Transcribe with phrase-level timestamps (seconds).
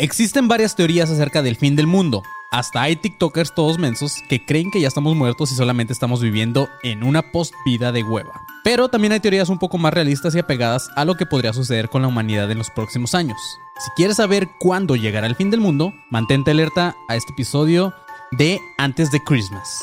[0.00, 2.22] Existen varias teorías acerca del fin del mundo.
[2.52, 6.68] Hasta hay TikTokers todos mensos que creen que ya estamos muertos y solamente estamos viviendo
[6.84, 8.40] en una post-vida de hueva.
[8.62, 11.88] Pero también hay teorías un poco más realistas y apegadas a lo que podría suceder
[11.88, 13.40] con la humanidad en los próximos años.
[13.80, 17.92] Si quieres saber cuándo llegará el fin del mundo, mantente alerta a este episodio
[18.30, 19.82] de Antes de Christmas.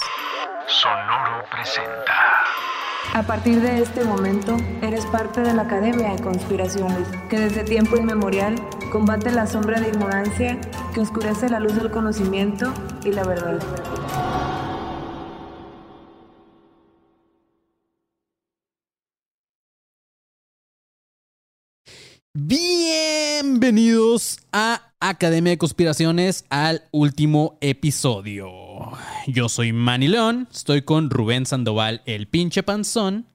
[0.67, 2.24] Sonoro presenta.
[3.13, 7.95] A partir de este momento, eres parte de la Academia de Conspiraciones, que desde tiempo
[7.95, 8.55] inmemorial
[8.91, 10.59] combate la sombra de ignorancia
[10.93, 12.73] que oscurece la luz del conocimiento
[13.05, 13.59] y la verdad.
[22.33, 28.64] Bienvenidos a Academia de Conspiraciones al último episodio.
[29.27, 33.27] Yo soy Manny León, estoy con Rubén Sandoval, el pinche panzón,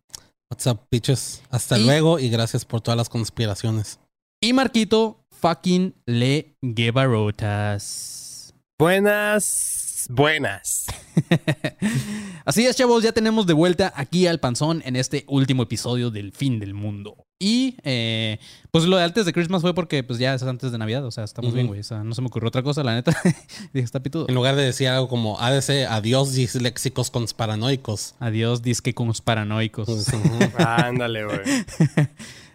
[0.50, 1.42] What's up, bitches?
[1.50, 4.00] Hasta Y- luego y gracias por todas las conspiraciones.
[4.42, 8.52] y Marquito fucking Le Guevarotas.
[8.78, 10.86] Buenas, buenas.
[12.44, 16.32] Así es, chavos, ya tenemos de vuelta aquí al panzón en este último episodio del
[16.32, 17.26] fin del mundo.
[17.38, 18.38] Y eh,
[18.70, 21.10] pues lo de antes de Christmas fue porque pues ya es antes de Navidad, o
[21.10, 21.80] sea, estamos bien, güey.
[21.80, 23.12] O sea, no se me ocurrió otra cosa, la neta.
[23.72, 24.26] Dije, está pitudo.
[24.28, 28.14] En lugar de decir algo como ADC, adiós disléxicos conspiranoicos.
[28.18, 29.86] Adiós, disque con los paranoicos.
[29.86, 30.06] Pues.
[30.58, 31.38] Ándale, güey.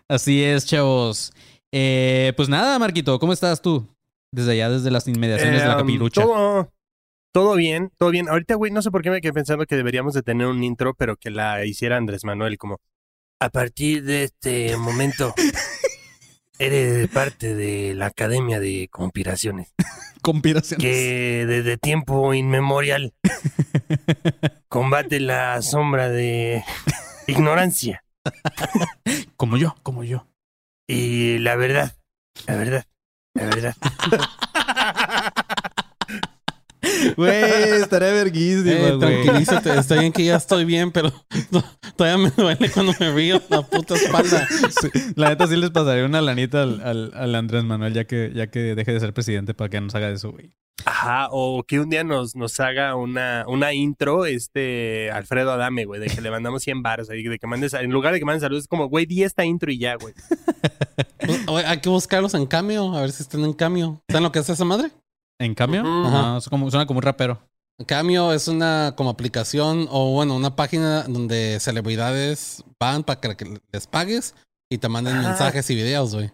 [0.08, 1.34] Así es, chavos.
[1.72, 3.88] Eh, pues nada, Marquito, ¿cómo estás tú?
[4.32, 6.22] Desde allá, desde las inmediaciones de la Eh, capirucha.
[6.22, 6.70] Todo,
[7.36, 8.30] todo bien, todo bien.
[8.30, 10.94] Ahorita, güey, no sé por qué me quedé pensando que deberíamos de tener un intro,
[10.94, 12.80] pero que la hiciera Andrés Manuel, como
[13.42, 15.34] a partir de este momento
[16.60, 19.74] eres parte de la Academia de Conspiraciones,
[20.22, 20.82] Conspiraciones.
[20.82, 23.14] que desde tiempo inmemorial
[24.70, 26.64] combate la sombra de
[27.28, 28.02] ignorancia
[29.36, 30.26] Como yo, como yo.
[30.88, 31.98] y la verdad,
[32.48, 32.86] la verdad,
[33.34, 33.76] la verdad.
[37.16, 37.34] Güey,
[37.82, 39.00] estaré verguísima, Eh, güey.
[39.24, 41.12] tranquilízate, está bien que ya estoy bien, pero
[41.52, 41.64] no,
[41.96, 44.48] todavía me duele cuando me río la puta espalda.
[44.82, 48.32] Sí, La neta sí les pasaría una lanita al, al- al Andrés Manuel ya que,
[48.36, 50.52] ya que deje de ser presidente para que nos haga eso, güey.
[50.88, 56.00] Ajá, o que un día nos, nos haga una, una intro, este Alfredo Adame, güey,
[56.00, 58.42] de que le mandamos 100 baros ahí, de que mandes, en lugar de que mandes
[58.44, 60.14] saludos, es como, güey, di esta intro y ya, güey.
[61.26, 64.02] Pues, Hay que buscarlos en cambio, a ver si están en cambio.
[64.10, 64.92] ¿Saben lo que es esa madre?
[65.40, 65.82] ¿En cambio?
[65.82, 66.08] Ujú.
[66.08, 67.40] Ajá, es como- suena como un rapero.
[67.86, 73.86] Cameo es una como aplicación o bueno, una página donde celebridades van para que les
[73.88, 74.34] pagues
[74.72, 75.22] y te manden Ah.
[75.24, 76.32] mensajes y videos, güey.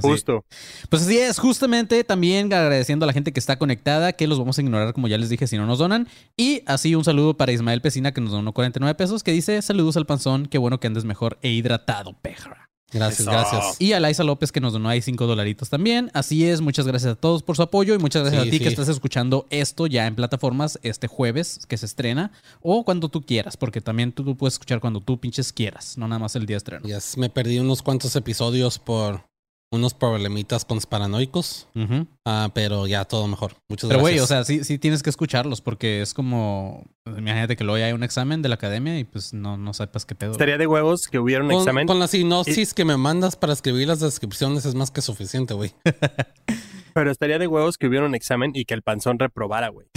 [0.00, 0.44] Justo.
[0.88, 4.56] Pues así es, justamente también agradeciendo a la gente que está conectada, que los vamos
[4.56, 6.06] a ignorar como ya les dije si no nos donan.
[6.36, 9.96] Y así un saludo para Ismael Pesina que nos donó 49 pesos, que dice saludos
[9.96, 12.69] al panzón, qué bueno que andes mejor e hidratado, perra.
[12.92, 13.30] Gracias, Eso.
[13.30, 13.76] gracias.
[13.80, 16.10] Y a Laisa López que nos donó ahí 5 dolaritos también.
[16.14, 18.58] Así es, muchas gracias a todos por su apoyo y muchas gracias Sí, a ti
[18.58, 18.62] sí.
[18.64, 23.22] que estás escuchando esto ya en plataformas este jueves que se estrena o cuando tú
[23.22, 26.46] quieras, porque también tú, tú puedes escuchar cuando tú pinches quieras, no nada más el
[26.46, 26.86] día de estreno.
[26.86, 29.22] Yes, me perdí unos cuantos episodios por
[29.72, 32.06] unos problemitas con paranoicos, Ujú.
[32.24, 33.54] ah, pero ya todo mejor.
[33.68, 34.30] Muchas Pero güey, gracias.
[34.30, 37.92] o sea, sí, sí tienes que escucharlos porque es como, imagínate que luego ya hay
[37.92, 40.32] un examen de la academia y pues no, no sepas qué pedo.
[40.32, 41.86] Estaría de huevos que hubiera un con, examen.
[41.86, 45.72] con la sinopsis que me mandas para escribir las descripciones es más que suficiente, güey.
[46.94, 49.86] Pero estaría de huevos que hubiera un examen y que el panzón reprobara, güey.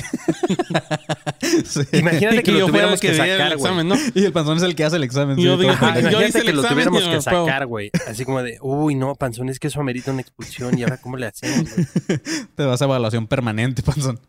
[1.66, 1.82] Sí.
[1.92, 3.54] Imagínate que, lo yo fuera el tuviéramos que, el sacar, güey.
[3.54, 3.96] examen, ¿no?
[4.16, 5.38] Y el panzón es el que hace el examen.
[5.38, 5.86] Yo sí, digo, todo.
[5.90, 7.92] Ajá, Yo imagínate que lo examen tuviéramos que sacar, güey.
[8.08, 11.18] Así como de, uy, no, panzón, es que eso amerita una expulsión y ahora cómo
[11.18, 11.88] le hacemos, güey?
[12.56, 14.20] Te vas a evaluación permanente, panzón.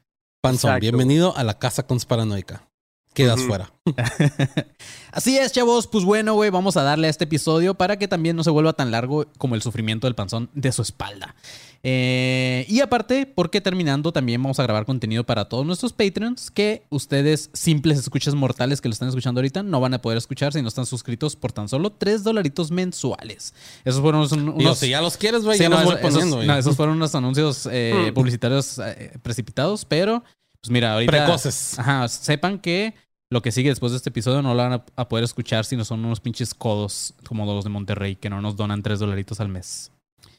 [0.41, 0.81] Panzón, Exacto.
[0.83, 2.69] bienvenido a la casa conspiranoica.
[3.15, 3.73] Quedas fuera.
[5.13, 5.87] Así es, chavos.
[5.87, 8.73] Pues bueno, güey, vamos a darle a este episodio para que también no se vuelva
[8.73, 11.37] tan largo como el sufrimiento del panzón de su espalda.
[11.87, 16.83] Eh, y aparte, porque terminando también vamos a grabar contenido para todos nuestros Patreons que
[16.89, 20.63] ustedes, simples escuchas mortales que lo están escuchando ahorita, no van a poder escuchar si
[20.63, 23.53] no están suscritos por tan solo 3 dolaritos mensuales.
[23.85, 24.57] Esos fueron unos...
[24.59, 26.47] Digo, si ya los quieres, güey, Sí, ya no, los voy esos- poniendo, esos, güey.
[26.49, 28.15] no, esos fueron unos anuncios eh, Mm.
[28.15, 30.25] publicitarios eh, precipitados, pero
[30.63, 31.11] pues mira, ahorita...
[31.13, 31.79] Precoces.
[31.79, 32.95] Ajá, sepan que
[33.29, 35.77] lo que sigue después de este episodio no lo van a, a poder escuchar si
[35.77, 39.39] no son unos pinches codos como los de Monterrey que no nos donan tres dolaritos
[39.41, 39.91] al mes.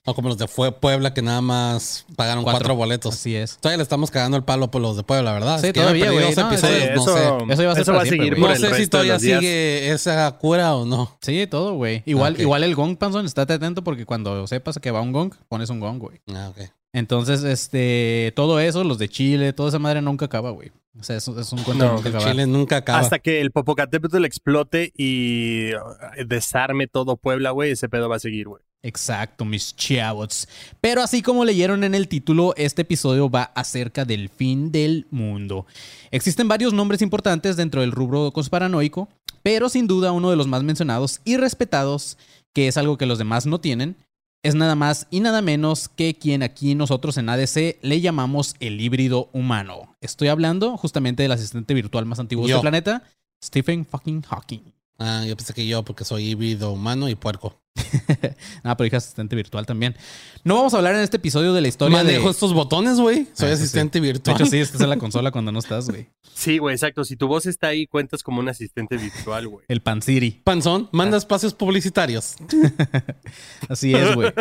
[0.08, 3.16] O como los de Fue Puebla que nada más pagaron cuatro, boletos.
[3.16, 3.58] Así es.
[3.58, 5.60] Todavía le estamos cagando el palo por los de Puebla, ¿verdad?
[5.60, 6.94] Sí, todavía, güey, no, no eso, sé.
[6.94, 10.86] Eso iba a seguir por No el sé si resto todavía sigue esa cura o
[10.86, 11.18] no.
[11.22, 12.04] Sí, todo, güey.
[12.06, 15.72] Igual, igual el gong, Panzón, estate atento porque cuando sepas que va un gong, pones
[15.72, 16.22] un gong, güey.
[16.34, 16.70] Ah, ok.
[16.94, 20.72] Entonces, este, todo eso, los de Chile, toda esa madre nunca acaba, güey.
[20.98, 22.32] O sea, es, es un cuento No, que nunca El acaba.
[22.32, 23.00] Chile nunca acaba.
[23.00, 25.80] Hasta que el Popocatépetl explote y uh,
[26.26, 28.64] desarme todo Puebla, güey, ese pedo va a seguir, güey.
[28.86, 30.48] Exacto, mis chavos.
[30.80, 35.66] Pero así como leyeron en el título, este episodio va acerca del fin del mundo.
[36.12, 39.10] Existen varios nombres importantes dentro del rubro conspiranoico,
[39.42, 42.20] pero sin duda uno de los más mencionados y respetados,
[42.54, 43.96] que es algo que los demás no tienen,
[44.44, 48.80] es nada más y nada menos que quien aquí nosotros en ADC le llamamos el
[48.80, 49.96] híbrido humano.
[50.00, 52.58] Estoy hablando justamente del asistente virtual más antiguo de Yo.
[52.58, 53.02] este planeta,
[53.44, 54.62] Stephen fucking Hawking.
[55.00, 57.60] Ah, yo pensé que yo, porque soy híbrido humano y puerco.
[58.64, 59.96] Ah, pero dije asistente virtual también.
[60.44, 62.32] No vamos a hablar en este episodio de la historia Manejo de...
[62.32, 63.28] estos botones, güey.
[63.34, 64.36] Soy Ah, eso asistente De virtual.
[64.36, 66.08] hecho, sí, estás en la consola cuando no estás, güey.
[66.34, 67.04] Sí, güey, exacto.
[67.06, 69.66] Si tu voz está ahí, cuentas como un asistente virtual, güey.
[69.68, 70.42] El Pan City.
[70.44, 70.90] Panzón, Ah.
[70.94, 72.36] manda espacios publicitarios.
[73.70, 74.32] Así es, güey.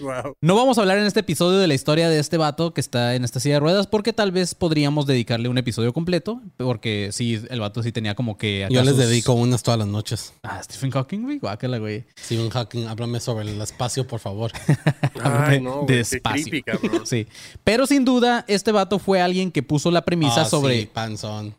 [0.00, 0.36] Wow.
[0.40, 3.14] No vamos a hablar en este episodio de la historia de este vato que está
[3.14, 7.40] en esta silla de ruedas, porque tal vez podríamos dedicarle un episodio completo, porque sí,
[7.50, 8.66] el vato sí tenía como que...
[8.70, 10.32] Yo les sus- dedico unas todas las noches.
[10.42, 11.38] Ah, Stephen Hawking, güey.
[11.38, 12.04] Guácala, güey.
[12.18, 14.52] Stephen Hawking, háblame sobre el espacio, por favor.
[15.22, 17.02] Ay, no, creepy, cabrón.
[17.06, 17.26] Sí.
[17.62, 20.80] Pero sin duda, este vato fue alguien que puso la premisa Ah, sobre...
[20.80, 21.54] sí, panzón.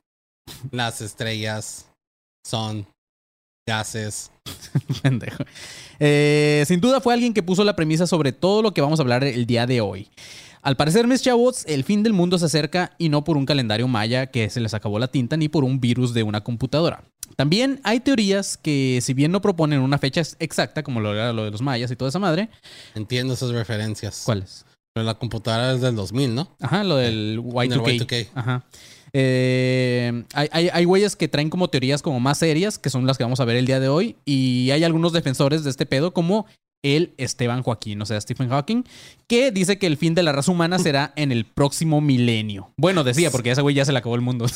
[0.72, 1.88] Las estrellas
[2.46, 2.88] son
[3.68, 4.32] gases.
[5.02, 5.44] Pendejo.
[6.00, 9.04] Eh, sin duda fue alguien que puso la premisa sobre todo lo que vamos a
[9.04, 10.10] hablar el día de hoy.
[10.62, 13.88] Al parecer, mis chavos, el fin del mundo se acerca y no por un calendario
[13.88, 17.04] maya que se les acabó la tinta ni por un virus de una computadora.
[17.36, 21.34] También hay teorías que, si bien no proponen una fecha ex- exacta, como lo era
[21.34, 22.50] lo de los mayas y toda esa madre,
[22.94, 24.22] Entiendo esas referencias.
[24.26, 24.66] ¿cuáles?
[24.94, 26.56] Pero la computadora es del 2000, ¿no?
[26.62, 27.68] Ajá, lo del Y2K.
[27.70, 28.28] Del Y2K.
[28.36, 28.66] Ajá.
[29.18, 33.18] Eh, hay, hay, hay güeyes que traen como teorías como más serias, que son las
[33.18, 36.14] que vamos a ver el día de hoy, y hay algunos defensores de este pedo
[36.14, 36.46] como
[36.86, 38.84] el Esteban Joaquín, o sea, Stephen Hawking,
[39.28, 42.72] que dice que el fin de la raza humana será en el próximo milenio.
[42.78, 44.46] Bueno, decía, porque a ese güey ya se le acabó el mundo.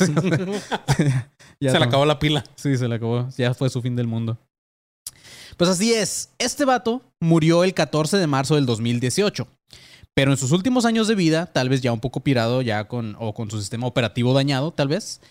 [1.62, 2.42] Ya Se le acabó la pila.
[2.56, 3.28] Sí, se le acabó.
[3.36, 4.38] Ya fue su fin del mundo.
[5.58, 6.30] Pues así es.
[6.38, 9.46] Este vato murió el 14 de marzo del 2018.
[10.20, 13.16] Pero en sus últimos años de vida, tal vez ya un poco pirado, ya con,
[13.18, 15.22] o con su sistema operativo dañado, tal vez,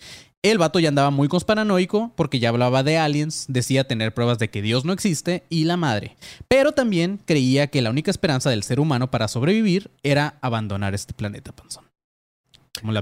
[0.42, 4.50] el vato ya andaba muy conspiranoico porque ya hablaba de aliens, decía tener pruebas de
[4.50, 6.16] que Dios no existe y la madre.
[6.48, 11.14] Pero también creía que la única esperanza del ser humano para sobrevivir era abandonar este
[11.14, 11.84] planeta, panzón.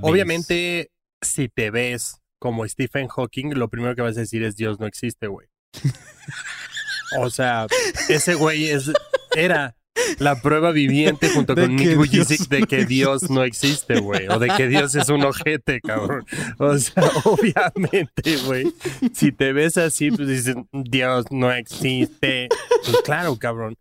[0.02, 0.90] Obviamente,
[1.22, 4.86] si te ves como Stephen Hawking, lo primero que vas a decir es Dios no
[4.86, 5.48] existe, güey.
[7.16, 7.66] O sea,
[8.10, 8.92] ese güey es,
[9.34, 9.77] era
[10.18, 14.28] la prueba viviente junto De con Nick Dios de que Dios no existe, güey.
[14.28, 16.24] O de que Dios es un ojete, cabrón.
[16.58, 18.72] O sea, obviamente, güey.
[19.12, 22.48] Si te ves así, pues dices, Dios no existe.
[22.84, 23.76] Pues claro, cabrón.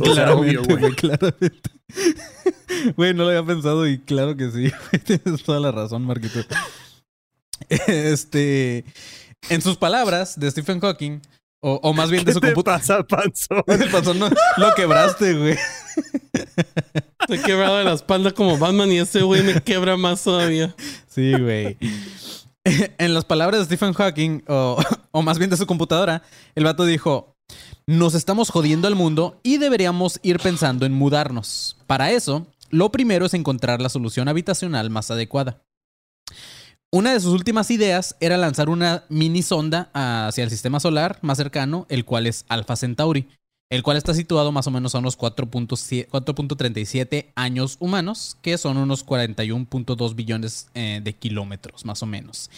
[0.00, 0.78] O sea, obvio, güey.
[0.78, 1.70] güey, claramente.
[2.96, 4.70] Güey, no lo había pensado y claro que sí.
[5.04, 6.40] Tienes toda la razón, Marquito.
[7.68, 8.84] Este.
[9.48, 11.20] En sus palabras de Stephen Hawking,
[11.60, 12.78] o, o más bien de ¿Qué su computadora.
[12.78, 13.62] pasa, panzón?
[13.82, 15.56] El panzón no- lo quebraste, güey.
[17.20, 20.74] Estoy quebrado de la espalda como Batman y este güey me quebra más todavía.
[21.08, 21.76] Sí, güey.
[22.98, 24.78] En las palabras de Stephen Hawking, o,
[25.10, 26.22] o más bien de su computadora,
[26.54, 27.34] el vato dijo:
[27.86, 31.78] Nos estamos jodiendo al mundo y deberíamos ir pensando en mudarnos.
[31.86, 35.62] Para eso, lo primero es encontrar la solución habitacional más adecuada.
[36.90, 41.36] Una de sus últimas ideas era lanzar una mini sonda hacia el sistema solar más
[41.36, 43.28] cercano, el cual es Alpha Centauri,
[43.70, 48.78] el cual está situado más o menos a unos 4.7 4.37 años humanos, que son
[48.78, 52.50] unos 41.2 billones eh, de kilómetros, más o menos.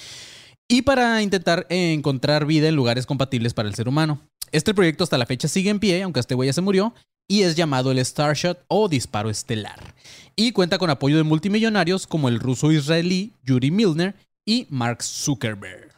[0.69, 4.21] Y para intentar encontrar vida en lugares compatibles para el ser humano.
[4.53, 6.95] Este proyecto hasta la fecha sigue en pie, aunque este güey ya se murió,
[7.31, 9.95] y es llamado el Starshot o Disparo Estelar.
[10.35, 15.93] Y cuenta con apoyo de multimillonarios como el ruso israelí Yuri Milner y Mark Zuckerberg.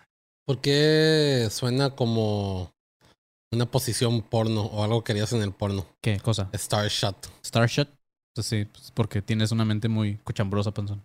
[0.47, 2.71] ¿Por qué suena como
[3.51, 5.87] una posición porno o algo que harías en el porno?
[6.03, 6.51] ¿Qué cosa?
[6.53, 7.89] Starshot, Starshot.
[8.35, 11.03] Pues sí, pues porque tienes una mente muy cochambrosa, panzón.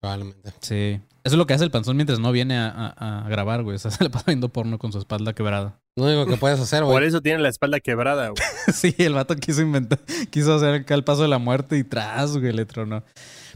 [0.00, 0.52] probablemente.
[0.60, 1.00] Sí.
[1.24, 3.76] Eso es lo que hace el panzón mientras no viene a, a- a grabar, güey.
[3.76, 5.80] O sea, se le pasa viendo porno con su espalda quebrada.
[5.96, 7.06] Lo único que puedes hacer, Por güey.
[7.06, 8.42] eso tiene la espalda quebrada, güey.
[8.74, 12.36] sí, el vato quiso inventar, quiso hacer acá el paso de la muerte y tras,
[12.36, 13.04] güey, le tronó.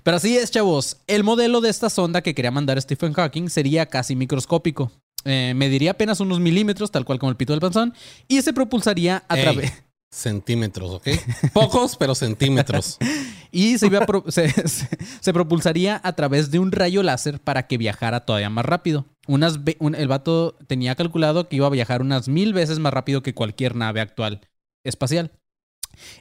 [0.04, 0.98] Pero así es, chavos.
[1.08, 4.92] El modelo de esta sonda que quería mandar Stephen Hawking sería casi microscópico.
[5.24, 7.92] Eh, mediría apenas unos milímetros, tal cual como el pito del panzón,
[8.28, 9.72] y se propulsaría a través.
[10.12, 11.08] centímetros, ¿ok?
[11.52, 12.98] Pocos, pero centímetros.
[13.50, 14.88] Y se, iba a pro- se, se-
[15.22, 19.06] se propulsaría a través de un rayo láser para que viajara todavía más rápido.
[19.28, 23.76] El vato tenía calculado que iba a viajar unas mil veces más rápido que cualquier
[23.76, 24.40] nave actual
[24.84, 25.32] espacial.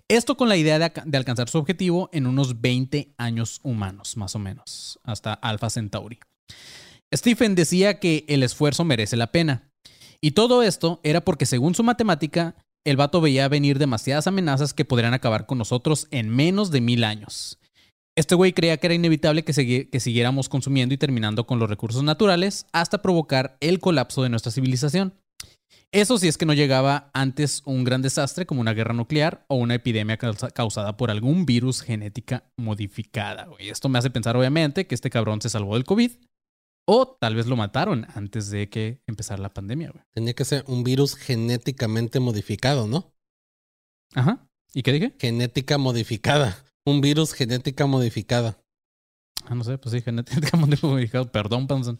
[0.07, 4.35] Esto con la idea de, de alcanzar su objetivo en unos 20 años humanos, más
[4.35, 6.19] o menos, hasta Alpha Centauri.
[7.15, 9.71] Stephen decía que el esfuerzo merece la pena.
[10.19, 14.85] Y todo esto era porque según su matemática, el vato veía venir demasiadas amenazas que
[14.85, 17.59] podrían acabar con nosotros en menos de mil años.
[18.17, 21.69] Este güey creía que era inevitable que, segui- que siguiéramos consumiendo y terminando con los
[21.69, 25.13] recursos naturales hasta provocar el colapso de nuestra civilización.
[25.93, 29.55] Eso si es que no llegaba antes un gran desastre como una guerra nuclear o
[29.55, 33.45] una epidemia causa- causada por algún virus genética modificada.
[33.45, 33.69] güey.
[33.69, 36.11] Esto me hace pensar obviamente que este cabrón se salvó del COVID
[36.89, 39.91] o tal vez lo mataron antes de que empezara la pandemia.
[39.91, 40.03] güey.
[40.13, 43.13] Tenía que ser un virus genéticamente modificado, ¿no?
[44.15, 44.47] Ajá.
[44.73, 45.15] ¿Y qué dije?
[45.19, 46.63] Genética modificada.
[46.87, 48.57] Un virus genética modificada.
[49.45, 51.29] Ah, no sé, pues sí, genéticamente modificado.
[51.31, 51.97] Perdón, Panzón.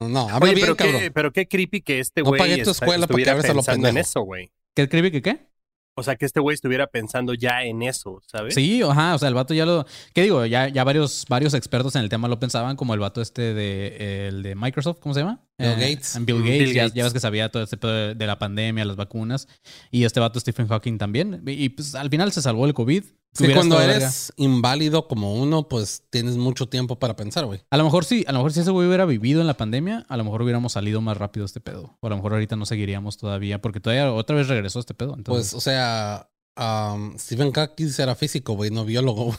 [0.00, 1.00] No, habla Oye, bien, pero, cabrón.
[1.02, 3.48] qué, pero qué creepy que este No güey pagué tu escuela para que estuviera hables
[3.48, 4.08] a lo pensando en pendejo.
[4.08, 4.50] eso, güey.
[4.74, 5.46] ¿Qué escribe que qué?
[5.94, 8.54] O sea, que este güey estuviera pensando ya en eso, ¿sabes?
[8.54, 9.84] Sí, ajá, o sea, el vato ya lo...
[10.14, 10.46] ¿Qué digo?
[10.46, 14.28] Ya, ya varios, varios expertos en el tema lo pensaban, como el vato este de,
[14.28, 15.44] el de Microsoft, ¿cómo se llama?
[15.58, 16.16] Bill Eh, Gates.
[16.24, 16.94] Bill Gates, Bill ya, Gates.
[16.94, 19.46] ya ves que sabía todo este pedo de, de la pandemia, las vacunas.
[19.90, 21.42] Y este vato Stephen Hawking también.
[21.46, 23.04] Y, y, pues al final se salvó el COVID.
[23.34, 27.60] Sí, cuando eres inválido como uno, pues tienes mucho tiempo para pensar, güey.
[27.70, 30.04] A lo mejor sí, a lo mejor si ese güey hubiera vivido en la pandemia,
[30.08, 31.96] a lo mejor hubiéramos salido más rápido de este pedo.
[32.00, 35.14] O a lo mejor ahorita no seguiríamos todavía, porque todavía otra vez regresó este pedo.
[35.16, 39.38] Entonces, Pues, o sea, um, Stephen Hawking era físico, güey, no biólogo, güey.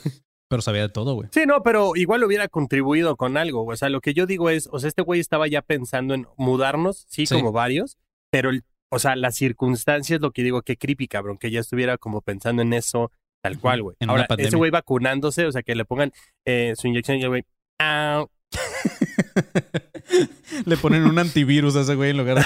[0.50, 1.30] pero sabía de todo, güey.
[1.32, 3.66] Sí, no, pero igual hubiera contribuido con algo.
[3.66, 6.28] O sea, lo que yo digo es, o sea, este güey estaba ya pensando en
[6.38, 7.36] mudarnos, sí, Sí.
[7.36, 7.98] como varios,
[8.32, 11.98] pero, el- o sea, las circunstancias, lo que digo, que creepy, cabrón, que ya estuviera
[11.98, 13.12] como pensando en eso,
[13.44, 13.96] tal cual, güey.
[14.08, 16.12] Ahora, ese güey vacunándose, o sea, que le pongan
[16.46, 17.44] eh, su inyección y el güey,
[20.66, 22.46] Le ponen un antivirus a ese güey en lugar de...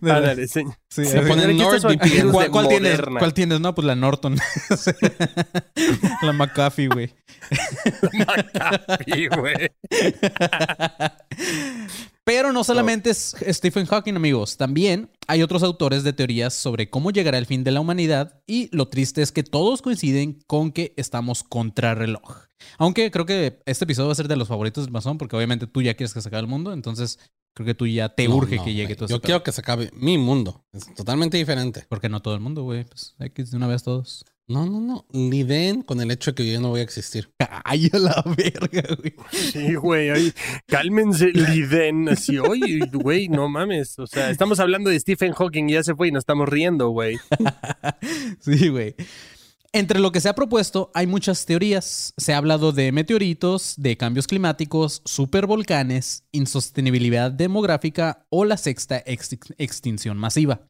[0.00, 0.64] de- ándale, sí.
[0.88, 1.56] Sí, ponen
[2.32, 3.00] ¿Cuál, cuál tienes?
[3.00, 3.60] ¿Cuál tienes?
[3.60, 4.36] No, pues la Norton.
[6.22, 7.12] la McAfee, güey.
[9.06, 9.70] Sí, güey.
[12.24, 14.56] Pero no solamente es Stephen Hawking, amigos.
[14.56, 18.74] También hay otros autores de teorías sobre cómo llegará el fin de la humanidad y
[18.74, 22.46] lo triste es que todos coinciden con que estamos contra reloj.
[22.78, 25.66] Aunque creo que este episodio va a ser de los favoritos del Mazón porque obviamente
[25.66, 27.18] tú ya quieres que se acabe el mundo, entonces
[27.54, 29.60] creo que tú ya te No, urge no, que llegue todo Yo quiero que se
[29.60, 30.64] acabe mi mundo.
[30.72, 31.84] Es totalmente diferente.
[31.90, 32.84] Porque no todo el mundo, güey.
[32.84, 34.24] Pues que de una vez todos.
[34.46, 35.06] No, no, no.
[35.12, 37.30] Liden con el hecho de que yo no voy a existir.
[37.64, 39.14] Ay, a la verga, güey.
[39.32, 40.32] Sí, güey, ay,
[40.66, 42.10] cálmense, Liden.
[42.10, 43.98] Así, oye, güey, no mames.
[43.98, 46.90] O sea, estamos hablando de Stephen Hawking y ya se fue y nos estamos riendo,
[46.90, 47.16] güey.
[48.40, 48.94] Sí, güey.
[49.72, 52.12] Entre lo que se ha propuesto hay muchas teorías.
[52.16, 59.36] Se ha hablado de meteoritos, de cambios climáticos, supervolcanes, insostenibilidad demográfica o la sexta ex-
[59.58, 60.68] extinción masiva.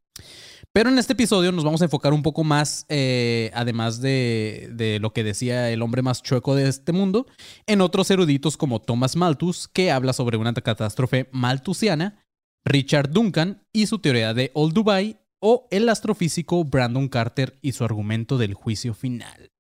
[0.75, 4.99] Pero en este episodio nos vamos a enfocar un poco más, eh, además de, de
[4.99, 7.29] lo que decía el hombre más chueco de este mundo,
[7.69, 12.25] en otros eruditos como Thomas Malthus, que habla sobre una catástrofe malthusiana,
[12.65, 17.85] Richard Duncan y su teoría de Old Dubai, o el astrofísico Brandon Carter y su
[17.85, 19.53] argumento del juicio final.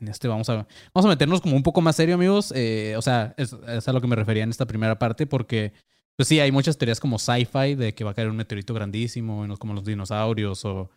[0.00, 2.52] En este vamos a, vamos a meternos como un poco más serio, amigos.
[2.56, 5.74] Eh, o sea, es, es a lo que me refería en esta primera parte, porque,
[6.16, 9.46] pues sí, hay muchas teorías como sci-fi de que va a caer un meteorito grandísimo,
[9.58, 10.90] como los dinosaurios, o,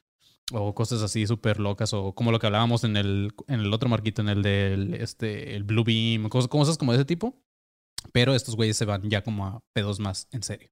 [0.51, 3.89] o cosas así súper locas, o como lo que hablábamos en el, en el otro
[3.89, 7.35] marquito, en el del este, el Blue Beam, cosas, cosas como de ese tipo.
[8.13, 10.69] Pero estos güeyes se van ya como a pedos más en serio.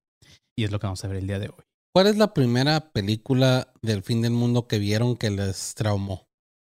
[0.57, 1.63] Y es lo que vamos a ver el día de hoy.
[1.93, 6.26] ¿Cuál es la primera película del fin del mundo que vieron que les traumó?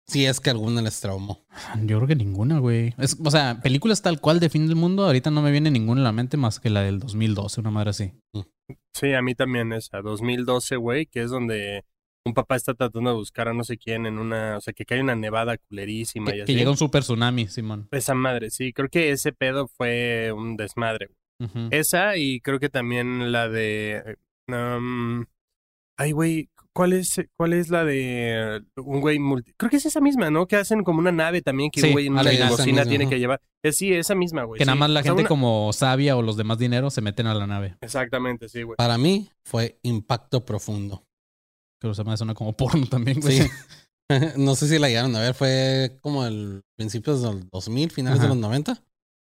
[0.10, 1.46] Si es que alguna les traumó.
[1.86, 2.94] Yo creo que ninguna, güey.
[2.98, 6.02] Es- o sea, películas tal cual de fin del mundo, ahorita no me viene ninguna
[6.02, 8.12] a la mente más que la del 2012, una madre así.
[8.94, 11.86] Sí, a mí también esa, 2012, güey, que es donde
[12.26, 14.86] un papá está tratando de buscar a no sé quién en una, o sea, que
[14.86, 16.52] cae una nevada culerísima y Que, así.
[16.54, 17.88] que llega un super tsunami, Simón.
[17.92, 21.08] Esa madre, sí, creo que ese pedo fue un desmadre.
[21.40, 21.50] güey.
[21.50, 21.68] Ujú.
[21.72, 24.18] Esa y creo que también la de...
[24.50, 25.24] um,
[25.98, 26.50] ay, güey,
[26.80, 29.52] ¿cuál es, ¿cuál es la de un güey multi...
[29.58, 30.48] Creo que es esa misma, ¿no?
[30.48, 33.20] Que hacen como una nave también que Sí, un güey en una limusina tiene que
[33.20, 33.42] llevar.
[33.66, 34.60] Eh, sí, esa misma, güey.
[34.60, 34.80] que nada sí.
[34.80, 37.34] más la O sea, gente una- como sabia o los demás dinero se meten a
[37.34, 37.76] la nave.
[37.82, 38.78] Exactamente, sí, güey.
[38.78, 41.04] Para mí fue impacto profundo.
[41.82, 43.42] Que se me suena como porno también, güey.
[43.42, 43.50] Sí.
[44.38, 48.30] no sé si la llegaron a ver, fue como el principios del 2000, finales Ajá.
[48.30, 48.82] de los 90.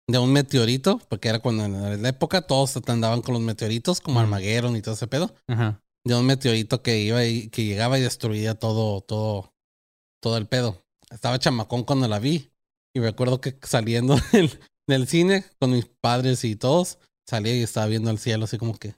[0.07, 4.21] De un meteorito, porque era cuando en la época todos andaban con los meteoritos, como.
[4.21, 5.35] Armageddon y todo ese pedo.
[5.47, 5.81] Ajá.
[6.09, 9.53] De un meteorito que iba y que llegaba y destruía todo, todo,
[10.23, 10.83] todo el pedo.
[11.11, 12.51] Estaba chamacón cuando la vi.
[12.97, 16.99] Y recuerdo que saliendo del, del cine con mis padres y todos,
[17.29, 18.95] salía y estaba viendo el cielo así como que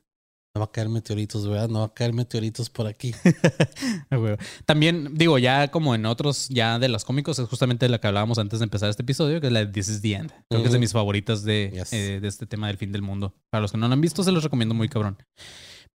[0.55, 1.69] no va a caer meteoritos, ¿verdad?
[1.69, 3.13] No va a caer meteoritos por aquí.
[4.65, 8.39] También, digo, ya como en otros, ya de los cómicos, es justamente la que hablábamos
[8.39, 10.33] antes de empezar este episodio, que es la de This is the End.
[10.49, 11.93] Creo que es de mis favoritas de, Yes.
[11.93, 13.35] eh, de este tema del fin del mundo.
[13.51, 15.19] Para los que no lo han visto, se los recomiendo muy cabrón.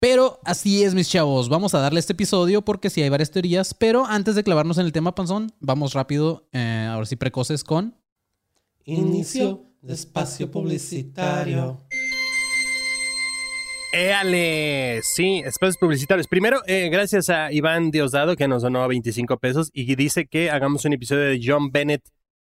[0.07, 1.49] Pero así es, mis chavos.
[1.49, 3.73] Vamos a darle este episodio porque sí hay varias teorías.
[3.73, 7.95] Pero antes de clavarnos en el tema panzón, vamos rápido, eh, ahora sí precoces con.
[8.83, 11.81] Inicio de espacio publicitario.
[13.91, 16.27] Éale, sí, espacios publicitarios.
[16.27, 20.85] Primero, eh, gracias a Iván Diosdado que nos donó 25 pesos y dice que hagamos
[20.85, 22.03] un episodio de John Bennett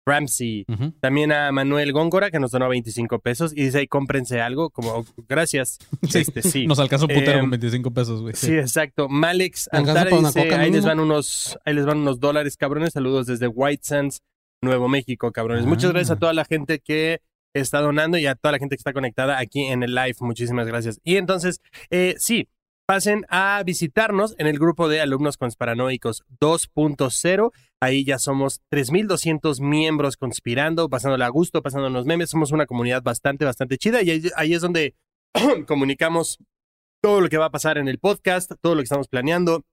[0.05, 0.65] Ramsey.
[0.99, 5.05] También a Manuel Góngora que nos donó 25 pesos y dice ahí cómprense algo, como
[5.27, 5.77] gracias.
[6.13, 6.67] Este, sí.
[6.67, 8.33] Nos alcanza un putero Eh, con 25 pesos, güey.
[8.35, 9.07] Sí, exacto.
[9.09, 10.87] Malex Antara dice, coca ahí les mínimo".
[10.87, 12.93] van unos, ahí les van unos dólares, cabrones.
[12.93, 14.21] Saludos desde White Sands,
[14.63, 15.65] Nuevo México, cabrones.
[15.65, 15.69] Ah.
[15.69, 17.21] Muchas gracias a toda la gente que
[17.53, 20.15] está donando y a toda la gente que está conectada aquí en el live.
[20.21, 20.99] Muchísimas gracias.
[21.03, 22.47] Y entonces, eh, sí,
[22.87, 27.51] pasen a visitarnos en el grupo de alumnos conspiranoicos 2.0.
[27.81, 32.29] Ahí ya somos 3.200 miembros conspirando, pasándola a gusto, pasándonos memes.
[32.29, 34.95] Somos una comunidad bastante, bastante chida y ahí, ahí es donde
[35.67, 36.37] comunicamos
[37.01, 39.65] todo lo que va a pasar en el podcast, todo lo que estamos planeando.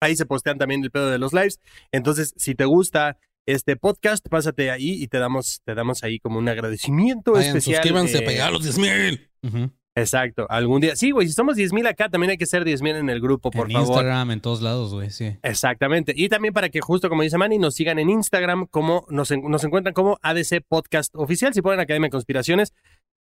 [0.00, 1.60] Ahí se postean también el pedo de los lives.
[1.92, 6.38] Entonces, si te gusta este podcast, pásate ahí y te damos, te damos ahí como
[6.38, 7.76] un agradecimiento Vayan, especial.
[7.76, 9.30] suscríbanse eh, a pegar a los 10 mil.
[9.42, 9.70] Ujú.
[9.96, 10.96] Exacto, algún día.
[10.96, 13.66] Sí, güey, si somos 10.000 acá, también hay que ser 10.000 en el grupo, por
[13.66, 13.88] en favor.
[13.88, 15.36] Instagram, en todos lados, güey, sí.
[15.42, 16.12] Exactamente.
[16.16, 19.62] Y también para que, justo como dice Manny, nos sigan en Instagram, como nos, nos
[19.62, 21.54] encuentran como ADC Podcast Oficial.
[21.54, 22.72] Si ponen Academia de Conspiraciones,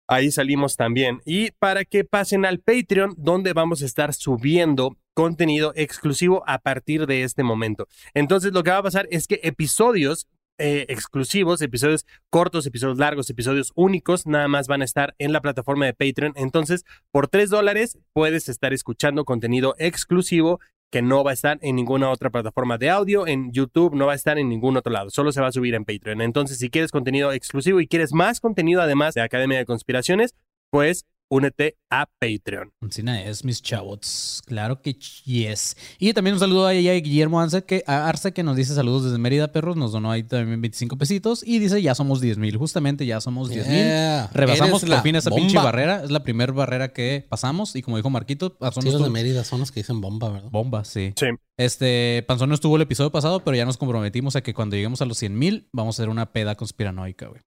[0.08, 1.22] ahí salimos también.
[1.26, 7.08] Y para que pasen al Patreon, donde vamos a estar subiendo contenido exclusivo a partir
[7.08, 7.88] de este momento.
[8.14, 10.28] Entonces, lo que va a pasar es que episodios
[10.62, 15.42] eh, exclusivos, episodios cortos, episodios largos, episodios únicos, nada más van a estar en la
[15.42, 16.34] plataforma de Patreon.
[16.36, 20.60] Entonces, por 3 dólares puedes estar escuchando contenido exclusivo
[20.92, 24.12] que no va a estar en ninguna otra plataforma de audio, en YouTube, no va
[24.12, 26.22] a estar en ningún otro lado, solo se va a subir en Patreon.
[26.22, 30.36] Entonces, si quieres contenido exclusivo y quieres más contenido además de Academia de Conspiraciones,
[30.70, 32.74] pues únete a Patreon.
[33.04, 34.42] Nada es, mis chavos.
[34.46, 35.78] Claro que yes.
[35.98, 39.18] Y también un saludo a Guillermo Arce que, a Arce, que nos dice saludos desde
[39.18, 39.78] Mérida, perros.
[39.78, 41.42] Nos donó ahí también 25 pesitos.
[41.46, 42.58] Y dice, ya somos 10 mil.
[42.58, 43.78] Justamente, ya somos 10 mil.
[43.78, 44.30] Yeah.
[44.34, 45.42] Rebasamos Eres por la fin esa bomba.
[45.42, 46.04] pinche barrera.
[46.04, 47.76] Es la primera barrera que pasamos.
[47.76, 50.50] Y como dijo Marquito, Sí, los de Mérida son los que dicen bomba, ¿verdad?
[50.52, 51.14] Bomba, sí.
[51.16, 51.28] Sí.
[51.58, 55.02] Este, Panzón no estuvo el episodio pasado, pero ya nos comprometimos a que cuando lleguemos
[55.02, 57.42] a los 100 mil, vamos a hacer una peda conspiranoica, güey.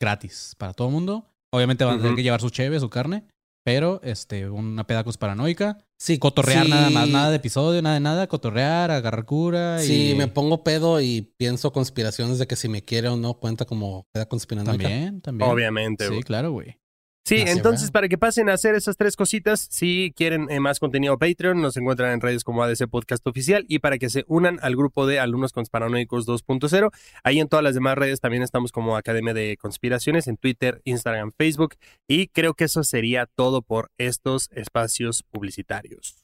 [0.00, 1.33] Gratis para todo el mundo.
[1.54, 3.24] Obviamente van a tener que llevar su cheve, su carne.
[3.64, 5.78] Pero, este, una peda conspiranoica.
[5.98, 6.70] Sí, Cotorrear sí.
[6.70, 8.26] nada más, nada de episodio, nada de nada.
[8.26, 9.78] Cotorrear, agarrar cura.
[9.78, 10.14] Sí, y...
[10.16, 14.06] me pongo pedo y pienso conspiraciones de que si me quiere o no cuenta como
[14.12, 14.82] peda conspiranoica.
[14.82, 15.50] También, también.
[15.50, 16.08] Obviamente.
[16.08, 16.76] Sí, claro, güey.
[17.24, 17.92] Sí, entonces ¿verdad?
[17.92, 21.74] para que pasen a hacer esas tres cositas, si quieren eh, más contenido Patreon, nos
[21.78, 25.20] encuentran en redes como ADC Podcast Oficial y para que se unan al grupo de
[25.20, 26.90] alumnos conspiranoicos 2.0,
[27.22, 31.32] ahí en todas las demás redes también estamos como Academia de Conspiraciones, en Twitter, Instagram,
[31.34, 36.23] Facebook y creo que eso sería todo por estos espacios publicitarios.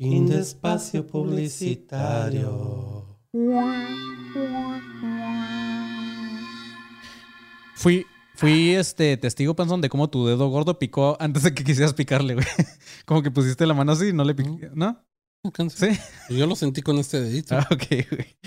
[0.00, 3.04] Fin de espacio publicitario.
[7.74, 11.92] Fui, fui este testigo, Panzón, de cómo tu dedo gordo picó antes de que quisieras
[11.92, 12.46] picarle, güey.
[13.04, 14.70] Como que pusiste la mano así y no le piqué.
[14.72, 15.04] ¿No?
[15.68, 15.88] Sí.
[16.30, 17.56] Yo lo sentí con este dedito.
[17.58, 18.38] Ah, ok, güey.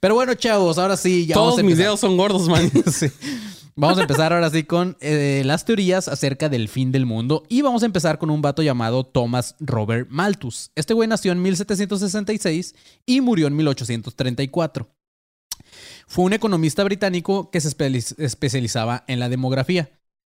[0.00, 2.70] Pero bueno, chavos, ahora sí, ya Todos vamos a mis dedos son gordos, man.
[2.90, 3.08] Sí.
[3.74, 7.44] Vamos a empezar ahora sí con eh, las teorías acerca del fin del mundo.
[7.48, 10.70] Y vamos a empezar con un vato llamado Thomas Robert Malthus.
[10.74, 12.74] Este güey nació en 1766
[13.06, 14.88] y murió en 1834.
[16.06, 19.90] Fue un economista británico que se espe- especializaba en la demografía.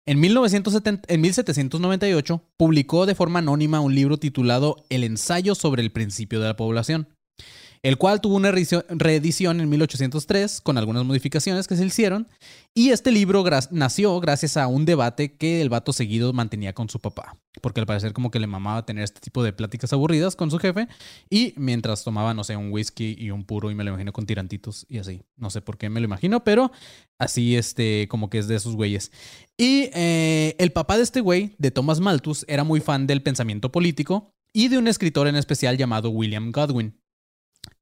[0.05, 5.91] En, 1970 en 1798 publicó de forma anónima un libro titulado El ensayo sobre el
[5.91, 7.07] principio de la población.
[7.83, 12.27] El cual tuvo una reedición- en 1803 con algunas modificaciones que se hicieron.
[12.73, 16.99] Y este libro nació gracias a un debate que el vato seguido mantenía con su
[16.99, 20.49] papá, porque al parecer como que le mamaba tener este tipo de pláticas aburridas con
[20.49, 20.87] su jefe
[21.29, 24.25] y mientras tomaba, no sé, un whisky y un puro y me lo imagino con
[24.25, 25.21] tirantitos y así.
[25.35, 26.71] No sé por qué me lo imagino, pero
[27.19, 29.11] así este como que es de esos güeyes.
[29.57, 33.71] Y eh, el papá de este güey, de Thomas Malthus, era muy fan del pensamiento
[33.71, 36.97] político y de un escritor en especial llamado William Godwin.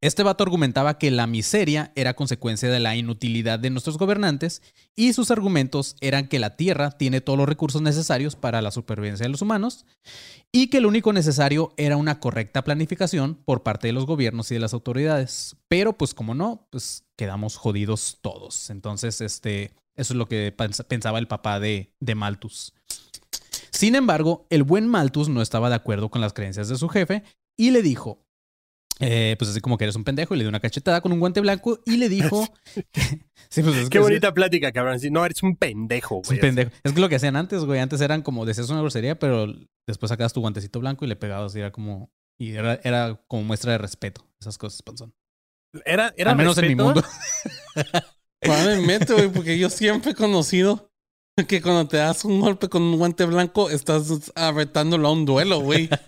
[0.01, 4.63] Este vato argumentaba que la miseria era consecuencia de la inutilidad de nuestros gobernantes
[4.95, 9.25] y sus argumentos eran que la Tierra tiene todos los recursos necesarios para la supervivencia
[9.25, 9.85] de los humanos
[10.51, 14.55] y que lo único necesario era una correcta planificación por parte de los gobiernos y
[14.55, 15.55] de las autoridades.
[15.67, 18.71] Pero pues como no, pues quedamos jodidos todos.
[18.71, 22.73] Entonces, este, eso es lo que pens- pensaba el papá de, de Malthus.
[23.69, 27.21] Sin embargo, el buen Malthus no estaba de acuerdo con las creencias de su jefe
[27.55, 28.25] y le dijo,
[29.01, 31.19] eh, pues así como que eres un pendejo, y le dio una cachetada con un
[31.19, 32.47] guante blanco y le dijo...
[33.49, 34.99] sí, pues es Qué que- bonita plática, cabrón.
[34.99, 36.41] Sí, no, eres un pendejo, es un güey.
[36.41, 36.71] pendejo.
[36.83, 37.79] Es que lo que hacían antes, güey.
[37.79, 39.47] Antes eran como decías una grosería, pero
[39.87, 41.55] después sacabas tu guantecito blanco y le pegabas.
[41.55, 42.11] Y era como.
[42.39, 44.25] Y era, era como muestra de respeto.
[44.39, 45.13] Esas cosas, panzón.
[45.85, 47.03] Era, era Al menos en mi mundo.
[48.41, 50.90] Probablemente, güey, porque yo siempre he conocido
[51.47, 55.59] que cuando te das un golpe con un guante blanco, estás retándolo a un duelo,
[55.59, 55.89] güey.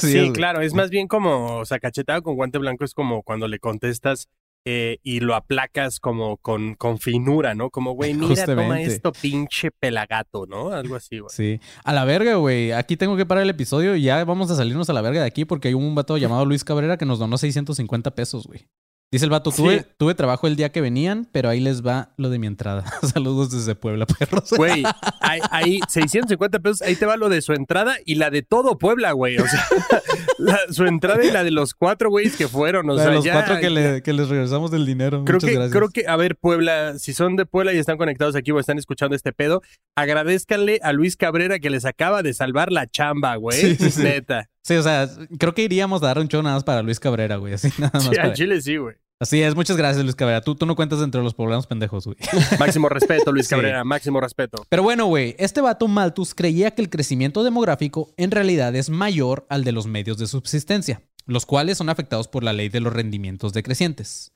[0.00, 3.22] Sí, es, claro, es más bien como, o sea, cachetado con guante blanco es como
[3.22, 4.28] cuando le contestas
[4.66, 7.70] eh, y lo aplacas como con, con finura, ¿no?
[7.70, 10.72] Como, güey, mira, toma esto, pinche pelagato, ¿no?
[10.72, 11.30] Algo así, güey.
[11.32, 11.60] Sí.
[11.84, 12.72] A la verga, güey.
[12.72, 15.26] Aquí tengo que parar el episodio y ya vamos a salirnos a la verga de
[15.26, 18.66] aquí porque hay un vato llamado Luis Cabrera que nos donó 650 pesos, güey.
[19.12, 19.86] Dice el vato, tuve, Sí.
[19.98, 22.84] tuve trabajo el día que venían, pero ahí les va lo de mi entrada.
[23.14, 24.50] Saludos desde Puebla, perros.
[24.56, 24.82] Güey,
[25.20, 28.78] ahí, ahí 650 pesos, ahí te va lo de su entrada y la de todo
[28.78, 29.38] Puebla, güey.
[29.38, 29.64] O sea,
[30.38, 32.90] la- su entrada y la de los cuatro güeyes que fueron.
[32.90, 35.22] O La de sea, los ya- cuatro que, le- que les regresamos del dinero.
[35.24, 35.72] Creo Muchas que, gracias.
[35.76, 38.76] creo que, a ver, Puebla, si son de Puebla y están conectados aquí o están
[38.78, 39.62] escuchando este pedo,
[39.94, 43.76] agradezcanle a Luis Cabrera que les acaba de salvar la chamba, güey.
[43.76, 44.02] Sí.
[44.02, 44.50] Neta.
[44.66, 47.36] Sí, o sea, creo que iríamos a dar un show nada más para Luis Cabrera,
[47.36, 47.52] güey.
[47.54, 48.02] Así nada más.
[48.02, 48.96] Sí, para- Chile sí, güey.
[49.20, 50.40] Así es, muchas gracias, Luis Cabrera.
[50.40, 52.16] Tú, tú no cuentas entre los poblanos pendejos, güey.
[52.58, 53.50] Máximo respeto, Luis Sí.
[53.54, 54.66] Cabrera, máximo respeto.
[54.68, 59.46] Pero bueno, güey, este vato Malthus creía que el crecimiento demográfico en realidad es mayor
[59.48, 62.92] al de los medios de subsistencia, los cuales son afectados por la ley de los
[62.92, 64.32] rendimientos decrecientes.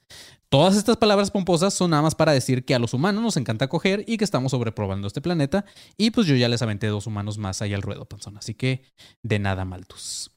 [0.50, 3.68] Todas estas palabras pomposas son nada más para decir que a los humanos nos encanta
[3.68, 5.64] coger y que estamos sobreprobando este planeta.
[5.96, 8.36] Y pues yo ya les aventé dos humanos más ahí al ruedo, panzón.
[8.36, 8.82] Así que
[9.22, 10.32] de nada, Malthus.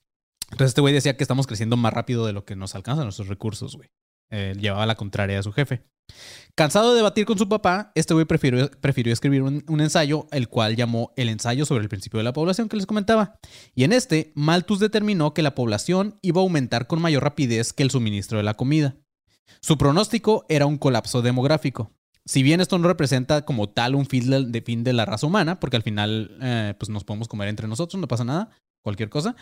[0.52, 3.28] Entonces este güey decía que estamos creciendo más rápido de lo que nos alcanzan nuestros
[3.28, 3.90] recursos, güey.
[4.30, 5.84] Llevaba la contraria a su jefe.
[6.54, 10.48] Cansado de debatir con su papá, este güey prefirió, prefirió escribir un, un ensayo, el
[10.48, 13.40] cual llamó El ensayo sobre el principio de la población que les comentaba.
[13.74, 17.82] Y en este, Malthus determinó que la población iba a aumentar con mayor rapidez que
[17.82, 18.96] el suministro de la comida.
[19.62, 21.92] Su pronóstico era un colapso demográfico.
[22.26, 25.28] Si bien esto no representa como tal un fin de, de fin de la raza
[25.28, 28.50] humana, porque al final eh, pues nos podemos comer entre nosotros, no pasa nada,
[28.84, 29.36] cualquier cosa,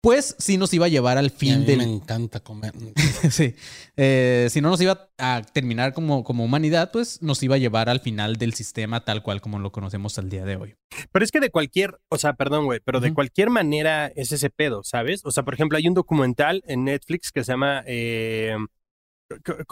[0.00, 1.78] pues sí nos iba a llevar al Y a fin mí del...
[1.78, 2.72] me encanta comer.
[3.30, 3.54] sí.
[3.96, 7.88] Eh, si no nos iba a terminar como, como humanidad, pues nos iba a llevar
[7.88, 10.74] al final del sistema tal cual como lo conocemos al día de hoy.
[11.12, 14.50] Pero es que de cualquier, o sea, perdón, güey, pero de cualquier manera es ese
[14.50, 15.22] pedo, ¿sabes?
[15.24, 18.56] O sea, por ejemplo, hay un documental en Netflix que se llama eh,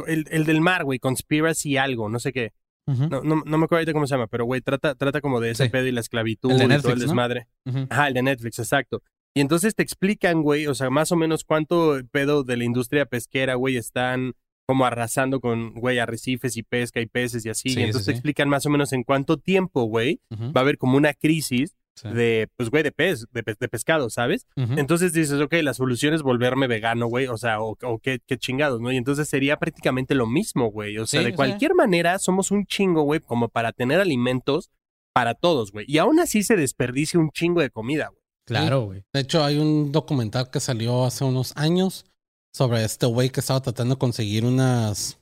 [0.06, 2.52] el, el del mar, güey, Conspiracy algo, no sé qué.
[2.86, 5.52] No, no, no me acuerdo ahorita cómo se llama, pero güey, trata, trata como de
[5.52, 5.70] ese Sí.
[5.70, 7.04] pedo y la esclavitud El de y todo el ¿no?
[7.04, 7.46] desmadre.
[7.64, 7.86] Ujú.
[7.88, 9.02] Ajá, el de Netflix, exacto.
[9.34, 13.06] Y entonces te explican, güey, o sea, más o menos cuánto pedo de la industria
[13.06, 14.34] pesquera, güey, están
[14.66, 17.70] como arrasando con, güey, arrecifes y pesca y peces y así.
[17.70, 20.60] Sí, y entonces sí, te explican más o menos en cuánto tiempo, güey, va a
[20.60, 22.08] haber como una crisis Sí.
[22.08, 24.46] de, pues, güey, de pez, de, pe- de pescado, ¿sabes?
[24.56, 28.36] Entonces dices, ok, la solución es volverme vegano, güey, o sea, o, o qué, qué
[28.36, 28.90] chingados, ¿no?
[28.90, 30.98] Y entonces sería prácticamente lo mismo, güey.
[30.98, 31.36] O sea, Sí, de sí.
[31.36, 34.70] cualquier manera, somos un chingo, güey, como para tener alimentos
[35.14, 35.84] para todos, güey.
[35.88, 38.20] Y aún así se desperdicia un chingo de comida, güey.
[38.46, 39.04] Claro, güey.
[39.12, 42.04] De hecho, hay un documental que salió hace unos años
[42.52, 45.18] sobre este güey que estaba tratando de conseguir unas,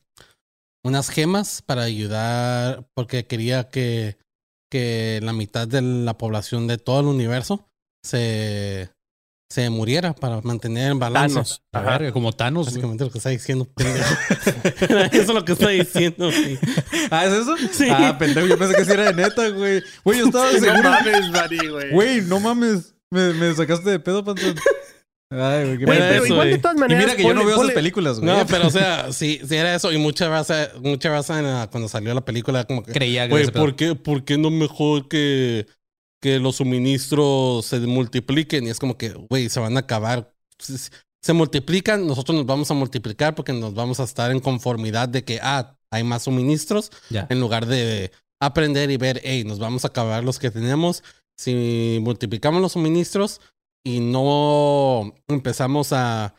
[0.83, 4.17] unas gemas para ayudar, porque quería que,
[4.73, 7.69] que la mitad de la población de todo el universo
[8.03, 8.89] se,
[9.51, 11.35] se muriera para mantener el balance.
[11.35, 11.63] Thanos.
[11.75, 11.91] Ajá.
[11.91, 12.65] verga, como Thanos.
[12.67, 13.69] Básicamente lo que está diciendo.
[15.13, 16.31] Eso es lo que está diciendo.
[17.11, 17.55] ¿Ah, es eso?
[17.71, 17.89] Sí.
[17.91, 19.83] Ah, pendejo, yo pensé que sí era de neta, güey.
[20.05, 20.83] Güey, yo estaba No seguro.
[20.91, 21.91] mames, Mari, güey.
[21.93, 22.95] Güey, no mames.
[23.11, 24.55] Me, me sacaste de pedo, panzón.
[25.33, 26.61] Ay, güey, qué Güey, pero eso, igual de güey.
[26.61, 27.05] todas Y maneras.
[27.05, 28.37] mira que yo no ponle- veo esas ponle- películas, güey.
[28.37, 29.91] No, pero o sea, sí, sí era eso.
[29.93, 32.93] Y mucha raza, mucha raza en la- cuando salió la película, como que.
[32.93, 33.63] Creía que Güey, ese pedo.
[33.63, 35.67] ¿por qué, ¿por qué no mejor que,
[36.21, 38.67] que los suministros se multipliquen?
[38.67, 40.33] Y es como que, güey, se van a acabar.
[40.59, 40.75] Si,
[41.21, 45.25] se multiplican, nosotros nos vamos a multiplicar porque nos vamos a estar en conformidad de
[45.25, 47.27] que, ah, hay más suministros, Ya.
[47.31, 51.05] en lugar de aprender y ver, hey, nos vamos a acabar los que tenemos.
[51.37, 53.41] Si multiplicamos los suministros
[53.85, 56.35] y no empezamos a,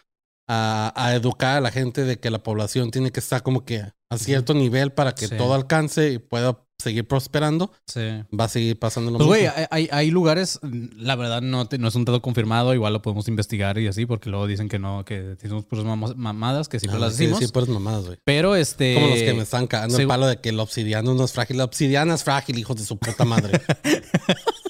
[0.48, 3.80] a, a educar a la gente de que la población tiene que estar como que
[4.10, 5.38] a cierto nivel para que Sí.
[5.38, 8.02] todo alcance y pueda seguir prosperando, Sí.
[8.38, 9.56] va a seguir pasando lo Pues, güey, mismo.
[9.58, 10.60] hay, hay- hay lugares,
[10.98, 14.06] la verdad no, te- no es un dato confirmado, igual lo podemos investigar y así,
[14.06, 17.40] porque luego dicen que no, que decimos puras mamadas, que siempre Ah, las sí, decimos.
[17.40, 18.18] Sí, puras mamadas, güey.
[18.26, 18.96] Pero este.
[18.96, 21.58] Como los que me están cagando el palo de que el obsidiano no es frágil.
[21.58, 23.62] La obsidiana es frágil, hijos de su puta madre.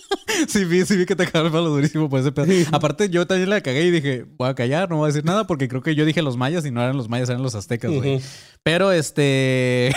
[0.47, 2.47] Sí, vi, sí vi que te cagaron el palo durísimo por ese pedo.
[2.71, 5.47] Aparte, yo también la cagué y dije, voy a callar, no voy a decir nada,
[5.47, 7.91] porque creo que yo dije los mayas y no eran los mayas, eran los aztecas,
[7.91, 8.21] güey.
[8.63, 9.93] Pero este.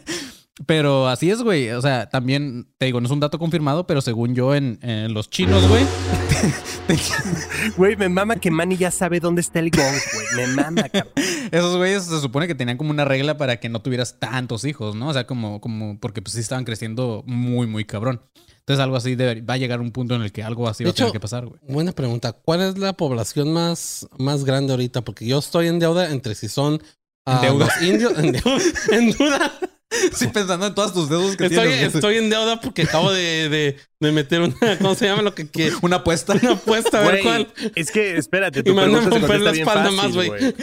[0.66, 1.70] pero así es, güey.
[1.70, 5.14] O sea, también te digo, no es un dato confirmado, pero según yo, en, en
[5.14, 5.84] los chinos, güey.
[7.76, 10.26] Güey, me mama que Manny ya sabe dónde está el gong, güey.
[10.36, 11.12] Me mama, cabrón.
[11.50, 14.94] Esos güeyes se supone que tenían como una regla para que no tuvieras tantos hijos,
[14.94, 15.08] ¿no?
[15.08, 18.22] O sea, como, como, porque pues sí estaban creciendo muy, muy cabrón.
[18.66, 20.88] Entonces algo así debe- va a llegar un punto en el que algo así De
[20.88, 21.60] va a tener que pasar, güey.
[21.68, 22.32] Buena pregunta.
[22.32, 25.02] ¿Cuál es la población más, más grande ahorita?
[25.02, 26.82] Porque yo estoy en deuda entre si son
[27.26, 28.18] los indios.
[28.18, 28.58] En, deuda,
[28.92, 29.52] en duda.
[30.14, 31.94] Sí, pensando en todas tus dedos que Estoy, tienes.
[31.94, 34.54] estoy en deuda porque acabo de, de, de meter una.
[34.78, 35.78] ¿Cómo se llama lo que quiero?
[35.82, 36.34] Una apuesta.
[36.40, 37.48] Una apuesta a ver cuál.
[37.74, 40.54] es que, espérate, Y tu me andan pregunta se romper la espalda fácil, más, güey.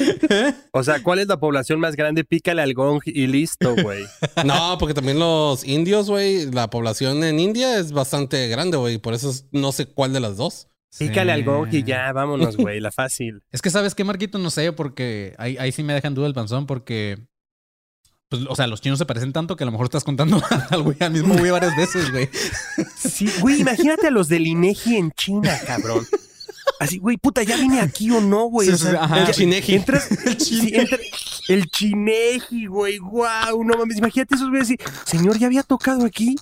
[0.71, 2.23] O sea, ¿cuál es la población más grande?
[2.23, 4.03] Pícale al gong y listo, güey.
[4.45, 8.97] No, porque también los indios, güey, la población en India es bastante grande, güey.
[8.97, 10.67] Por eso es- no sé cuál de las dos.
[10.99, 11.83] Pícale al gong y Sí.
[11.83, 13.41] ya, vámonos, güey, la fácil.
[13.51, 14.37] Es que, ¿sabes qué, Marquito?
[14.39, 17.17] No sé, porque ahí, ahí sí me dejan duda el panzón, porque.
[18.31, 20.83] Pues, o sea, los chinos se parecen tanto que a lo mejor estás contando al
[20.83, 22.29] güey, al mismo güey varias veces, güey.
[22.97, 26.07] Sí, güey, imagínate a los del INEGI en China, cabrón.
[26.79, 28.69] Así, güey, puta, ¿ya vine aquí o no, güey?
[28.69, 29.23] Sí, o sí, sea, ajá.
[29.27, 29.75] El Chineji.
[29.75, 30.07] Entras,
[30.39, 30.97] sí, entra-
[31.49, 33.97] el Chineji, güey, guau, no mames.
[33.97, 36.37] Imagínate esos güeyes así, señor, ¿ya había tocado aquí?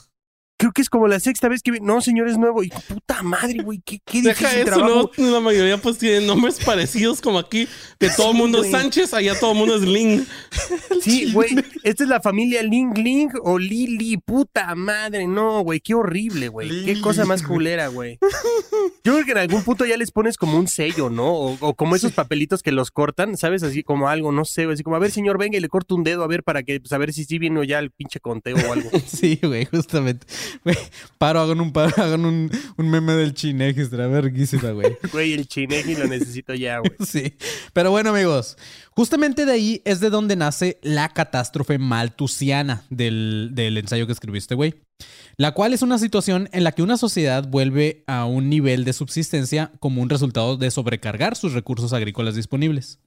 [0.59, 1.71] Creo que es como la sexta vez que...
[1.71, 2.61] vi- No, señor, es nuevo.
[2.63, 5.11] Y puta madre, güey, qué, qué Deja difícil eso, trabajo.
[5.15, 7.65] La mayoría pues tienen nombres parecidos como aquí.
[7.97, 8.69] Que todo el mundo es.
[8.69, 10.25] Sánchez, allá todo el mundo es Ling.
[11.01, 15.93] Sí, güey, esta es la familia Ling Ling o Lili, puta madre, no, güey, qué
[15.93, 18.19] horrible, güey, qué cosa más culera, güey.
[19.05, 21.31] Yo creo que en algún punto ya les pones como un sello, ¿no?
[21.33, 23.63] O, o como esos papelitos que los cortan, ¿sabes?
[23.63, 26.03] Así como algo, no sé, así como, a ver, señor, venga y le corto un
[26.03, 28.57] dedo, a ver, para que, pues, a ver si sí vino ya el pinche conteo
[28.67, 28.89] o algo.
[29.07, 30.27] Sí, güey, justamente.
[30.63, 30.77] Güey,
[31.17, 34.97] paro, hagan un paro, hagan un, un meme del chineje, estará verguísima, güey.
[35.11, 36.91] Güey, el chineji lo necesito ya, güey.
[37.05, 37.33] Sí.
[37.73, 38.57] Pero bueno, amigos,
[38.91, 44.55] justamente de ahí es de donde nace la catástrofe maltusiana del, del ensayo que escribiste,
[44.55, 44.75] güey.
[45.37, 48.93] La cual es una situación en la que una sociedad vuelve a un nivel de
[48.93, 52.99] subsistencia como un resultado de sobrecargar sus recursos agrícolas disponibles.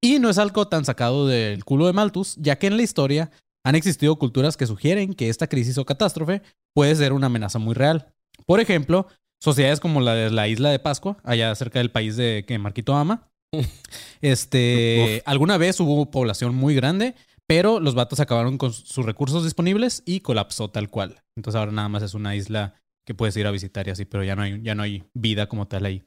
[0.00, 3.30] Y no es algo tan sacado del culo de Malthus, ya que en la historia
[3.64, 6.42] han existido culturas que sugieren que esta crisis o catástrofe
[6.78, 8.14] puede ser una amenaza muy real.
[8.46, 9.08] Por ejemplo,
[9.42, 12.94] sociedades como la de la isla de Pascua, allá cerca del país de que Marquito
[12.94, 13.32] ama.
[14.20, 17.16] Este, alguna vez hubo población muy grande,
[17.48, 21.20] pero los vatos acabaron con sus recursos disponibles y colapsó tal cual.
[21.36, 24.22] Entonces ahora nada más es una isla que puedes ir a visitar y así, pero
[24.22, 26.04] ya no hay, ya no hay vida como tal ahí.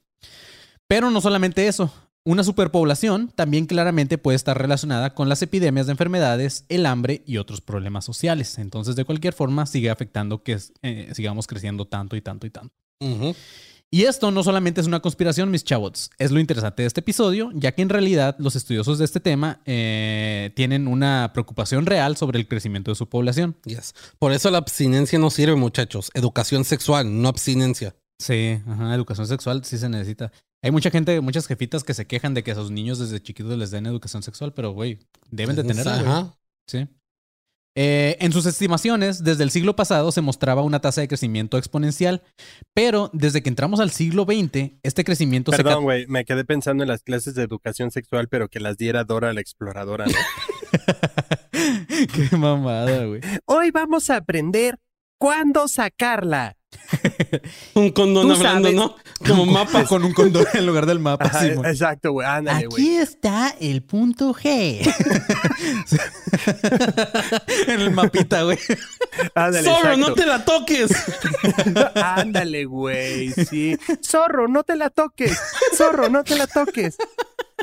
[0.88, 1.92] Pero no solamente eso.
[2.24, 7.38] Una superpoblación también claramente puede estar relacionada con las epidemias de enfermedades, el hambre y
[7.38, 8.58] otros problemas sociales.
[8.58, 12.72] Entonces, de cualquier forma, sigue afectando que eh, sigamos creciendo tanto y tanto y tanto.
[13.90, 16.12] Y esto no solamente es una conspiración, mis chavos.
[16.16, 19.60] Es lo interesante de este episodio, ya que en realidad los estudiosos de este tema
[19.66, 23.56] eh, tienen una preocupación real sobre el crecimiento de su población.
[23.64, 23.94] Yes.
[24.20, 26.12] Por eso la abstinencia no sirve, muchachos.
[26.14, 27.96] Educación sexual, no abstinencia.
[28.20, 30.30] Sí, ajá, educación sexual sí se necesita.
[30.64, 33.58] Hay mucha gente, muchas jefitas que se quejan de que a sus niños desde chiquitos
[33.58, 35.98] les den educación sexual, pero güey, deben de tenerla.
[35.98, 36.08] güey.
[36.08, 36.38] Ajá.
[36.68, 36.88] Sí.
[37.74, 42.22] Eh, en sus estimaciones, desde el siglo pasado se mostraba una tasa de crecimiento exponencial,
[42.74, 45.56] pero desde que entramos al siglo XX, este crecimiento se...
[45.64, 49.04] Perdón, güey, me quedé pensando en las clases de educación sexual, pero que las diera
[49.04, 50.12] Dora la exploradora, ¿no?
[51.50, 53.20] Qué mamada, güey.
[53.46, 54.78] Hoy vamos a aprender
[55.18, 56.56] cuándo sacarla.
[57.74, 58.74] Un condón Tú hablando, sabes.
[58.74, 58.96] ¿no?
[59.26, 59.84] Como mapa.
[59.84, 61.26] Con un condón en lugar del mapa.
[61.26, 62.82] Ajá, exacto, güey, ándale, güey.
[62.82, 64.82] Aquí está el punto G.
[67.68, 68.58] en el mapita, güey.
[68.58, 69.96] Zorro, exacto.
[69.96, 70.90] no te la toques.
[71.94, 73.76] Ándale, güey, sí.
[74.04, 75.38] Zorro, no te la toques.
[75.76, 76.96] Zorro, no te la toques.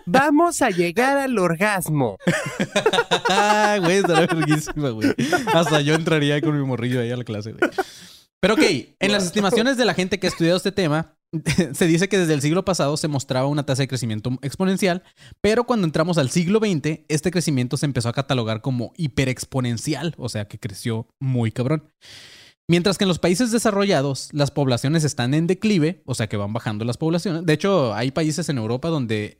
[0.06, 2.18] Vamos a llegar al orgasmo.
[3.30, 5.14] Ah, güey, estaría verguísima, güey.
[5.54, 7.70] Hasta yo entraría con mi morrillo ahí a la clase, güey.
[8.42, 8.62] Pero ok,
[9.00, 11.16] en las estimaciones de la gente que ha estudiado este tema,
[11.74, 15.04] se dice que desde el siglo pasado se mostraba una tasa de crecimiento exponencial,
[15.42, 20.30] pero cuando entramos al siglo XX, este crecimiento se empezó a catalogar como hiperexponencial, o
[20.30, 21.84] sea que creció muy cabrón.
[22.70, 26.54] Mientras que en los países desarrollados las poblaciones están en declive, o sea que van
[26.54, 27.44] bajando las poblaciones.
[27.46, 29.40] De hecho, hay países en Europa donde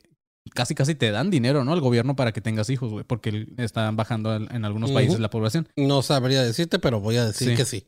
[0.52, 1.72] casi casi te dan dinero, ¿no?
[1.72, 5.68] Al gobierno para que tengas hijos, güey, porque están bajando en algunos países la población.
[5.76, 7.56] No sabría decirte, pero voy a decir Sí.
[7.56, 7.86] que sí.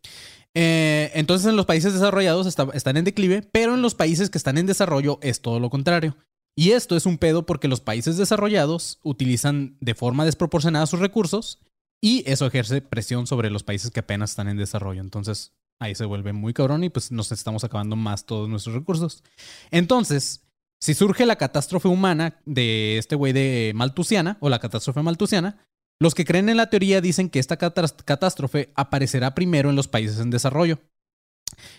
[0.55, 4.38] Eh, entonces en los países desarrollados está- están en declive, pero en los países que
[4.38, 6.17] están en desarrollo es todo lo contrario.
[6.55, 11.59] Y esto es un pedo porque los países desarrollados utilizan de forma desproporcionada sus recursos
[12.03, 15.01] y eso ejerce presión sobre los países que apenas están en desarrollo.
[15.01, 19.25] Entonces ahí se vuelve muy cabrón y pues nos estamos acabando más todos nuestros recursos.
[19.71, 20.43] Entonces,
[20.81, 25.65] si surge la catástrofe humana de este güey de Maltusiana o la catástrofe maltusiana,
[26.03, 29.88] los que creen en la teoría dicen que esta catás- catástrofe aparecerá primero en los
[29.88, 30.81] países en desarrollo.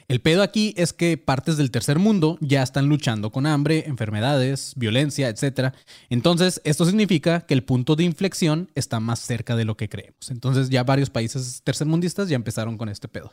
[0.07, 4.73] El pedo aquí es que partes del tercer mundo ya están luchando con hambre, enfermedades,
[4.75, 5.73] violencia, etc.
[6.09, 10.29] Entonces, esto significa que el punto de inflexión está más cerca de lo que creemos.
[10.29, 13.31] Entonces, ya varios países tercermundistas ya empezaron con este pedo.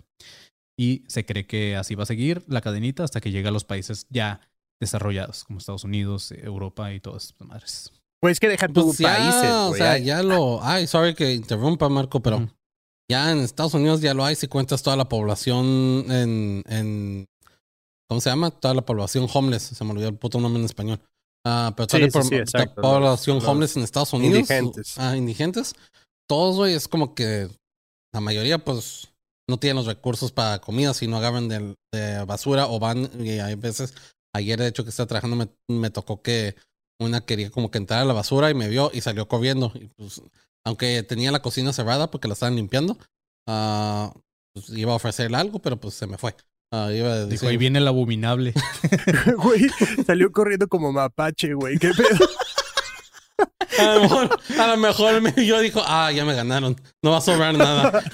[0.78, 3.64] Y se cree que así va a seguir la cadenita hasta que llegue a los
[3.64, 4.40] países ya
[4.80, 7.99] desarrollados, como Estados Unidos, Europa y todas estas madres.
[8.20, 10.62] Pues que deja tu Pues ya, países, o sea, Ay, ya lo.
[10.62, 12.48] Ay, sorry que interrumpa, Marco, pero
[13.10, 16.62] ya en Estados Unidos ya lo hay si cuentas toda la población en.
[16.66, 17.26] en
[18.08, 18.50] ¿Cómo se llama?
[18.50, 19.62] Toda la población homeless.
[19.62, 21.00] Se me olvidó el puto nombre en español.
[21.46, 24.12] Ah, pero toda Sí, la sí, po- sí, la exacto, población los- homeless en Estados
[24.12, 24.34] Unidos.
[24.40, 24.98] indigentes.
[24.98, 25.74] Ah, indigentes.
[26.28, 27.48] Todos, güey, es como que
[28.12, 29.08] la mayoría, pues,
[29.48, 33.08] no tienen los recursos para comida, sino agarran del- de, basura o van.
[33.24, 33.94] Y hay veces,
[34.34, 36.56] ayer de hecho que estaba trabajando, me, me tocó que
[37.00, 39.72] una quería como que entrar a la basura y me vio y salió corriendo.
[39.74, 40.22] Y pues,
[40.64, 42.98] aunque tenía la cocina cerrada porque la estaban limpiando,
[43.48, 44.12] ah,
[44.52, 46.34] pues, iba a ofrecerle algo, pero pues se me fue.
[46.72, 48.54] Ah, iba a Dijo, decir, ahí viene el abominable.
[49.42, 49.68] Güey,
[50.06, 51.78] salió corriendo como mapache, güey.
[51.78, 52.28] ¿Qué pedo?
[53.78, 57.10] a lo mejor, a lo mejor me vio y dijo, ah, ya me ganaron, no
[57.12, 58.02] va a sobrar nada.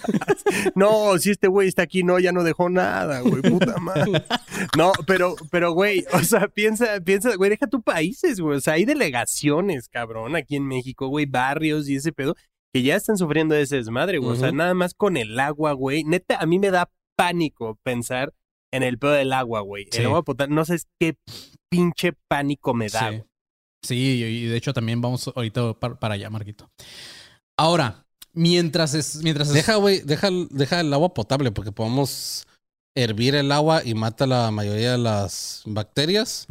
[0.74, 4.24] No, si este güey está aquí, no, ya no dejó nada, güey, puta madre.
[4.76, 8.56] No, pero, pero, güey, o sea, piensa, piensa, güey, deja tu países, güey.
[8.58, 12.36] O sea, hay delegaciones, cabrón, aquí en México, güey, barrios y ese pedo,
[12.72, 14.32] que ya están sufriendo de ese desmadre, güey.
[14.32, 16.04] O sea, nada más con el agua, güey.
[16.04, 18.32] Neta, a mí me da pánico pensar
[18.72, 19.86] en el pedo del agua, güey.
[19.90, 19.98] Sí.
[20.00, 21.16] El agua potable, no sé qué
[21.70, 23.04] pinche pánico me da, Sí.
[23.06, 23.24] güey.
[23.82, 26.70] Sí, y de hecho también vamos ahorita par- para allá, Marquito.
[27.58, 32.46] Ahora, mientras es, mientras es- Deja, güey, deja, deja el agua potable porque podemos
[32.96, 36.46] hervir el agua y mata la mayoría de las bacterias.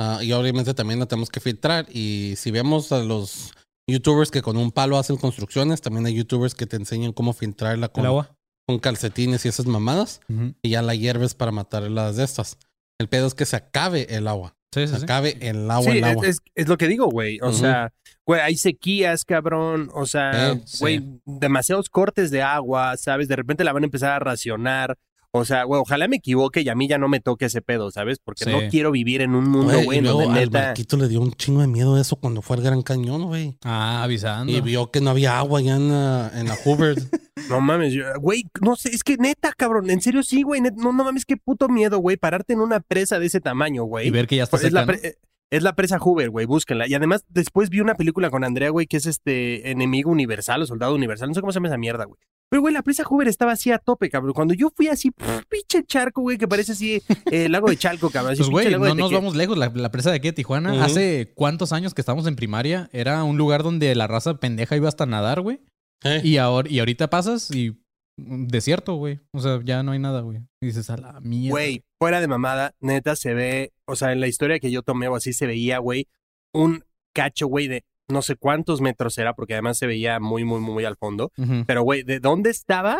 [0.00, 1.86] Ah, y obviamente también la tenemos que filtrar.
[1.90, 3.52] Y si vemos a los
[3.88, 7.88] youtubers que con un palo hacen construcciones, también hay youtubers que te enseñan cómo filtrarla
[7.88, 8.34] con, el agua.
[8.66, 10.20] con calcetines y esas mamadas.
[10.62, 12.56] Y ya la hierves para matar las de estas.
[12.98, 14.56] El pedo es que se acabe el agua.
[14.72, 16.26] Sí, sí, acabe el agua, Sí, el agua.
[16.26, 17.38] Es, es lo que digo, güey.
[17.42, 17.92] O sea,
[18.24, 19.90] güey, hay sequías, cabrón.
[19.94, 21.20] O sea, Eh, güey, sí.
[21.26, 23.26] demasiados cortes de agua, ¿sabes?
[23.28, 24.96] De repente la van a empezar a racionar.
[25.32, 27.90] O sea, güey, ojalá me equivoque y a mí ya no me toque ese pedo,
[27.92, 28.18] ¿sabes?
[28.18, 28.50] Porque Sí.
[28.50, 30.60] no quiero vivir en un mundo, Güey, luego donde al neta.
[30.66, 33.56] barquito le dio un chingo de miedo eso cuando fue al Gran Cañón, güey.
[33.64, 34.52] Ah, avisando.
[34.52, 36.96] Y vio que no había agua ya en la, en la Hoover.
[37.48, 40.70] No mames, yo- güey, no sé, es que neta, cabrón, en serio sí, güey, no,
[40.76, 44.06] no mames, qué puto miedo, güey, pararte en una presa de ese tamaño, güey.
[44.08, 45.16] y ver que ya está Pues es, seca, pre-
[45.50, 46.86] es la presa Hoover, güey, búsquenla.
[46.86, 50.66] Y además, después vi una película con Andrea, güey, que es este enemigo universal o
[50.66, 52.20] soldado universal, no sé cómo se llama esa mierda, güey.
[52.50, 54.32] Pero, güey, la presa Hoover estaba así a tope, cabrón.
[54.34, 56.96] Cuando yo fui así, pff, pinche charco, güey, que parece así
[57.30, 58.32] eh, el lago de Chalco, cabrón.
[58.32, 59.56] así, Pues, güey, no nos vamos lejos.
[59.56, 63.22] La, la presa de aquí de Tijuana, hace cuántos años que estábamos en primaria, era
[63.24, 65.60] un lugar donde la raza pendeja iba hasta nadar, güey.
[66.04, 67.70] Eh, Y, ahora, y ahorita pasas y
[68.18, 69.20] mm, desierto, güey.
[69.32, 70.38] O sea, ya no hay nada, güey.
[70.60, 71.50] Y dices, a la mierda.
[71.52, 75.06] Güey, fuera de mamada, neta se ve, o sea, en la historia que yo tomé
[75.08, 76.08] o así se veía, güey,
[76.52, 76.82] un
[77.14, 80.84] cacho, güey, de no sé cuántos metros era, porque además se veía muy, muy, muy
[80.84, 81.32] al fondo.
[81.66, 82.98] Pero, güey, ¿de dónde estaba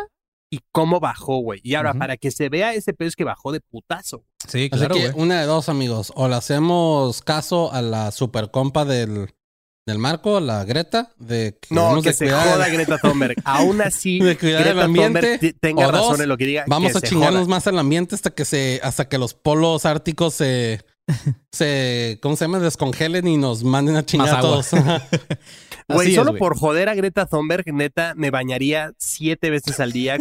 [0.53, 1.61] y cómo bajó, güey?
[1.63, 4.25] Y ahora, para que se vea ese pedo es que bajó de putazo.
[4.49, 5.23] Sí, Así claro, que güey.
[5.25, 6.13] una de dos, amigos.
[6.17, 9.29] O le hacemos caso a la super compa del,
[9.87, 13.37] del Marco, la Greta, de que No, que de se cuidar- joda Greta Thunberg.
[13.45, 16.65] Aún así, De cuidar Greta el ambiente, tenga dos, razón en lo que diga.
[16.67, 17.51] Vamos que a chingarnos joda.
[17.51, 20.81] más al ambiente hasta que se, hasta que los polos árticos se,
[21.53, 22.59] se, ¿cómo se llama?
[22.59, 24.71] Descongelen y nos manden a chingar a todos.
[25.89, 30.19] Güey, solo por joder a Greta Thunberg, neta, me bañaría siete veces al día,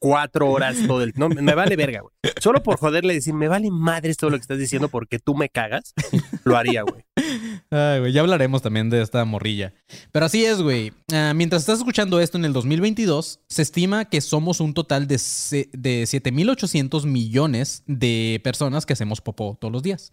[0.00, 1.12] cuatro horas todo el...
[1.14, 2.12] No, me vale verga, güey.
[2.40, 5.36] Solo por joderle y decir, me vale madres todo lo que estás diciendo porque tú
[5.36, 5.94] me cagas,
[6.42, 7.04] lo haría, güey.
[7.70, 9.72] Ay, güey, ya hablaremos también de esta morrilla.
[10.10, 10.92] Pero así es, güey.
[11.12, 15.14] Ah, mientras estás escuchando esto en el 2022, se estima que somos un total de,
[15.16, 20.12] de 7.800 millones de personas que hacemos popó todos los días.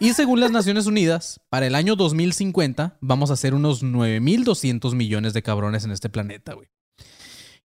[0.00, 5.34] Y según las Naciones Unidas, para el año 2050 vamos a ser unos 9.200 millones
[5.34, 6.68] de cabrones en este planeta, güey.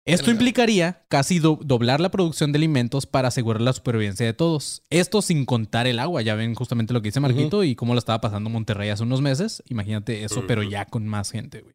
[0.05, 4.83] Esto implicaría casi do- doblar la producción de alimentos para asegurar la supervivencia de todos.
[4.91, 6.23] Esto sin contar el agua.
[6.23, 9.21] Ya ven justamente lo que dice Marquito y cómo lo estaba pasando Monterrey hace unos
[9.21, 9.63] meses.
[9.69, 11.75] Imagínate eso, pero ya con más gente, güey.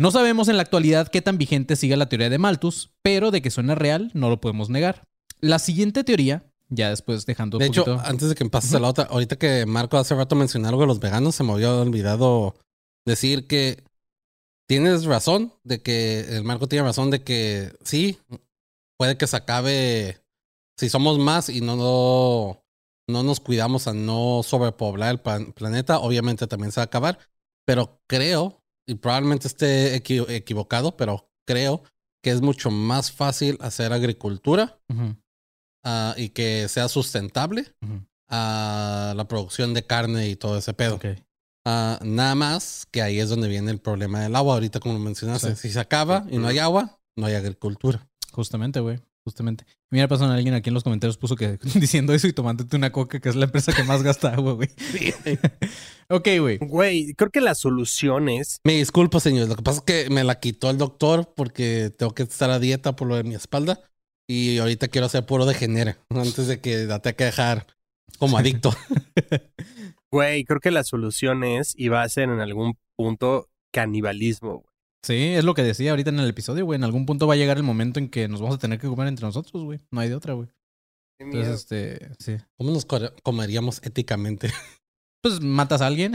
[0.00, 3.40] No sabemos en la actualidad qué tan vigente siga la teoría de Malthus, pero de
[3.40, 5.04] que suena real no lo podemos negar.
[5.40, 8.80] La siguiente teoría, ya después dejando De un hecho, poquito- antes de que pases a
[8.80, 11.72] la otra, ahorita que Marco hace rato mencionó algo de los veganos, se me había
[11.72, 12.56] olvidado
[13.06, 13.84] decir que
[14.72, 18.18] tienes razón, de que el Marco tiene razón de que sí,
[18.98, 20.22] puede que se acabe,
[20.78, 22.64] si somos más y no, no,
[23.06, 27.18] no nos cuidamos a no sobrepoblar el plan- planeta, obviamente también se va a acabar,
[27.66, 31.82] pero creo, y probablemente esté equi- equivocado, pero creo
[32.24, 34.80] que es mucho más fácil hacer agricultura
[35.84, 37.66] ah, y que sea sustentable
[38.30, 40.94] a la producción de carne y todo ese pedo.
[40.94, 41.06] Ok.
[41.64, 44.54] Ah, nada más que ahí es donde viene el problema del agua.
[44.54, 45.68] Ahorita, como mencionaste, Sí.
[45.68, 48.08] si se acaba y no hay agua, no hay agricultura.
[48.32, 48.98] Justamente, güey.
[49.24, 49.64] Justamente.
[49.92, 53.20] Mira, pasó alguien aquí en los comentarios puso que diciendo eso y tomándote una coca,
[53.20, 54.68] que es la empresa que más gasta agua, güey.
[56.08, 56.58] ok, güey.
[56.58, 58.58] Güey, creo que la solución es.
[58.64, 59.48] Me disculpo, señores.
[59.48, 62.58] Lo que pasa es que me la quitó el doctor porque tengo que estar a
[62.58, 63.80] dieta por lo de mi espalda.
[64.28, 67.66] Y ahorita quiero hacer puro de genere antes de que la tenga que dejar
[68.18, 68.74] como adicto.
[70.12, 74.58] Güey, creo que la solución es, y va a ser en algún punto, canibalismo.
[74.58, 74.66] güey.
[75.04, 76.76] Sí, es lo que decía ahorita en el episodio, güey.
[76.76, 78.86] En algún punto va a llegar el momento en que nos vamos a tener que
[78.86, 79.80] comer entre nosotros, güey.
[79.90, 80.48] No hay de otra, güey.
[81.18, 82.36] Entonces, este, sí.
[82.56, 84.50] ¿Cómo nos co- comeríamos éticamente?
[85.22, 86.12] Pues matas a alguien,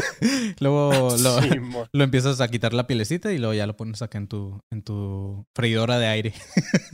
[0.60, 1.50] luego lo, Sí,
[1.92, 4.82] lo empiezas a quitar la pielecita y luego ya lo pones acá en tu, en
[4.82, 6.34] tu freidora de aire.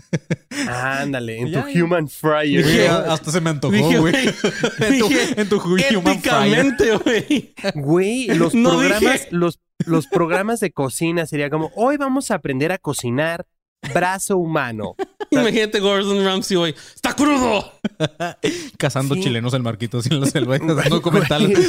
[0.68, 1.84] Ándale, en Ya, tu ya.
[1.84, 2.88] human fryer.
[2.90, 4.14] Hasta se me antojó, güey.
[4.16, 6.74] En tu, dije, en tu human fryer.
[7.04, 7.54] Güey.
[7.74, 12.72] Güey, los No programas, los, los programas de cocina sería como, hoy vamos a aprender
[12.72, 13.46] a cocinar
[13.94, 14.94] brazo humano.
[15.30, 16.74] Imagínate Gordon Ramsay, güey.
[16.94, 17.72] ¡Está crudo!
[18.78, 19.22] Cazando Sí.
[19.22, 21.46] chilenos el Marquitos en la selva, dando documental.
[21.48, 21.66] Güey.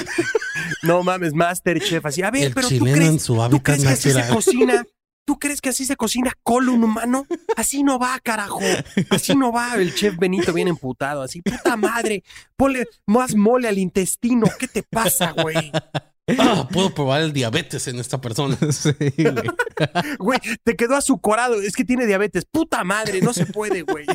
[0.83, 2.23] No mames, Masterchef, así.
[2.23, 4.83] A ver, El pero tú crees, en su ¿tú crees que así se cocina?
[5.23, 7.27] ¿Tú crees que así se cocina colon humano?
[7.55, 8.59] Así no va, carajo.
[9.11, 9.75] Así no va.
[9.75, 11.21] El chef Benito bien emputado.
[11.21, 12.23] Así, puta madre.
[12.57, 14.47] Ponle más mole al intestino.
[14.59, 15.71] ¿Qué te pasa, güey?
[16.39, 18.57] Ah, puedo probar el diabetes en esta persona.
[18.71, 19.49] Sí, güey.
[20.19, 21.61] Güey, te quedó azucorado.
[21.61, 22.45] Es que tiene diabetes.
[22.45, 24.05] Puta madre, no se puede, güey.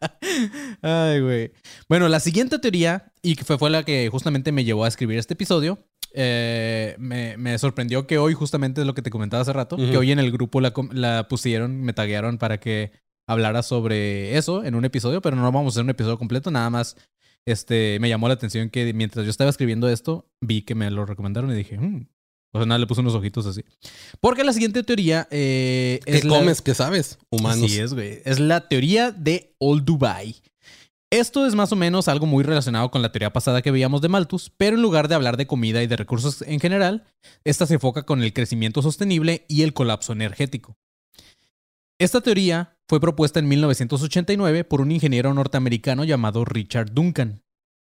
[0.82, 1.52] Ay, güey.
[1.88, 5.18] Bueno, la siguiente teoría, y que fue, fue la que justamente me llevó a escribir
[5.18, 5.78] este episodio,
[6.14, 9.96] eh, me, me sorprendió que hoy, justamente es lo que te comentaba hace rato, que
[9.96, 12.92] hoy en el grupo la pusieron, me taguearon para que
[13.26, 16.70] hablara sobre eso en un episodio, pero no vamos a hacer un episodio completo, nada
[16.70, 16.96] más
[17.46, 21.06] este, me llamó la atención que mientras yo estaba escribiendo esto, vi que me lo
[21.06, 22.06] recomendaron y dije, "Hmm".
[22.52, 23.62] o sea, nada, le puse unos ojitos así.
[24.20, 26.62] Porque la siguiente teoría eh, ¿Qué es la- comes?
[26.62, 27.18] ¿Qué sabes?
[27.30, 27.64] Humanos.
[27.64, 28.20] Así es, güey.
[28.24, 30.36] Es la teoría de Old Dubai.
[31.12, 34.08] Esto es más o menos algo muy relacionado con la teoría pasada que veíamos de
[34.08, 37.04] Malthus, pero en lugar de hablar de comida y de recursos en general,
[37.44, 40.76] esta se enfoca con el crecimiento sostenible y el colapso energético.
[42.00, 47.42] Esta teoría fue propuesta en 1989 por un ingeniero norteamericano llamado Richard Duncan.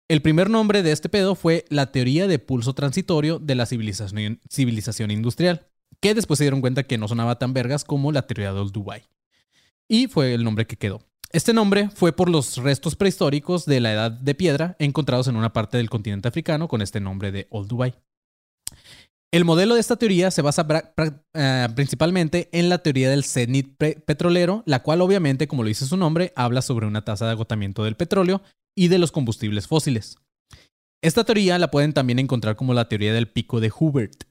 [0.08, 5.10] El primer nombre de este pedo fue la teoría de pulso transitorio de la civilización,
[5.10, 5.68] industrial,
[6.00, 8.74] que después se dieron cuenta que no sonaba tan vergas como la teoría de Old
[8.74, 9.04] Dubai.
[9.88, 11.02] Y fue el nombre que quedó.
[11.32, 15.54] Este nombre fue por los restos prehistóricos de la edad de piedra encontrados en una
[15.54, 17.96] parte del continente africano con este nombre de Old Dubai.
[19.34, 20.68] El modelo de esta teoría se basa
[21.34, 25.96] eh, principalmente en la teoría del cenit petrolero, la cual obviamente, como lo dice su
[25.96, 28.42] nombre, habla sobre una tasa de agotamiento del petróleo
[28.78, 30.18] y de los combustibles fósiles.
[31.02, 34.26] Esta teoría la pueden también encontrar como la teoría del pico de Hubert.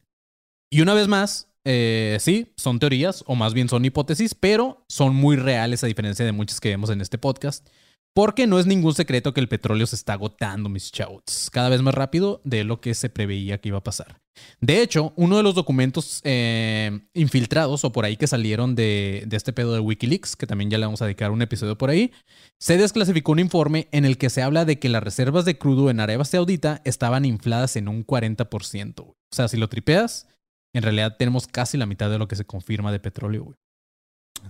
[0.70, 5.16] Y una vez más, eh, sí, son teorías, o más bien son hipótesis, pero son
[5.16, 7.66] muy reales a diferencia de muchas que vemos en este podcast.
[8.14, 11.80] Porque no es ningún secreto que el petróleo se está agotando, mis chavos, cada vez
[11.80, 14.19] más rápido de lo que se preveía que iba a pasar.
[14.61, 19.37] De hecho, uno de los documentos eh, infiltrados o por ahí que salieron de, de
[19.37, 22.12] este pedo de Wikileaks, que también ya le vamos a dedicar un episodio por ahí,
[22.59, 25.91] se desclasificó un informe en el que se habla de que las reservas de crudo
[25.91, 28.95] en Arabia Saudita estaban infladas en un 40%.
[28.97, 29.11] güey.
[29.11, 30.28] O sea, si lo tripeas,
[30.74, 33.57] en realidad tenemos casi la mitad de lo que se confirma de petróleo, güey.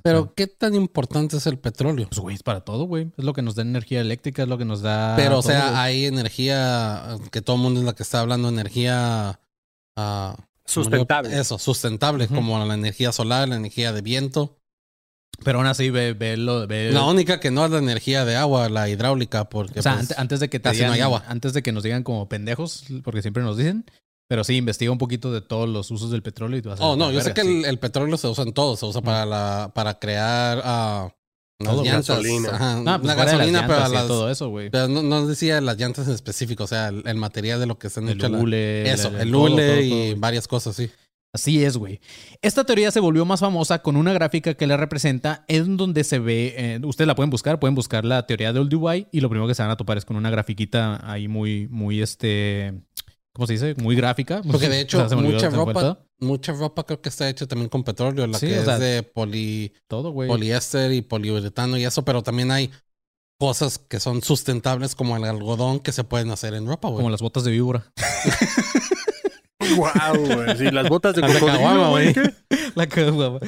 [0.03, 2.07] Pero, ¿qué tan importante es el petróleo?
[2.09, 3.11] Pues, güey, es para todo, güey.
[3.17, 5.15] Es lo que nos da energía eléctrica, es lo que nos da.
[5.17, 5.81] Pero, o sea, güey.
[5.81, 9.41] hay energía, que todo el mundo es la que está hablando, energía
[10.01, 10.37] ah,
[10.67, 11.37] Sustentable.
[11.39, 14.57] Eso, sustentable, como la energía solar, la energía de viento.
[15.43, 18.37] Pero aún así, ve, ve lo- ve- La única que no es la energía de
[18.37, 21.01] agua, la hidráulica, porque O sea, pues, ante- antes de que te no digan, hay
[21.01, 21.25] agua.
[21.27, 23.85] antes de que nos digan como pendejos, porque siempre nos dicen,
[24.29, 26.85] pero sí, investiga un poquito de todos los usos del petróleo y tú vas a
[26.85, 27.61] Oh, no, yo sé que sí.
[27.61, 30.61] el, el petróleo se usa en todo, se usa para la para crear
[31.61, 32.09] las Todo, llantas.
[32.09, 32.49] gasolina.
[32.51, 34.71] Ajá, Ah, pues gasolina, pero las- todo eso, güey.
[34.71, 37.79] pero no, no decía las llantas en específico, o sea, el, el material de lo
[37.79, 38.31] que están El hechas.
[38.31, 40.91] hule, Eso, el- el hule todo, y todo, varias cosas, sí.
[41.33, 42.01] Así es, güey.
[42.43, 46.19] Esta teoría se volvió más famosa con una gráfica que la representa en donde se
[46.19, 49.29] ve, eh, ustedes la pueden buscar, pueden buscar la teoría de Old Dubai y lo
[49.29, 52.73] primero que se van a topar es con una grafiquita ahí muy, muy, este,
[53.33, 53.75] ¿cómo se dice?
[53.77, 54.43] Muy gráfica.
[54.51, 56.01] Porque de hecho, O sea, mucha ropa.
[56.21, 59.03] Mucha ropa creo que está hecha también con petróleo, la Sí, que es sea, de
[59.03, 60.29] poli, Todo, güey.
[60.29, 62.71] poliéster y poliuretano y eso, pero también hay
[63.39, 66.99] cosas que son sustentables como el algodón que se pueden hacer en ropa, güey.
[66.99, 67.91] Como las botas de víbora.
[69.77, 70.57] Wow, güey.
[70.59, 72.15] Sí, las botas de cocodrilo, güey.
[72.75, 73.39] La caguama.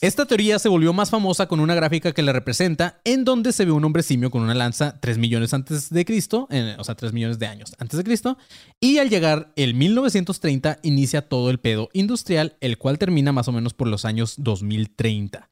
[0.00, 3.66] Esta teoría se volvió más famosa con una gráfica que la representa, en donde se
[3.66, 6.94] ve un hombre simio con una lanza 3 millones antes de Cristo, en- o sea,
[6.94, 8.38] 3 millones de años antes de Cristo,
[8.80, 13.52] y al llegar el 1930 inicia todo el pedo industrial, el cual termina más o
[13.52, 15.50] menos por los años 2030,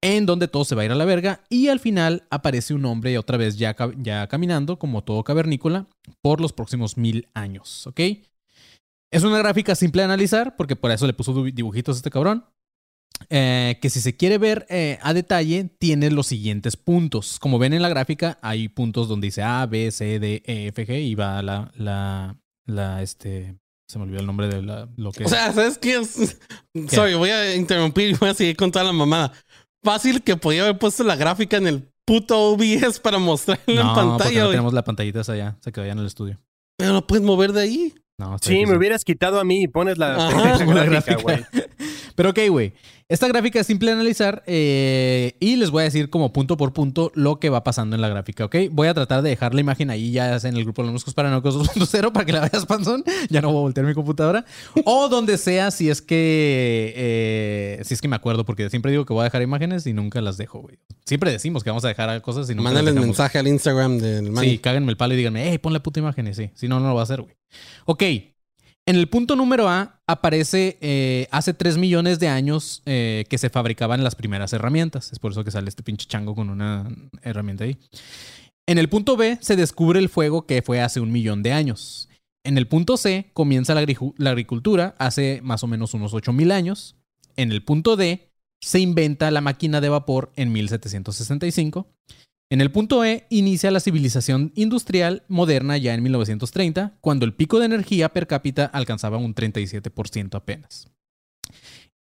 [0.00, 2.86] en donde todo se va a ir a la verga, y al final aparece un
[2.86, 5.88] hombre otra vez ya, ya caminando, como todo cavernícola,
[6.22, 8.00] por los próximos mil años, ¿ok?
[9.12, 12.44] Es una gráfica simple de analizar, porque por eso le puso dibujitos a este cabrón.
[13.28, 17.38] Eh, que si se quiere ver eh, a detalle, tiene los siguientes puntos.
[17.38, 20.86] Como ven en la gráfica, hay puntos donde dice A, B, C, D, E, F,
[20.86, 23.56] G y va la, la, la, este,
[23.88, 25.96] se me olvidó el nombre de la, lo que O sea, ¿sabes qué?
[26.00, 26.38] Es-
[26.88, 29.32] Sorry, voy a interrumpir y voy a seguir con toda la mamada.
[29.84, 33.94] Fácil que podía haber puesto la gráfica en el puto OBS para mostrarla en no,
[33.94, 36.40] porque pantalla, no tenemos la pantallita esa ya, se quedó ya en el estudio.
[36.78, 37.94] Pero lo puedes mover de ahí.
[38.20, 41.22] No, Sí, me hubieras quitado a mí y pones la Ajá, la gráfica.
[41.22, 41.38] güey.
[42.20, 42.74] Pero ok, güey.
[43.08, 46.74] Esta gráfica es simple de analizar eh, y les voy a decir como punto por
[46.74, 48.56] punto lo que va pasando en la gráfica, ¿ok?
[48.70, 51.14] Voy a tratar de dejar la imagen ahí ya en el grupo de los músicos
[51.14, 53.04] paranoicos 2.0 para que la veas, panzón.
[53.30, 54.44] Ya no voy a voltear mi computadora.
[54.84, 59.06] O donde sea si es que eh, si es que me acuerdo, porque siempre digo
[59.06, 60.78] que voy a dejar imágenes y nunca las dejo, güey.
[61.06, 63.16] Siempre decimos que vamos a dejar cosas y nunca las Mándales dejamos.
[63.16, 64.44] mensaje al Instagram del man.
[64.44, 66.50] Sí, cáganme el palo y díganme, hey, pon la puta imagen y sí.
[66.52, 67.34] Si no, no lo va a hacer, güey.
[67.86, 68.02] Ok.
[68.90, 73.48] En el punto número A aparece eh, hace 3 millones de años eh, que se
[73.48, 75.12] fabricaban las primeras herramientas.
[75.12, 76.88] Es por eso que sale este pinche chango con una
[77.22, 77.78] herramienta ahí.
[78.66, 82.08] En el punto B se descubre el fuego que fue hace un millón de años.
[82.44, 86.32] En el punto C comienza la, agricu- la agricultura hace más o menos unos 8
[86.32, 86.96] mil años.
[87.36, 91.86] En el punto D se inventa la máquina de vapor en 1765.
[92.52, 97.60] En el punto E inicia la civilización industrial moderna ya en 1930, cuando el pico
[97.60, 100.88] de energía per cápita alcanzaba un 37% apenas.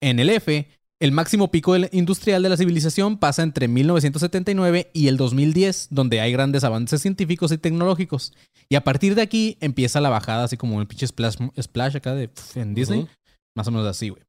[0.01, 0.67] En el F,
[0.99, 6.31] el máximo pico industrial de la civilización pasa entre 1979 y el 2010, donde hay
[6.31, 8.33] grandes avances científicos y tecnológicos.
[8.69, 12.15] Y a partir de aquí empieza la bajada, así como el pinche splash, splash acá
[12.15, 13.07] de, en Disney.
[13.55, 14.23] Más o menos así, güey.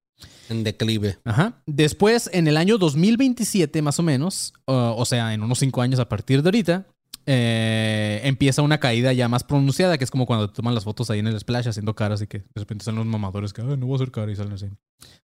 [0.49, 1.19] En declive.
[1.25, 1.63] Ajá.
[1.67, 6.09] Después, en el año 2027, más o menos, o sea, en unos cinco años a
[6.09, 6.87] partir de ahorita,
[7.27, 11.11] eh, empieza una caída ya más pronunciada, que es como cuando te toman las fotos
[11.11, 13.77] ahí en el splash haciendo caras y que de repente salen los mamadores que, "Ay,
[13.77, 14.67] no voy a hacer cara y salen así.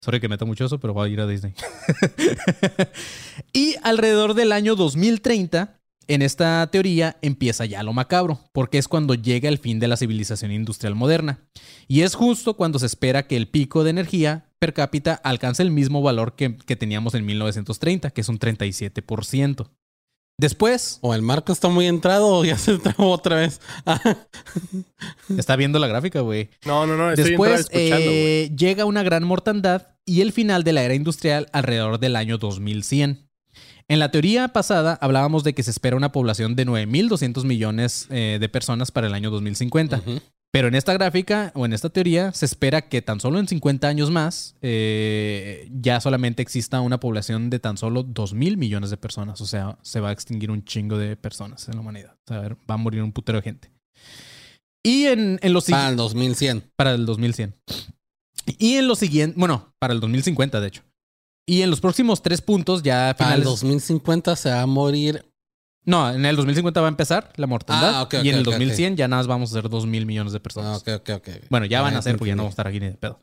[0.01, 1.55] Sorry que meta mucho eso, pero voy a ir a Disney.
[3.53, 5.81] y alrededor del año 2030,
[6.15, 9.97] en esta teoría empieza ya lo macabro, porque es cuando llega el fin de la
[9.97, 11.41] civilización industrial moderna.
[11.89, 15.71] Y es justo cuando se espera que el pico de energía per cápita alcance el
[15.71, 19.69] mismo valor que, que teníamos en 1930, que es un 37%.
[20.39, 23.61] Después, O el marco está muy entrado o ya se trabó otra vez.
[25.37, 26.51] está viendo la gráfica, güey.
[26.67, 30.83] No, no, no, estoy Después eh, llega una gran mortandad y el final de la
[30.83, 33.29] era industrial alrededor del año 2100.
[33.89, 38.39] En la teoría pasada hablábamos de que se espera una población de 9.200 millones eh,
[38.41, 39.99] de personas para el año 2050.
[39.99, 40.21] Ujú.
[40.53, 43.89] Pero en esta gráfica o en esta teoría se espera que tan solo en 50
[43.89, 48.99] años más eh, ya solamente exista una población de tan solo 2 mil millones de
[48.99, 49.41] personas.
[49.41, 52.17] O sea, se va a extinguir un chingo de personas en la humanidad.
[52.27, 53.71] O sea, a ver, va a morir un putero de gente.
[54.85, 56.65] Y en, en los Para el 2100.
[56.77, 57.55] Para el 2100.
[58.59, 59.39] Y en los siguientes...
[59.39, 60.83] Bueno, para el 2050, de hecho.
[61.47, 63.45] Y en los próximos tres puntos ya el finales...
[63.45, 65.25] 2050 se va a morir.
[65.85, 67.95] No, en el 2050 va a empezar la mortandad.
[67.97, 70.07] Ah, ok, y en el ok, 2100 ya nada más vamos a ser 2 mil
[70.07, 70.85] millones de Ah, personas.
[70.87, 71.29] ok.
[71.51, 72.93] Bueno, ya van Ah, a ser porque ya no vamos a estar aquí ni de
[72.95, 73.21] pedo.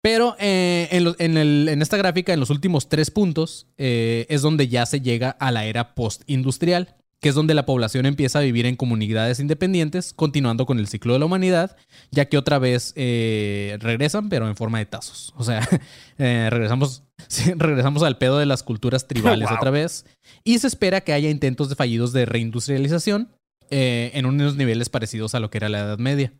[0.00, 4.26] Pero eh, en, lo- en el- en esta gráfica, en los últimos tres puntos, eh,
[4.30, 8.38] es donde ya se llega a la era post-industrial, que es donde la población empieza
[8.38, 11.76] a vivir en comunidades independientes, continuando con el ciclo de la humanidad,
[12.10, 15.34] ya que otra vez eh, regresan, pero en forma de tazos.
[15.36, 15.66] O sea,
[16.18, 19.56] eh, regresamos, sí, regresamos al pedo de las culturas tribales Wow.
[19.56, 20.06] otra vez,
[20.44, 23.32] y se espera que haya intentos de fallidos de reindustrialización
[23.70, 26.32] eh, en unos niveles parecidos a lo que era la Edad Media.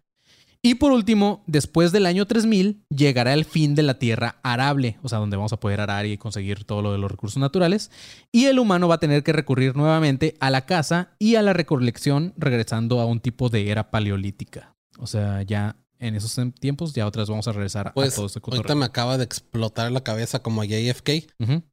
[0.62, 5.08] Y por último, después del año 3000, llegará el fin de la tierra arable, o
[5.08, 7.92] sea, donde vamos a poder arar y conseguir todo lo de los recursos naturales.
[8.32, 11.52] Y el humano va a tener que recurrir nuevamente a la caza y a la
[11.52, 14.74] recolección, regresando a un tipo de era paleolítica.
[14.98, 18.40] O sea, ya en esos tiempos, ya otras vamos a regresar a Pues todo este
[18.42, 21.10] ahorita me acaba de explotar la cabeza como JFK.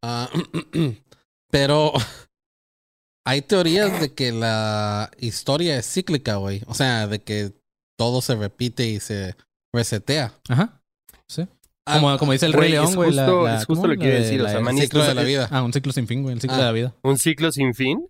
[0.03, 0.29] Ah,
[1.51, 1.93] pero
[3.25, 6.61] hay teorías de que la historia es cíclica, güey.
[6.67, 7.53] O sea, de que
[7.97, 9.35] todo se repite y se
[9.73, 10.33] resetea.
[10.49, 10.81] Ajá.
[11.27, 11.47] Sí.
[11.87, 13.11] Ah, Como, como dice el Rey León, es güey.
[13.11, 14.77] la- justo- la- es justo lo que iba a La decir, o la sea, man,
[14.77, 15.47] ciclo de la es- vida.
[15.51, 16.33] Ah, un ciclo sin fin, güey.
[16.33, 16.59] El ciclo Ah.
[16.59, 16.95] de la vida.
[17.03, 18.07] Un ciclo sin fin.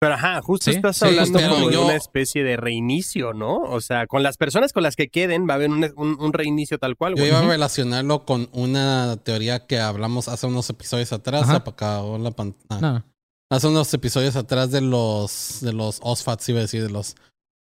[0.00, 3.58] Pero ajá, justo Sí, estás sí, hablando como de yo- una especie de reinicio, ¿no?
[3.58, 6.32] O sea, con las personas con las que queden va a haber un, un- un
[6.32, 7.28] reinicio tal cual, Yo güey.
[7.28, 11.44] iba a relacionarlo con una teoría que hablamos hace unos episodios atrás.
[11.44, 11.56] Ajá.
[11.56, 12.78] apagó la pan- ah.
[12.80, 13.04] No.
[13.48, 17.14] Hace unos episodios atrás de los de los OSFATs, iba a decir, de los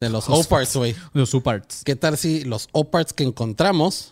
[0.02, 0.30] de los.
[0.30, 0.96] OPARTs, güey.
[1.14, 1.84] Los subparts.
[1.84, 4.12] ¿Qué tal si los OPARTs que encontramos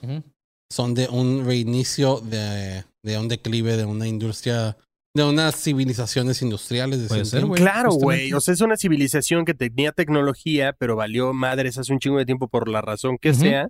[0.72, 4.78] son de un reinicio de, de un declive de una industria,
[5.16, 7.02] de unas civilizaciones industriales?
[7.02, 7.62] De Puede ser, güey.
[7.62, 8.34] Claro, güey.
[8.34, 12.26] O sea, es una civilización que tenía tecnología, pero valió madres hace un chingo de
[12.26, 13.70] tiempo por la razón que sea.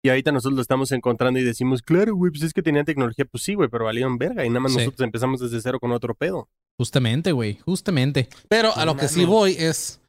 [0.00, 3.24] Y ahorita nosotros lo estamos encontrando y decimos, claro, güey, pues es que tenían tecnología.
[3.24, 4.44] Pues sí, güey, pero valieron verga.
[4.46, 4.78] Y nada más Sí.
[4.78, 6.48] nosotros empezamos desde cero con otro pedo.
[6.78, 7.58] Justamente, güey.
[7.64, 8.28] Justamente.
[8.48, 10.00] Pero a No lo que sí voy es,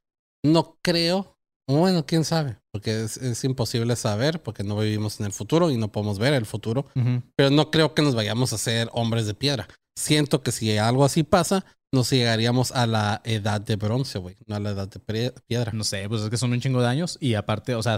[0.46, 1.36] no creo,
[1.78, 5.78] bueno, quién sabe, porque es, es imposible saber, porque no vivimos en el futuro y
[5.78, 6.86] no podemos ver el futuro,
[7.36, 9.68] pero no creo que nos vayamos a ser hombres de piedra.
[9.98, 14.56] Siento que si algo así pasa, nos llegaríamos a la edad de bronce, güey, no
[14.56, 15.72] a la edad de piedra.
[15.74, 17.98] No sé, pues es que son un chingo de años y aparte, o sea,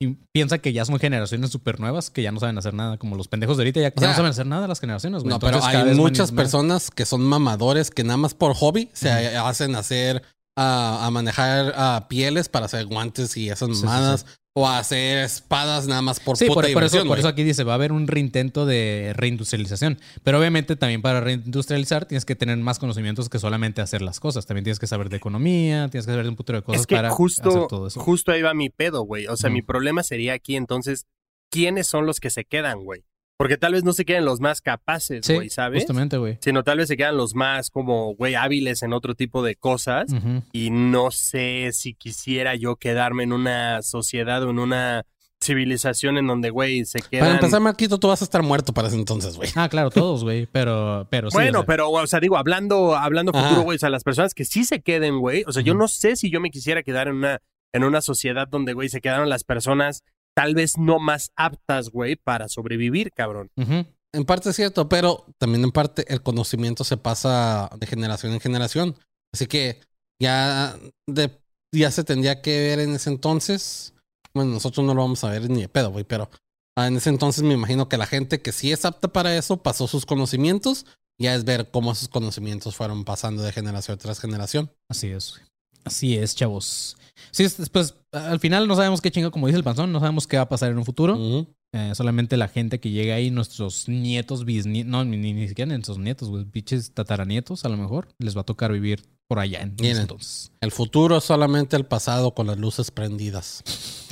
[0.00, 3.16] y piensa que ya son generaciones súper nuevas que ya no saben hacer nada, como
[3.16, 5.30] los pendejos de ahorita ya, O sea, no saben hacer nada las generaciones, güey.
[5.32, 8.90] No, pero Entonces, hay muchas más- personas que son mamadores que nada más por hobby
[8.92, 10.22] se hacen hacer
[10.58, 15.18] a, a manejar pieles para hacer guantes y esas Sí, sí, mamadas o a hacer
[15.18, 17.74] espadas nada más por Sí, puta por, por eso, por eso aquí dice, va a
[17.76, 20.00] haber un reintento de reindustrialización.
[20.24, 24.46] Pero obviamente también para reindustrializar tienes que tener más conocimientos que solamente hacer las cosas.
[24.46, 26.86] También tienes que saber de economía, tienes que saber de un putero de cosas es
[26.88, 28.00] que para justo, hacer todo eso.
[28.00, 29.28] justo ahí va mi pedo, güey.
[29.28, 31.06] O sea, mi problema sería aquí entonces,
[31.50, 33.04] ¿quiénes son los que se quedan, güey?
[33.38, 35.82] Porque tal vez no se queden los más capaces, Sí, güey, ¿sabes?
[35.82, 36.38] justamente, güey.
[36.40, 40.10] Sino tal vez se quedan los más como, güey, hábiles en otro tipo de cosas.
[40.52, 45.06] Y no sé si quisiera yo quedarme en una sociedad o en una
[45.40, 47.26] civilización en donde, güey, se quedan...
[47.26, 49.48] Para empezar, Marquito, tú vas a estar muerto para ese entonces, güey.
[49.54, 50.46] Ah, claro, todos, güey.
[50.46, 51.36] Pero, pero sí.
[51.36, 54.34] bueno, o sea, pero, o sea, digo, hablando, hablando futuro, güey, o sea, las personas
[54.34, 57.06] que sí se queden, güey, o sea, yo no sé si yo me quisiera quedar
[57.06, 57.38] en una,
[57.72, 60.02] en una sociedad donde, güey, se quedaron las personas
[60.38, 63.50] tal vez no más aptas, güey, para sobrevivir, cabrón.
[63.56, 68.38] En parte es cierto, pero también en parte el conocimiento se pasa de generación en
[68.38, 68.96] generación.
[69.34, 69.80] Así que
[70.22, 70.78] ya,
[71.08, 71.36] de,
[71.74, 73.94] ya se tendría que ver en ese entonces.
[74.32, 76.30] Bueno, nosotros no lo vamos a ver ni de pedo, güey, pero
[76.76, 79.56] ah, en ese entonces me imagino que la gente que sí es apta para eso
[79.64, 80.86] pasó sus conocimientos.
[81.20, 84.70] Ya es ver cómo esos conocimientos fueron pasando de generación tras generación.
[84.88, 85.42] Así es.
[85.84, 86.96] Así es, chavos.
[87.30, 90.26] Sí, es- pues al final no sabemos qué chingo, como dice el panzón, no sabemos
[90.26, 91.14] qué va a pasar en un futuro.
[91.14, 91.46] Ujú.
[91.74, 95.98] Eh, solamente la gente que llega ahí, nuestros nietos, bisnietos, no, ni, ni siquiera nuestros
[95.98, 99.76] nietos, güey, pinches tataranietos, a lo mejor, les va a tocar vivir por allá en
[99.78, 99.98] Miren.
[99.98, 100.50] entonces.
[100.62, 103.62] El futuro es solamente el pasado con las luces prendidas.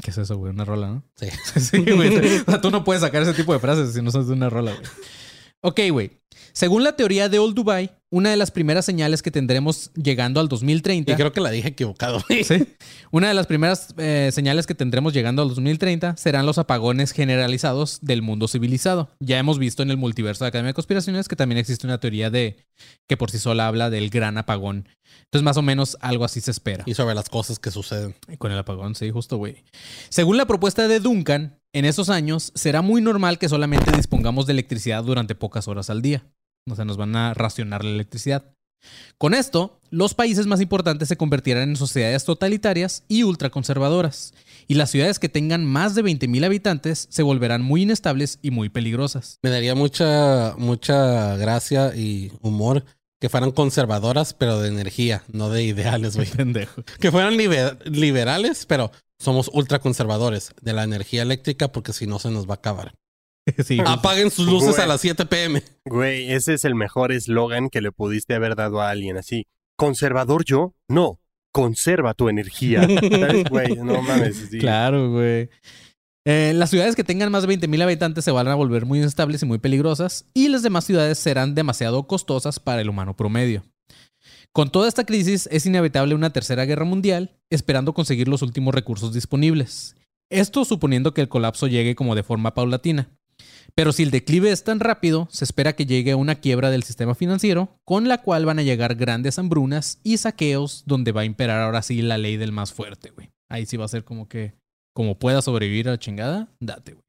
[0.02, 0.52] ¿Qué es eso, güey?
[0.52, 1.02] Una rola, ¿no?
[1.16, 1.28] Sí.
[1.60, 2.18] sí, güey.
[2.40, 4.50] O sea, tú no puedes sacar ese tipo de frases si no son de una
[4.50, 4.84] rola, güey.
[5.62, 6.10] Ok, güey.
[6.52, 10.48] Según la teoría de Old Dubai, una de las primeras señales que tendremos llegando al
[10.48, 12.22] 2030 Y creo que la dije equivocado.
[12.44, 12.66] Sí.
[13.10, 17.98] Una de las primeras eh, señales que tendremos llegando al 2030 serán los apagones generalizados
[18.02, 19.10] del mundo civilizado.
[19.20, 22.30] Ya hemos visto en el multiverso de Academia de Conspiraciones que también existe una teoría
[22.30, 22.56] de
[23.08, 24.88] que por sí sola habla del gran apagón.
[25.24, 26.84] Entonces, más o menos algo así se espera.
[26.86, 28.14] y sobre las cosas que suceden.
[28.38, 29.64] Con el apagón, sí, justo, güey.
[30.08, 34.52] Según la propuesta de Duncan, en esos años será muy normal que solamente dispongamos de
[34.52, 36.24] electricidad durante pocas horas al día.
[36.70, 38.44] O sea, nos van a racionar la electricidad.
[39.18, 44.34] Con esto, los países más importantes se convertirán en sociedades totalitarias y ultraconservadoras.
[44.68, 48.68] Y las ciudades que tengan más de 20.000 habitantes se volverán muy inestables y muy
[48.68, 49.38] peligrosas.
[49.42, 52.84] Me daría mucha, mucha gracia y humor
[53.20, 56.28] que fueran conservadoras, pero de energía, no de ideales, güey.
[56.36, 56.82] Pendejo.
[57.00, 62.18] Que fueran liber- liberales, pero somos ultra conservadores de la energía eléctrica porque si no
[62.18, 62.92] se nos va a acabar.
[63.64, 64.82] Sí, Apaguen sus luces Güey.
[64.82, 65.62] a las 7 pm.
[65.84, 69.46] Güey, ese es el mejor eslogan que le pudiste haber dado a alguien así.
[69.78, 70.74] ¿Conservador yo?
[70.88, 71.20] No.
[71.52, 72.82] Conserva tu energía.
[72.82, 73.76] ¿Sabes, güey?
[73.76, 74.48] No mames.
[74.50, 74.58] sí.
[74.58, 75.48] Claro, güey.
[76.26, 79.42] Eh, las ciudades que tengan más de 20.000 habitantes se van a volver muy instables
[79.42, 83.62] y muy peligrosas, y las demás ciudades serán demasiado costosas para el humano promedio.
[84.52, 89.14] Con toda esta crisis es inevitable una tercera guerra mundial, esperando conseguir los últimos recursos
[89.14, 89.94] disponibles.
[90.30, 93.08] Esto suponiendo que el colapso llegue como de forma paulatina.
[93.74, 96.82] Pero si el declive es tan rápido, se espera que llegue a una quiebra del
[96.82, 101.26] sistema financiero, con la cual van a llegar grandes hambrunas y saqueos, donde va a
[101.26, 103.30] imperar ahora sí la ley del más fuerte, güey.
[103.50, 104.54] Ahí sí va a ser como que,
[104.94, 107.02] como pueda sobrevivir a la chingada, date, güey.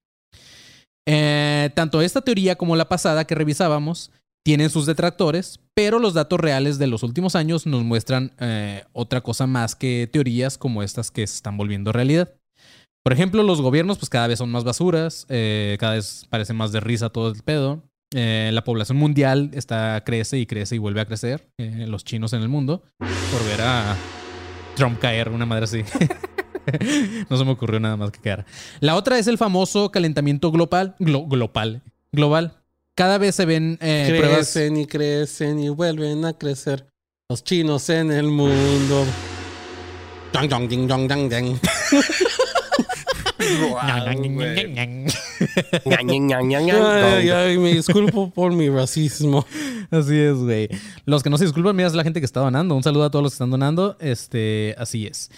[1.10, 4.12] Eh, tanto esta teoría como la pasada que revisábamos
[4.48, 9.22] tienen sus detractores, pero los datos reales de los últimos años nos muestran eh, otra
[9.22, 12.34] cosa más que teorías como estas que se están volviendo realidad.
[13.08, 16.74] Por ejemplo, los gobiernos pues cada vez son más basuras, eh, cada vez parece más
[16.74, 17.82] de risa todo el pedo.
[18.14, 21.48] Eh, la población mundial está, crece y crece y vuelve a crecer.
[21.58, 22.84] eh, los chinos en el mundo.
[22.98, 23.96] Por ver a
[24.76, 25.84] Trump caer, una madre así.
[27.30, 28.46] no se me ocurrió nada más que caer.
[28.82, 30.98] La otra es el famoso calentamiento global.
[31.00, 31.84] glo- global.
[32.12, 32.58] Global.
[32.94, 34.52] Cada vez se ven eh, pruebas.
[34.52, 36.88] crecen y crecen y vuelven a crecer.
[37.30, 39.06] Los chinos en el mundo.
[47.16, 49.46] Ay, ay, me disculpo por mi racismo.
[49.92, 50.70] Así es, güey.
[51.06, 52.76] Los que no se disculpan, mira, es la gente que está donando.
[52.76, 53.98] Un saludo a todos los que están donando.
[54.00, 55.30] Este, así es.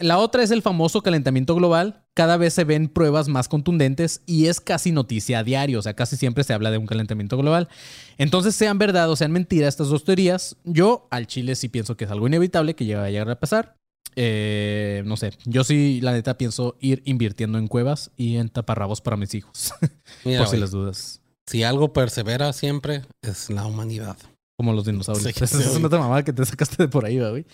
[0.00, 2.02] La otra es el famoso calentamiento global.
[2.14, 5.78] Cada vez se ven pruebas más contundentes y es casi noticia a diario.
[5.78, 7.68] O sea, casi siempre se habla de un calentamiento global.
[8.16, 12.04] Entonces, sean verdad o sean mentira estas dos teorías, yo al Chile sí pienso que
[12.04, 13.76] es algo inevitable que llega a llegar a pasar.
[14.16, 19.00] Eh, no sé, yo sí, la neta, pienso ir invirtiendo en cuevas y en taparrabos
[19.00, 19.74] para mis hijos.
[20.24, 21.20] Mira, por si las dudas.
[21.46, 24.16] si algo persevera siempre es la humanidad.
[24.56, 25.24] Como los dinosaurios.
[25.24, 27.44] Sí, Esa es una otra mamada que te sacaste de por ahí, güey.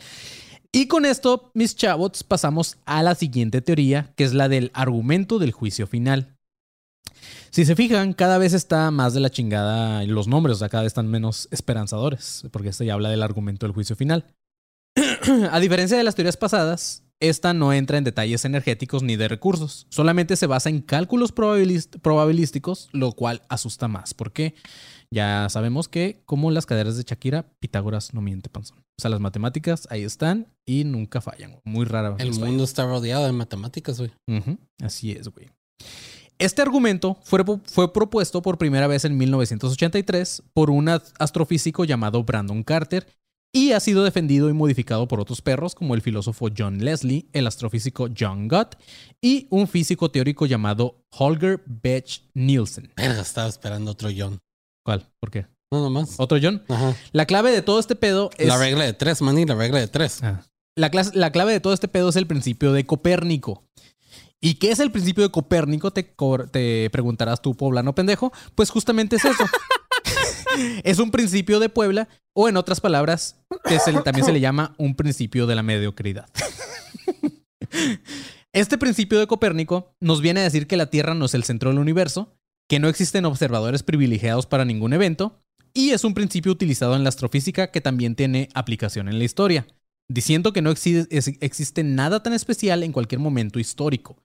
[0.73, 5.39] Y con esto, mis chavos, pasamos a la siguiente teoría, que es la del argumento
[5.39, 6.37] del juicio final.
[7.51, 10.85] Si se fijan, cada vez está más de la chingada los nombres, o sea, cada
[10.85, 14.25] vez están menos esperanzadores, porque este ya habla del argumento del juicio final.
[15.51, 19.87] a diferencia de las teorías pasadas, esta no entra en detalles energéticos ni de recursos,
[19.91, 24.55] solamente se basa en cálculos probabilísticos, lo cual asusta más, porque
[25.13, 28.79] ya sabemos que, como las caderas de Shakira, Pitágoras no miente, panzón.
[28.79, 31.59] O sea, las matemáticas ahí están y nunca fallan.
[31.65, 32.15] Muy rara.
[32.19, 32.49] El fallan.
[32.49, 34.13] mundo está rodeado de matemáticas, güey.
[34.83, 35.49] Así es, güey.
[36.39, 42.23] Este argumento fue, fue propuesto por primera vez en 1983 por un as- astrofísico llamado
[42.25, 43.07] Brandon Carter
[43.53, 47.47] y ha sido defendido y modificado por otros perros como el filósofo John Leslie, el
[47.47, 48.77] astrofísico John Gott
[49.21, 52.93] y un físico teórico llamado Holger Bech Nielsen.
[52.97, 54.39] Verga, estaba esperando otro John.
[54.85, 55.07] ¿Cuál?
[55.19, 55.47] ¿Por qué?
[55.73, 56.15] No, nomás.
[56.19, 56.63] ¿Otro John?
[56.69, 56.97] Ajá.
[57.13, 58.49] La clave de todo este pedo es...
[58.49, 60.23] La regla de tres, maní, la regla de tres.
[60.23, 60.43] Ah.
[60.77, 60.91] La,
[61.31, 63.65] clave de todo este pedo es el principio de Copérnico.
[64.41, 65.93] ¿Y qué es el principio de Copérnico?
[65.93, 66.15] Te,
[66.51, 68.33] te preguntarás tú, poblano pendejo.
[68.55, 69.45] Pues justamente es eso.
[70.85, 74.95] es un principio de Puebla, o en otras palabras, que también se le llama un
[74.95, 76.29] principio de la mediocridad.
[78.53, 81.71] este principio de Copérnico nos viene a decir que la Tierra no es el centro
[81.71, 82.37] del universo,
[82.69, 85.43] que no existen observadores privilegiados para ningún evento,
[85.75, 89.67] y es un principio utilizado en la astrofísica que también tiene aplicación en la historia
[90.11, 94.17] diciendo que no existe nada tan especial en cualquier momento histórico.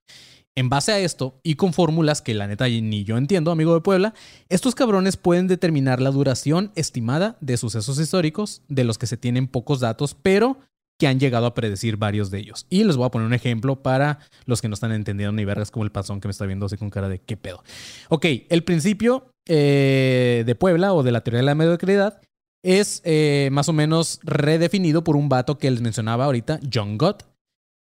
[0.58, 3.82] En base a esto, y con fórmulas que la neta ni yo entiendo, amigo de
[3.82, 4.14] Puebla,
[4.47, 9.47] estos cabrones pueden determinar la duración estimada de sucesos históricos de los que se tienen
[9.47, 10.58] pocos datos, pero
[10.97, 12.68] que han llegado a predecir varios de ellos.
[12.70, 15.72] Y les voy a poner un ejemplo para los que no están entendiendo ni vergas
[15.72, 17.62] como el panzón que me está viendo así con cara de qué pedo.
[18.08, 22.22] Ok, el principio eh, de Puebla o de la teoría de la mediocridad
[22.64, 27.24] es eh, más o menos redefinido por un vato que les mencionaba ahorita, John Gott.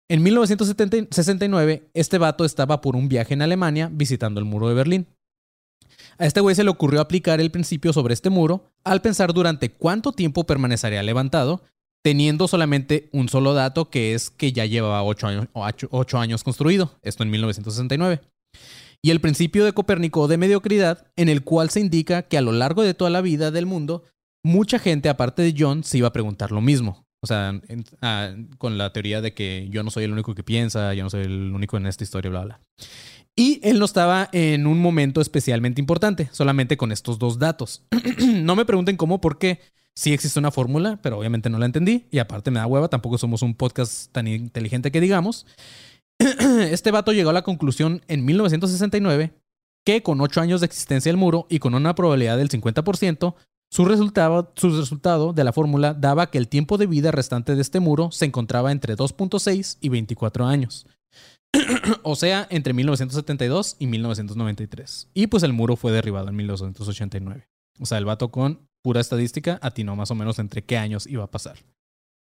[0.08, 5.06] En 1969, este vato estaba por un viaje en Alemania visitando el muro de Berlín.
[6.18, 9.70] A este güey se le ocurrió aplicar el principio sobre este muro al pensar durante
[9.70, 11.62] cuánto tiempo permanecería levantado,
[12.02, 15.48] teniendo solamente un solo dato que es que ya llevaba 8 años,
[16.14, 18.20] años construido, esto en 1969
[19.04, 22.52] y el principio de Copérnico de mediocridad, en el cual se indica que a lo
[22.52, 24.04] largo de toda la vida del mundo,
[24.42, 27.03] mucha gente, aparte de John, se iba a preguntar lo mismo.
[27.24, 27.58] O sea,
[28.02, 31.08] ah, con la teoría de que yo no soy el único que piensa, yo no
[31.08, 32.60] soy el único en esta historia, bla, bla.
[33.34, 37.82] Y él no estaba en un momento especialmente importante, solamente con estos dos datos.
[38.18, 39.58] no me pregunten cómo, porque
[39.94, 42.04] sí existe una fórmula, pero obviamente no la entendí.
[42.10, 45.46] Y aparte me da hueva, tampoco somos un podcast tan inteligente que digamos.
[46.18, 49.32] este vato llegó a la conclusión en 1969
[49.86, 53.34] que con 8 años de existencia del muro y con una probabilidad del 50%,
[53.74, 57.60] Su resultado, su resultado de la fórmula daba que el tiempo de vida restante de
[57.60, 60.86] este muro se encontraba entre 2.6 y 24 años.
[62.04, 65.10] o sea, entre 1972 y 1993.
[65.12, 67.48] Y pues el muro fue derribado en 1989.
[67.80, 71.24] O sea, el vato con pura estadística atinó más o menos entre qué años iba
[71.24, 71.58] a pasar.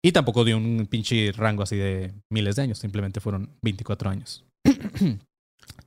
[0.01, 4.45] Y tampoco dio un pinche rango así de miles de años, simplemente fueron 24 años.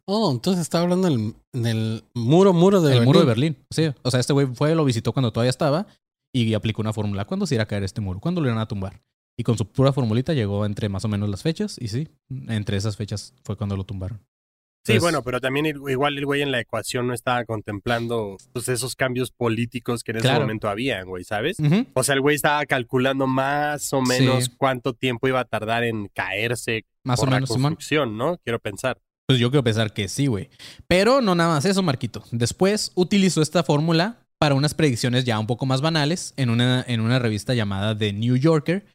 [0.06, 3.06] Oh, entonces estaba hablando del, del muro, muro de el Berlín.
[3.08, 3.58] muro de Berlín.
[3.72, 5.88] Sí, o sea, este güey fue, lo visitó cuando todavía estaba
[6.34, 7.26] y aplicó una fórmula.
[7.26, 8.20] ¿Cuándo se irá a caer este muro?
[8.20, 9.02] ¿Cuándo lo irán a tumbar?
[9.38, 12.08] Y con su pura formulita llegó entre más o menos las fechas y sí,
[12.48, 14.22] entre esas fechas fue cuando lo tumbaron.
[14.86, 18.96] Sí, bueno, pero también igual el güey en la ecuación no estaba contemplando pues, esos
[18.96, 20.42] cambios políticos que en ese Claro.
[20.42, 21.58] momento habían, güey, ¿sabes?
[21.96, 24.52] O sea, el güey estaba calculando más o menos Sí.
[24.58, 27.74] cuánto tiempo iba a tardar en caerse Más por o la menos, Simón.
[27.74, 28.38] construcción, ¿no?
[28.44, 29.00] Quiero pensar.
[29.28, 30.50] Pues yo quiero pensar que sí, güey.
[30.88, 32.24] Pero no nada más eso, Marquito.
[32.32, 37.02] Después utilizó esta fórmula para unas predicciones ya un poco más banales en una, en
[37.02, 38.86] una revista llamada The New Yorker.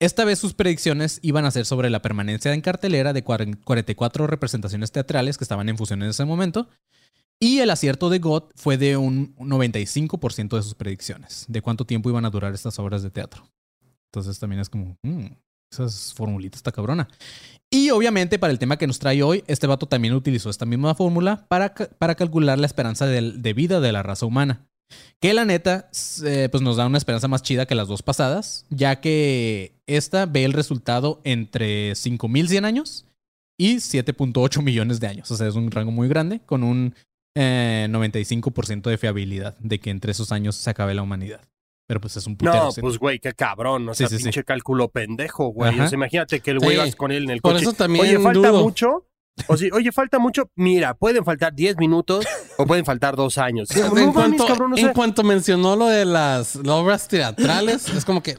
[0.00, 4.26] Esta vez sus predicciones iban a ser sobre la permanencia en cartelera de cuaren- 44
[4.26, 6.68] representaciones teatrales que estaban en función en ese momento.
[7.38, 12.08] Y el acierto de Gott fue de un 95% de sus predicciones, de cuánto tiempo
[12.10, 13.46] iban a durar estas obras de teatro.
[14.10, 15.26] Entonces también es como, mm,
[15.70, 17.08] esas formulitas está cabrona.
[17.70, 20.94] Y obviamente para el tema que nos trae hoy, este vato también utilizó esta misma
[20.94, 24.66] fórmula para, para calcular la esperanza de, vida de la raza humana.
[25.20, 25.90] Que la neta,
[26.24, 30.26] eh, pues nos da una esperanza más chida que las dos pasadas, ya que esta
[30.26, 33.06] ve el resultado entre 5100 años
[33.58, 35.30] y 7.8 millones de años.
[35.32, 36.94] O sea, es un rango muy grande con un
[37.34, 41.40] eh, 95% de fiabilidad de que entre esos años se acabe la humanidad.
[41.88, 42.64] Pero pues es un putero.
[42.64, 42.80] No, ¿sí?
[42.80, 43.88] pues güey, qué cabrón.
[43.88, 44.24] O sea, sí, sí.
[44.24, 45.78] pinche cálculo pendejo, güey.
[45.78, 47.64] O sea, imagínate que el güey vas con él en el Por coche.
[47.64, 48.62] eso también Oye, falta dudo.
[48.64, 49.06] mucho.
[49.48, 50.50] O sí, oye, falta mucho.
[50.56, 52.26] Mira, pueden faltar 10 minutos
[52.56, 53.68] o pueden faltar dos años.
[53.76, 58.04] En, no mames, cuanto, cabrón, en cuanto mencionó lo de las, las obras teatrales, es
[58.04, 58.38] como que,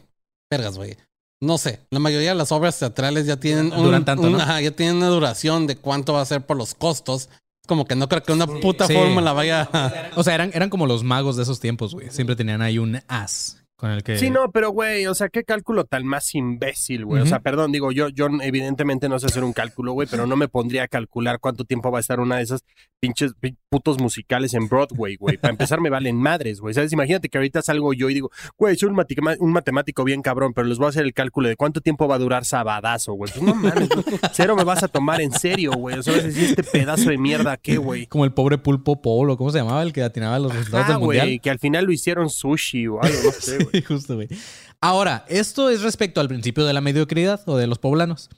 [0.51, 0.97] vergas, güey.
[1.39, 4.39] No sé, la mayoría de las obras teatrales ya tienen un- tanto, un- ¿no?
[4.39, 7.29] ajá, ya tienen una duración de cuánto va a ser por los costos.
[7.67, 8.93] Como que no creo que una puta Sí.
[8.95, 9.69] fórmula vaya.
[10.15, 12.09] O sea, eran, eran como los magos de esos tiempos, güey.
[12.09, 14.17] Siempre tenían ahí un as con el que...
[14.17, 17.21] Sí, no, pero güey, o sea, qué cálculo tan más imbécil, güey.
[17.21, 20.35] O sea, perdón, digo, yo, yo evidentemente no sé hacer un cálculo, güey, pero no
[20.35, 22.63] me pondría a calcular cuánto tiempo va a estar una de esas
[22.99, 25.37] pinches pi- putos musicales en Broadway, güey.
[25.37, 26.73] Para empezar, me valen madres, güey.
[26.73, 26.91] ¿Sabes?
[26.91, 28.99] Imagínate que ahorita salgo yo y digo, güey, soy un,
[29.39, 32.15] un matemático bien cabrón, pero les voy a hacer el cálculo de cuánto tiempo va
[32.15, 33.31] a durar Sabadazo, güey.
[33.31, 34.03] Pues no mames, güey.
[34.33, 35.99] cero me vas a tomar en serio, güey.
[35.99, 38.07] O sea, vas a decir, este pedazo de mierda, ¿qué, güey?
[38.07, 39.83] Como el pobre pulpo Polo, ¿cómo se llamaba?
[39.83, 41.27] El que atinaba los resultados Ah, del mundial.
[41.27, 43.66] güey, que al final lo hicieron sushi o algo, no sé,
[44.81, 48.29] Ahora, esto es respecto al principio de la mediocridad o de los poblanos.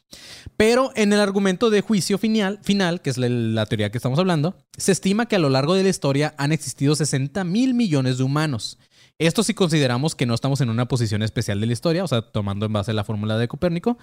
[0.56, 4.20] Pero en el argumento de juicio final, final que es la, la teoría que estamos
[4.20, 8.18] hablando, se estima que a lo largo de la historia han existido 60 mil millones
[8.18, 8.78] de humanos.
[9.20, 12.22] Esto si consideramos que no estamos en una posición especial de la historia, o sea,
[12.22, 13.98] tomando en base la fórmula de Copérnico,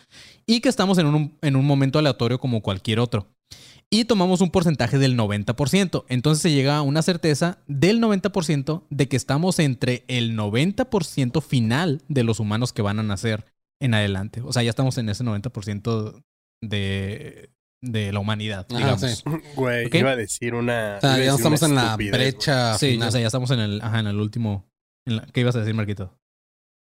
[0.44, 3.34] y que estamos en un, en un momento aleatorio como cualquier otro.
[3.88, 6.04] Y tomamos un porcentaje del 90%.
[6.08, 12.02] Entonces se llega a una certeza del 90% de que estamos entre el 90% final
[12.08, 13.44] de los humanos que van a nacer
[13.80, 14.40] en adelante.
[14.42, 16.20] O sea, ya estamos en ese 90%
[16.62, 19.00] de, de la humanidad, Ajá, digamos.
[19.02, 19.22] sí.
[19.54, 19.94] Güey, ¿Ok?
[19.94, 20.96] iba a decir una.
[20.98, 22.10] O sea, ya estamos en la güey.
[22.10, 23.08] brecha Sí, final.
[23.08, 24.66] o sea, ya estamos en el, ajá, en el último.
[25.06, 26.18] en la- ¿Qué ibas a decir, Marquito?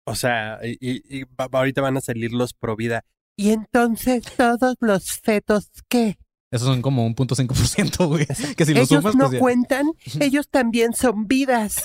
[0.06, 3.04] O sea, y, y- y va- ahorita van a salir los pro vida.
[3.38, 6.18] Y entonces todos los fetos, ¿qué?
[6.52, 8.26] Esos son como un punto cinco por ciento, güey.
[8.56, 9.86] Que si lo sumas, pues ya- cuentan,
[10.20, 11.82] ellos también son vidas.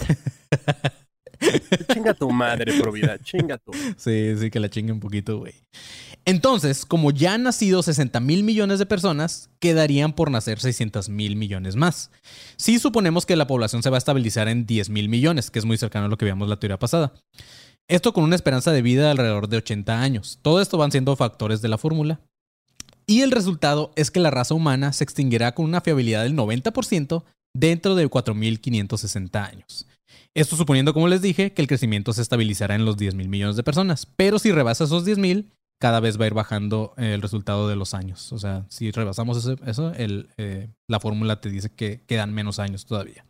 [1.93, 3.71] chinga tu madre, pro vida, chinga tu.
[3.97, 5.53] Sí, sí, que la chingue un poquito, güey.
[6.25, 11.37] Entonces, como ya han nacido 60 mil millones de personas, quedarían por nacer 600 mil
[11.37, 12.11] millones más.
[12.57, 15.65] Si suponemos que la población se va a estabilizar en 10 mil millones, que es
[15.65, 17.13] muy cercano a lo que veíamos la teoría pasada.
[17.87, 20.39] Esto con una esperanza de vida de alrededor de 80 años.
[20.41, 22.19] Todo esto van siendo factores de la fórmula.
[23.09, 27.23] Y el resultado es que la raza humana se extinguirá con una fiabilidad del 90%
[27.55, 29.87] dentro de 4.560 años.
[30.35, 33.55] Esto suponiendo, como les dije, que el crecimiento se estabilizará en los 10 mil millones
[33.55, 34.05] de personas.
[34.05, 35.51] Pero si rebasa esos 10 mil,
[35.81, 38.31] cada vez va a ir bajando eh, el resultado de los años.
[38.33, 43.25] O sea, si rebasamos eso, eh, la fórmula te dice que quedan menos años todavía.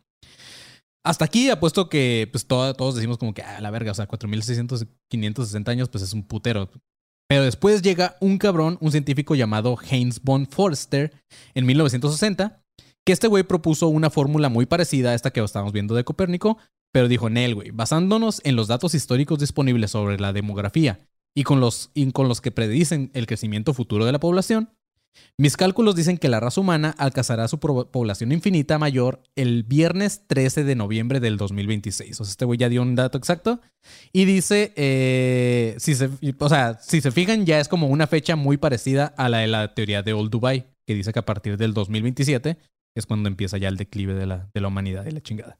[1.04, 4.08] Hasta aquí apuesto que pues todo- todos decimos como que, a la verga, o sea,
[4.08, 6.68] 4.600, 560 años, pues es un putero.
[7.28, 11.12] Pero después llega un cabrón, un científico llamado Heinz von Forster,
[11.54, 12.62] en 1960,
[13.04, 16.56] que este güey propuso una fórmula muy parecida a esta que estábamos viendo de Copérnico,
[16.90, 21.06] pero dijo, Nel, güey, basándonos en los datos históricos disponibles sobre la demografía
[21.36, 24.70] y con los, y con los que predicen el crecimiento futuro de la población,
[25.40, 30.64] Mis cálculos dicen que la raza humana alcanzará su población infinita mayor el viernes 13
[30.64, 32.20] de noviembre del 2026.
[32.20, 33.60] O sea, este güey ya dio un dato exacto.
[34.12, 38.34] Y dice, eh, si se, o sea, si se fijan, ya es como una fecha
[38.34, 41.56] muy parecida a la de la teoría de Old Dubai, que dice que a partir
[41.56, 42.58] del 2027
[42.96, 45.58] es cuando empieza ya el declive de la, de la humanidad y la chingada.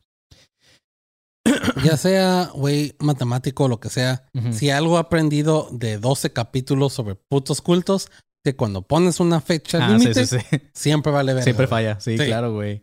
[1.85, 6.93] Ya sea, güey, matemático o lo que sea, si algo he aprendido de 12 capítulos
[6.93, 8.11] sobre putos cultos,
[8.53, 10.59] que cuando pones una fecha Ah, límite, sí, sí.
[10.73, 11.43] siempre vale ver.
[11.45, 12.25] Siempre falla, sí, Sí.
[12.25, 12.83] claro, güey.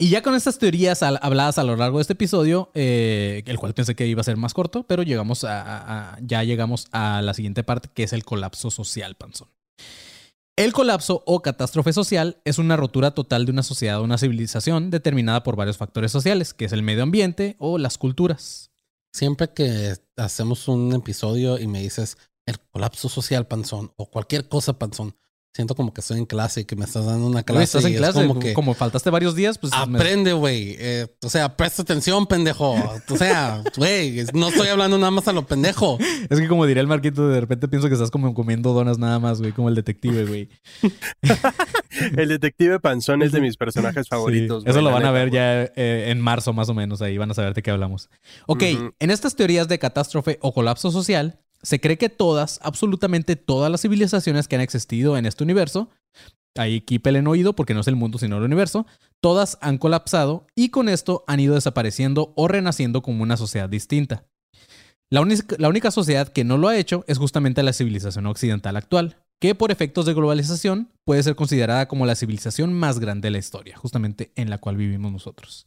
[0.00, 3.58] Y ya con estas teorías al- habladas a lo largo de este episodio, eh, el
[3.58, 6.86] cual pensé que iba a ser más corto, pero llegamos a, a- a- ya llegamos
[6.92, 9.48] a la siguiente parte, que es el colapso social, panzón.
[10.56, 14.90] El colapso o catástrofe social es una rotura total de una sociedad o una civilización
[14.90, 18.70] determinada por varios factores sociales, que es el medio ambiente o las culturas.
[19.14, 22.18] Siempre que hacemos un episodio y me dices
[22.48, 25.14] el colapso social, panzón, o cualquier cosa, panzón,
[25.58, 27.64] siento como que estoy en clase y que me estás dando una clase.
[27.64, 29.72] Estás en clase, como como, que faltaste varios días, pues...
[29.72, 30.76] aprende, güey.
[30.78, 32.76] Eh, o sea, presta atención, pendejo.
[33.08, 35.98] O sea, güey, no estoy hablando nada más a lo pendejo.
[36.30, 39.18] Es que como diría el Marquito, de repente pienso que estás como comiendo donas nada
[39.18, 40.48] más, güey, como el detective, güey.
[42.16, 44.62] El detective Panzón es de mis personajes favoritos.
[44.62, 47.30] Sí, eso lo van a ver ya eh, en marzo más o menos, ahí van
[47.30, 48.08] a saber de qué hablamos.
[48.46, 53.70] Ok, en estas teorías de catástrofe o colapso social, se cree que todas, absolutamente todas
[53.70, 55.90] las civilizaciones que han existido en este universo,
[56.56, 58.86] ahí en oído porque no es el mundo sino el universo,
[59.20, 64.24] todas han colapsado y con esto han ido desapareciendo o renaciendo como una sociedad distinta.
[65.10, 69.54] La única sociedad que no lo ha hecho es justamente la civilización occidental actual, que
[69.54, 73.76] por efectos de globalización puede ser considerada como la civilización más grande de la historia,
[73.76, 75.64] justamente en la cual vivimos nosotros.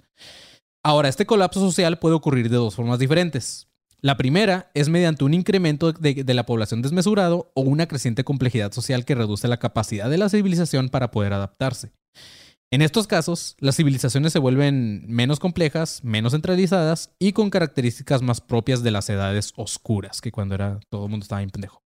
[0.83, 3.67] Ahora, este colapso social puede ocurrir de dos formas diferentes.
[4.03, 9.05] La primera es mediante un incremento de, la población desmesurado o una creciente complejidad social
[9.05, 11.91] que reduce la capacidad de la civilización para poder adaptarse.
[12.71, 18.41] En estos casos, las civilizaciones se vuelven menos complejas, menos centralizadas y con características más
[18.41, 21.83] propias de las edades oscuras, que cuando era todo el mundo estaba bien pendejo.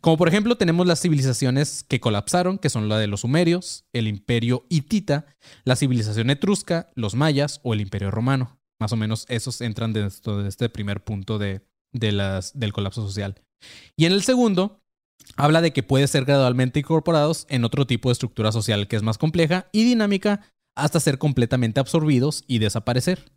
[0.00, 4.08] Como por ejemplo tenemos las civilizaciones que colapsaron, que son la de los sumerios, el
[4.08, 5.26] imperio hitita,
[5.64, 8.58] la civilización etrusca, los mayas o el imperio romano.
[8.82, 11.60] Más o menos esos entran dentro de este primer punto de,
[11.92, 13.40] de las, del colapso social.
[13.96, 14.80] Y en el segundo,
[15.36, 19.04] habla de que puede ser gradualmente incorporados en otro tipo de estructura social que es
[19.04, 23.30] más compleja y dinámica hasta ser completamente absorbidos y desaparecer.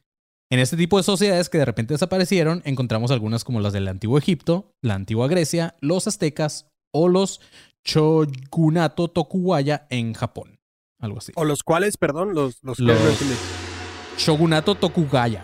[0.50, 4.18] En este tipo de sociedades que de repente desaparecieron, encontramos algunas como las del antiguo
[4.18, 7.40] Egipto, la antigua Grecia, los aztecas o los
[7.84, 10.58] shogunato Tokugawa en Japón.
[11.00, 11.34] Algo así.
[11.36, 12.80] O los cuales, perdón, los, los.
[14.18, 15.44] Shogunato Tokugawa.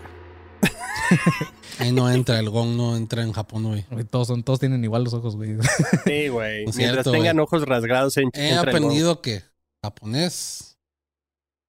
[1.78, 3.84] Ahí no entra, el gong no entra en Japón, güey.
[3.90, 5.56] Güey, Todos, son, todos tienen igual los ojos, güey.
[6.04, 6.64] Sí, güey.
[6.64, 7.44] Mientras cierto, tengan güey.
[7.44, 9.42] ojos rasgados en He entra el aprendido que
[9.82, 10.78] japonés,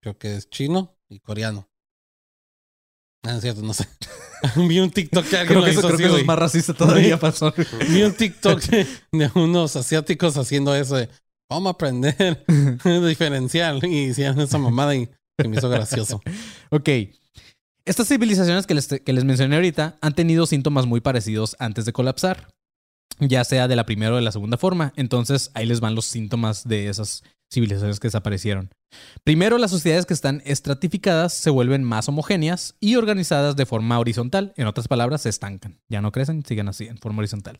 [0.01, 1.67] creo que es chino y coreano.
[3.25, 3.87] Ah, es cierto, no sé.
[4.67, 6.21] Vi un TikTok que alguien Creo lo que, eso, hizo creo así, que eso güey.
[6.21, 7.53] es más racista todavía, pasó.
[7.89, 11.09] Vi un TikTok de, unos asiáticos haciendo eso de
[11.49, 12.43] cómo aprender
[13.07, 15.09] diferencial y hicieron esa mamada y
[15.39, 16.21] se me hizo gracioso.
[16.69, 16.89] Ok.
[17.85, 21.91] Estas civilizaciones que les, que les mencioné ahorita han tenido síntomas muy parecidos antes de
[21.91, 22.47] colapsar,
[23.19, 24.93] ya sea de la primera o de la segunda forma.
[24.95, 28.69] Entonces ahí les van los síntomas de esas civilizaciones que desaparecieron.
[29.23, 34.53] Primero, las sociedades que están estratificadas se vuelven más homogéneas y organizadas de forma horizontal.
[34.55, 35.79] En otras palabras, se estancan.
[35.89, 37.59] Ya no crecen, siguen así, en forma horizontal.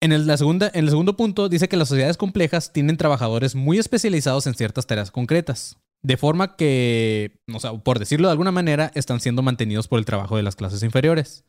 [0.00, 3.54] En el, la segunda, en el segundo punto, dice que las sociedades complejas tienen trabajadores
[3.54, 5.78] muy especializados en ciertas tareas concretas.
[6.06, 10.04] De forma que, o sea, por decirlo de alguna manera, están siendo mantenidos por el
[10.04, 11.44] trabajo de las clases inferiores.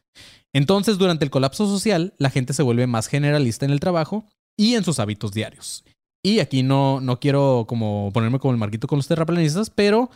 [0.51, 4.25] Entonces, durante el colapso social, la gente se vuelve más generalista en el trabajo
[4.57, 5.83] y en sus hábitos diarios.
[6.23, 10.09] Y aquí no, no quiero como ponerme como el marquito con los terraplanistas, pero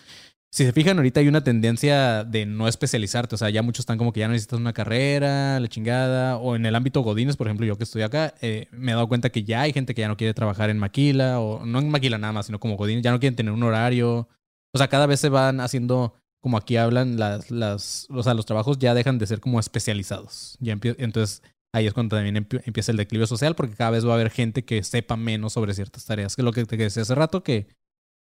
[0.53, 3.35] si se fijan, ahorita hay una tendencia de no especializarte.
[3.35, 6.37] O sea, ya muchos están como que ya necesitas una carrera, la chingada.
[6.37, 9.07] O en el ámbito Godines, por ejemplo, yo que estoy acá, eh, me he dado
[9.07, 11.89] cuenta que ya hay gente que ya no quiere trabajar en maquila, o no en
[11.89, 14.27] maquila nada más, sino como Godines, ya no quieren tener un horario.
[14.73, 18.45] O sea, cada vez se van haciendo, como aquí hablan, las, las, o sea, los
[18.45, 20.57] trabajos ya dejan de ser como especializados.
[20.59, 21.43] Ya entonces,
[21.73, 24.31] ahí es cuando también empie- empieza el declive social, porque cada vez va a haber
[24.31, 26.35] gente que sepa menos sobre ciertas tareas.
[26.35, 27.67] Que es lo que te decía hace rato, que,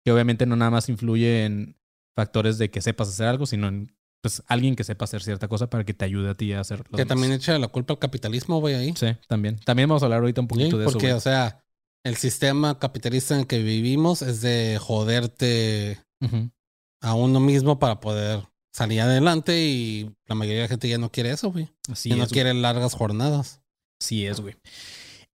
[0.05, 1.77] que obviamente no nada más influye en
[2.17, 5.71] factores de que sepas hacer algo, sino en pues, alguien que sepa hacer cierta cosa
[5.71, 7.09] para que te ayude a ti a hacer lo Que demás.
[7.09, 8.95] también echa la culpa al capitalismo, güey, ahí.
[8.97, 9.59] Sí, también.
[9.61, 10.93] También vamos a hablar ahorita un Sí, poquito de eso.
[10.93, 11.65] porque, o sea,
[12.05, 16.01] el sistema capitalista en el que vivimos es de joderte
[17.01, 18.43] a uno mismo para poder
[18.73, 21.71] salir adelante y la mayoría de la gente ya no quiere eso, güey.
[21.91, 22.31] Así ya no güey.
[22.33, 23.63] quiere largas jornadas.
[24.01, 24.57] Sí es, güey.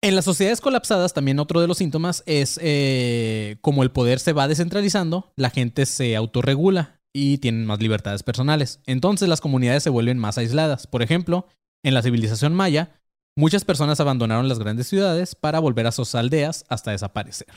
[0.02, 4.32] En las sociedades colapsadas, también otro de los síntomas es eh, como el poder se
[4.32, 8.80] va descentralizando, la gente se autorregula y tienen más libertades personales.
[8.86, 10.86] Entonces las comunidades se vuelven más aisladas.
[10.86, 11.46] Por ejemplo,
[11.82, 13.00] en la civilización maya,
[13.36, 17.48] muchas personas abandonaron las grandes ciudades para volver a sus aldeas hasta desaparecer.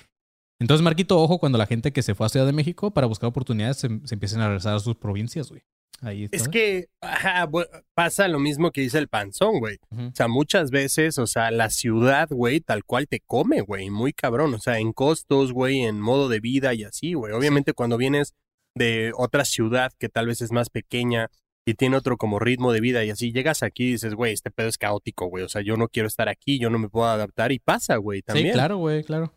[0.62, 3.28] Entonces, Marquito, ojo cuando la gente que se fue a Ciudad de México para buscar
[3.28, 5.64] oportunidades se, se empiecen a regresar a sus provincias, güey.
[6.02, 6.38] Ahí está.
[6.38, 7.50] Es que ajá,
[7.93, 9.78] pasa lo mismo que dice el panzón, güey.
[9.91, 14.14] O sea, muchas veces, o sea, la ciudad, güey, tal cual te come, güey, muy
[14.14, 14.54] cabrón.
[14.54, 17.34] O sea, en costos, güey, en modo de vida y así, güey.
[17.34, 18.34] Obviamente cuando vienes
[18.76, 21.30] de otra ciudad que tal vez es más pequeña
[21.70, 24.51] y tiene otro como ritmo de vida y así, llegas aquí y dices, güey, este
[24.51, 25.43] pedo es caótico, güey.
[25.43, 28.22] O sea, yo no quiero estar aquí, yo no me puedo adaptar y pasa, güey,
[28.22, 28.47] también.
[28.47, 29.34] Sí, claro, güey, claro.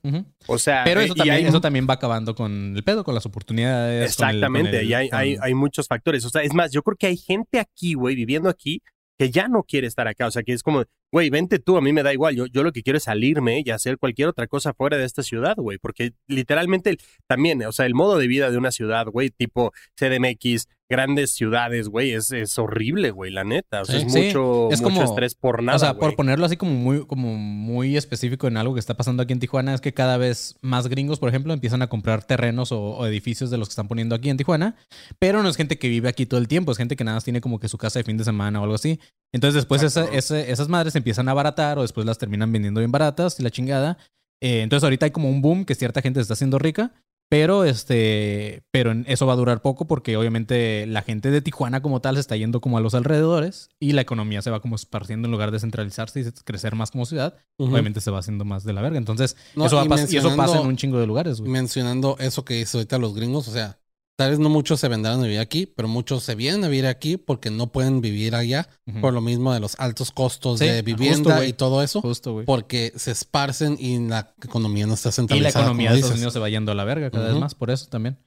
[0.46, 3.14] O sea, Pero eh, eso también, hay eso también va acabando con el pedo, con
[3.14, 4.16] las oportunidades.
[4.16, 6.24] con el- con Exactamente, el- y hay, con- hay, hay muchos factores.
[6.24, 8.82] O sea, es más, yo creo que hay gente aquí, güey, viviendo aquí,
[9.18, 10.26] que ya no quiere estar acá.
[10.26, 12.34] O sea, que es como, güey, vente tú, a mí me da igual.
[12.34, 15.22] Yo, yo lo que quiero es salirme y hacer cualquier otra cosa fuera de esta
[15.22, 15.78] ciudad, güey.
[15.78, 16.96] Porque literalmente
[17.28, 21.88] también, o sea, el modo de vida de una ciudad, güey, tipo CDMX, grandes ciudades,
[21.88, 23.80] güey, es, es horrible, güey, la neta.
[23.80, 24.22] O sea, Sí, es sí.
[24.26, 25.76] mucho, Es mucho como- estrés por nada.
[25.76, 29.22] o sea, por ponerlo así como muy, como muy específico en algo que está pasando
[29.22, 32.72] aquí en Tijuana, es que cada vez más gringos, por ejemplo, empiezan a comprar terrenos
[32.72, 34.76] o, o edificios de los que están poniendo aquí en Tijuana,
[35.18, 37.24] pero no es gente que vive aquí todo el tiempo, es gente que nada más
[37.24, 39.00] tiene como que su casa de fin de semana o algo así.
[39.34, 43.38] Entonces después esa- esas madres empiezan a abaratar o después las terminan vendiendo bien baratas
[43.38, 43.98] y la chingada.
[44.40, 46.92] Eh, entonces ahorita hay como un boom que cierta gente se está haciendo rica.
[47.32, 52.00] Pero este, pero eso va a durar poco porque obviamente la gente de Tijuana como
[52.02, 55.28] tal se está yendo como a los alrededores y la economía se va como esparciendo
[55.28, 57.36] en lugar de centralizarse y crecer más como ciudad.
[57.56, 57.72] Ujú.
[57.72, 58.98] Obviamente se va haciendo más de la verga.
[58.98, 61.50] Entonces, No, eso va y y eso pasa en un chingo de lugares, güey.
[61.50, 63.78] Mencionando eso que dice ahorita los gringos, o sea,
[64.18, 66.86] tal vez no muchos se vendrán a vivir aquí, pero muchos se vienen a vivir
[66.86, 68.68] aquí porque no pueden vivir allá
[69.00, 71.48] por lo mismo de los altos costos Sí, de justo, vivienda güey.
[71.50, 72.46] y todo eso, Justo, güey.
[72.46, 75.64] porque se esparcen y la economía no está Y la centralizada.
[75.64, 76.16] economía de Estados.
[76.16, 78.18] Unidos se va yendo a la verga cada vez más, por eso también.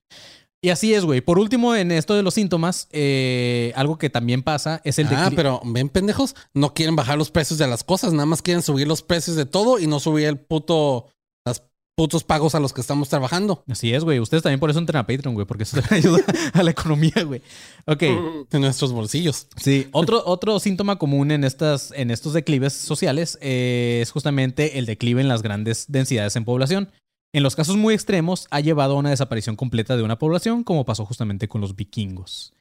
[0.61, 1.21] Y así es, güey.
[1.21, 5.29] Por último, en esto de los síntomas, eh, algo que también pasa es el Ah,
[5.29, 8.63] decli- pero ven pendejos, no quieren bajar los precios de las cosas, nada más quieren
[8.63, 11.05] subir los precios de todo y no subir el puto,
[11.45, 11.61] las
[11.95, 13.63] putos pagos a los que estamos trabajando.
[13.69, 14.19] Así es, güey.
[14.19, 16.23] Ustedes también por eso entran a Patreon, güey, porque eso ayuda
[16.53, 17.41] a la economía, güey.
[17.85, 18.03] Ok.
[18.03, 19.47] En nuestros bolsillos.
[19.55, 24.85] Sí, otro, otro síntoma común en, estas, en estos declives sociales eh, es justamente el
[24.85, 26.89] declive en las grandes densidades en población.
[27.33, 30.85] En los casos muy extremos, ha llevado a una desaparición completa de una población, como
[30.85, 32.53] pasó justamente con los vikingos.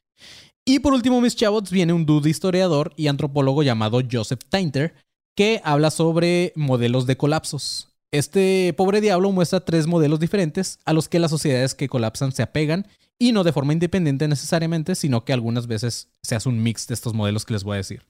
[0.65, 4.95] Y por último, mis chavos, viene un dude historiador y antropólogo llamado Joseph Tainter,
[5.37, 7.94] que habla sobre modelos de colapsos.
[8.15, 12.45] Este pobre diablo muestra tres modelos diferentes a los que las sociedades que colapsan se
[12.45, 12.87] apegan
[13.19, 16.95] y no de forma independiente necesariamente, sino que algunas veces se hace un mix de
[16.95, 18.07] estos modelos que les voy a decir.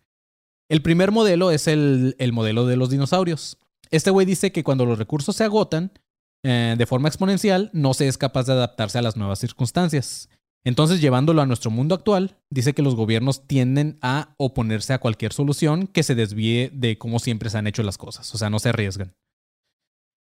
[0.69, 3.57] El primer modelo es el, el modelo de los dinosaurios.
[3.91, 5.91] Este güey dice que cuando los recursos se agotan
[6.43, 10.29] eh, de forma exponencial, no se es capaz de adaptarse a las nuevas circunstancias.
[10.65, 15.33] Entonces, llevándolo a nuestro mundo actual, dice que los gobiernos tienden a oponerse a cualquier
[15.33, 18.59] solución que se desvíe de cómo siempre se han hecho las cosas, o sea, no
[18.59, 19.15] se arriesgan.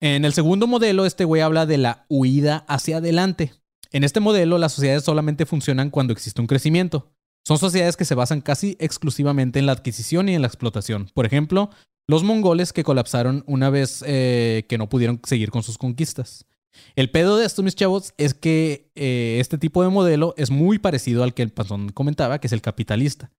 [0.05, 3.53] En el segundo modelo, este güey habla de la huida hacia adelante.
[3.93, 7.13] En este modelo, las sociedades solamente funcionan cuando existe un crecimiento.
[7.47, 11.09] Son sociedades que se basan casi exclusivamente en la adquisición y en la explotación.
[11.13, 11.69] Por ejemplo,
[12.05, 16.47] los mongoles que colapsaron una vez eh, que no pudieron seguir con sus conquistas.
[16.97, 20.79] El pedo de esto, mis chavos, es que eh, este tipo de modelo es muy
[20.79, 23.31] parecido al que el Panzón comentaba, que es el capitalista.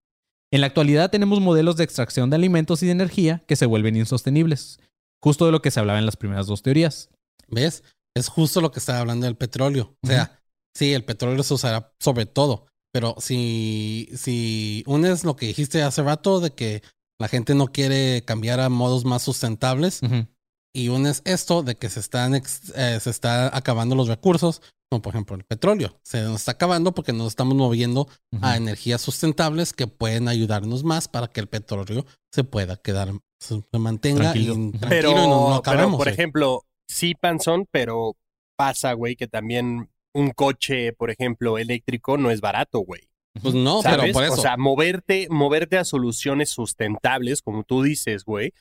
[0.50, 3.96] En la actualidad tenemos modelos de extracción de alimentos y de energía que se vuelven
[3.96, 4.78] insostenibles.
[5.24, 7.08] Justo de lo que se hablaba en las primeras dos teorías.
[7.48, 7.82] ¿Ves?
[8.14, 9.96] Es justo lo que estaba hablando del petróleo.
[10.02, 10.40] O sea,
[10.76, 16.02] sí, el petróleo se usará sobre todo, pero si, si unes lo que dijiste hace
[16.02, 16.82] rato de que
[17.18, 20.26] la gente no quiere cambiar a modos más sustentables Ujú.
[20.74, 24.60] y unes esto de que se están ex- eh, se está acabando los recursos,
[24.90, 28.08] como por ejemplo el petróleo, se nos está acabando porque nos estamos moviendo
[28.42, 33.10] a energías sustentables que pueden ayudarnos más para que el petróleo se pueda quedar,
[33.48, 34.54] se mantenga Tranquilo.
[34.54, 36.08] y, tranquilo Pero, y no, no pero, por güey.
[36.10, 38.16] ejemplo, sí, Panzón, pero
[38.56, 43.02] pasa, güey, que también un coche, por ejemplo, eléctrico no es barato, güey.
[43.42, 43.98] Pues no, ¿Sabes?
[44.00, 44.34] pero por eso.
[44.34, 48.52] O sea, moverte, moverte a soluciones sustentables, como tú dices, güey,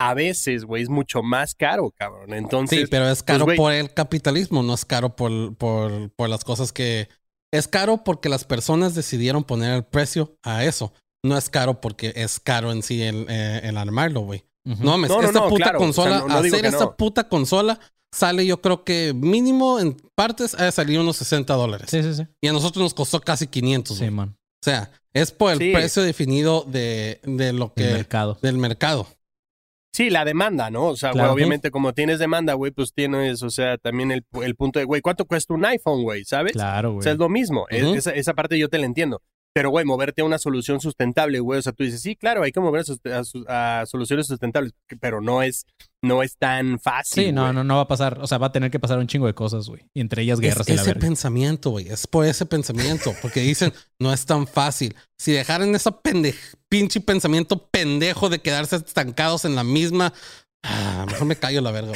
[0.00, 2.32] a veces, güey, es mucho más caro, cabrón.
[2.32, 6.28] Entonces, Sí, pero es caro güey- por el capitalismo, no es caro por, por, por
[6.28, 7.08] las cosas que...
[7.52, 10.92] Es caro porque las personas decidieron poner el precio a eso.
[11.24, 14.44] No es caro porque es caro en sí el, eh, el armarlo, güey.
[14.64, 16.62] No, mames, No, no, esta no, puta claro, o sea, consola, no- no digo hacer
[16.62, 16.96] que esta no.
[16.96, 17.80] puta consola
[18.14, 21.88] sale yo creo que mínimo en partes ha salir unos 60 dólares.
[21.90, 22.26] Sí, sí, sí.
[22.40, 23.96] Y a nosotros nos costó casi 500.
[23.98, 24.36] Sí, man.
[24.38, 25.72] O sea, es por el Sí.
[25.72, 27.92] precio definido de, de lo El que...
[27.92, 28.38] mercado.
[28.40, 29.06] Del mercado.
[29.94, 30.86] Sí, la demanda, ¿no?
[30.88, 31.32] O sea, güey, Claro.
[31.34, 35.00] obviamente como tienes demanda, güey, pues tienes, o sea, también el, el punto de, güey,
[35.02, 36.24] ¿cuánto cuesta un iPhone, güey?
[36.24, 36.52] ¿Sabes?
[36.52, 37.02] Claro, O güey.
[37.04, 37.66] sea, es lo mismo.
[37.68, 39.22] Es- esa, esa parte yo te la entiendo.
[39.54, 41.60] Pero, güey, moverte a una solución sustentable, güey.
[41.60, 45.20] O sea, tú dices, sí, claro, hay que mover a, sus- a soluciones sustentables, pero
[45.20, 45.64] no es,
[46.02, 47.26] no es tan fácil.
[47.26, 47.54] Sí, no, güey.
[47.54, 48.18] no, no va a pasar.
[48.20, 49.82] O sea, va a tener que pasar un chingo de cosas, güey.
[49.94, 51.00] Y entre ellas Es guerras y la ese verga.
[51.06, 51.88] pensamiento, güey.
[51.88, 53.14] Es por ese pensamiento.
[53.22, 54.96] Porque dicen, no es tan fácil.
[55.16, 56.34] Si dejaran ese pende-
[56.68, 60.12] pinche pensamiento pendejo de quedarse estancados en la misma.
[60.66, 61.92] Ah, mejor me callo la verga.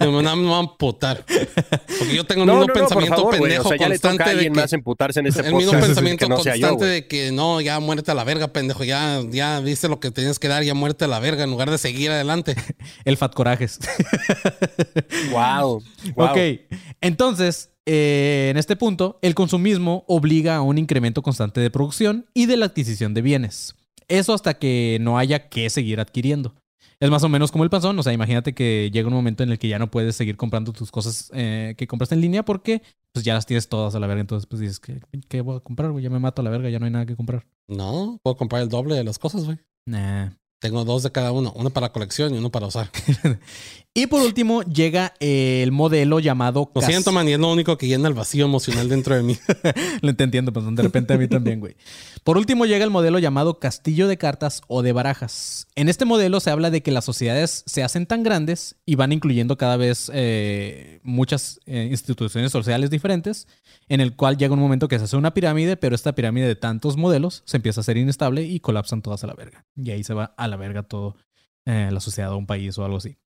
[0.00, 1.24] Me, voy a amputar.
[1.26, 4.08] Porque yo tengo el No, mismo no, pensamiento favor, pendejo O sea, ya le toca
[4.08, 4.50] a constante de que.
[4.50, 7.60] más emputarse en este el mismo pensamiento que no sea yo, constante de que no,
[7.60, 8.82] ya muérete a la verga, pendejo.
[8.84, 11.70] Ya, ya viste lo que tenías que dar, ya muérete a la verga en lugar
[11.70, 12.56] de seguir adelante.
[13.04, 13.78] El Fat Corajes.
[15.30, 15.82] Wow.
[16.16, 16.26] wow.
[16.30, 16.38] Ok,
[17.00, 22.46] entonces, eh, en este punto, el consumismo obliga a un incremento constante de producción y
[22.46, 23.74] de la adquisición de bienes.
[24.08, 26.54] Eso hasta que no haya que seguir adquiriendo.
[27.02, 29.50] Es más o menos como el panzón, o sea, imagínate que llega un momento en
[29.50, 32.80] el que ya no puedes seguir comprando tus cosas eh, que compraste en línea porque
[33.10, 35.60] pues ya las tienes todas a la verga, entonces pues dices, ¿qué, qué voy a
[35.60, 35.90] comprar?
[35.90, 36.04] güey?
[36.04, 37.44] Ya me mato a la verga, ya no hay nada que comprar.
[37.66, 39.58] No, puedo comprar el doble de las cosas, güey.
[39.84, 40.30] Nah.
[40.60, 42.88] Tengo dos de cada uno, uno para colección y uno para usar.
[43.94, 46.70] Y por último llega el modelo llamado...
[46.74, 49.36] Lo siento, man, y es lo único que llena el vacío emocional dentro de mí.
[50.00, 51.76] Lo te entiendo, pero de repente a mí también, güey.
[52.24, 55.66] Por último llega el modelo llamado castillo de cartas o de barajas.
[55.74, 59.12] En este modelo se habla de que las sociedades se hacen tan grandes y van
[59.12, 63.46] incluyendo cada vez eh, muchas eh, instituciones sociales diferentes,
[63.88, 66.56] en el cual llega un momento que se hace una pirámide, pero esta pirámide de
[66.56, 69.66] tantos modelos se empieza a hacer inestable y colapsan todas a la verga.
[69.76, 71.16] Y ahí se va a la verga todo
[71.66, 73.18] eh, la sociedad o un país o algo así.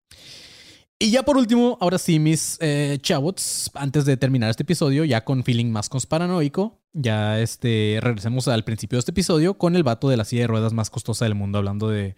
[0.99, 5.25] Y ya por último, ahora sí, mis eh, chavots, antes de terminar este episodio, ya
[5.25, 10.09] con feeling más conspiranoico, ya este, regresemos al principio de este episodio con el vato
[10.09, 12.15] de la silla de ruedas más costosa del mundo, hablando de,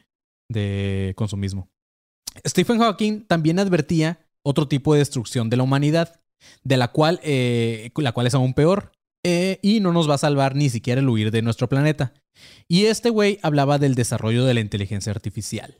[1.16, 1.70] consumismo.
[2.46, 6.20] Stephen Hawking también advertía otro tipo de destrucción de la humanidad,
[6.62, 8.92] de la cual, eh, la cual es aún peor,
[9.24, 12.12] eh, y no nos va a salvar ni siquiera el huir de nuestro planeta.
[12.68, 15.78] Y este güey hablaba del desarrollo de la inteligencia artificial.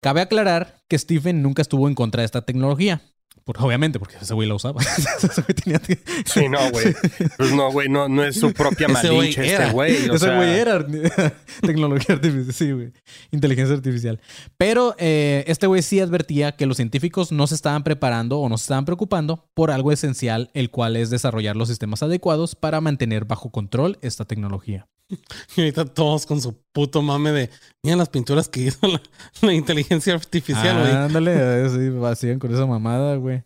[0.00, 3.02] Cabe aclarar que Stephen nunca estuvo en contra de esta tecnología.
[3.44, 4.80] Por- obviamente, porque ese güey la usaba.
[5.22, 6.94] Ese güey tenía que- Sí, no, güey.
[7.38, 10.08] Pues no, güey, no, no es su propia Ese güey malinche este güey.
[10.10, 10.86] o Ese sea, güey era
[11.62, 12.92] tecnología artificial, sí, güey.
[13.30, 14.20] Inteligencia artificial.
[14.58, 18.58] Pero eh, este güey sí advertía que los científicos no se estaban preparando o no
[18.58, 23.24] se estaban preocupando por algo esencial, el cual es desarrollar los sistemas adecuados para mantener
[23.24, 24.86] bajo control esta tecnología.
[25.56, 27.50] Y ahorita todos con su puto mame de,
[27.82, 29.00] mira las pinturas que hizo la,
[29.42, 30.92] la inteligencia artificial, güey.
[30.92, 31.32] Ándale,
[31.66, 33.42] eh, sí, vacían con esa mamada, güey.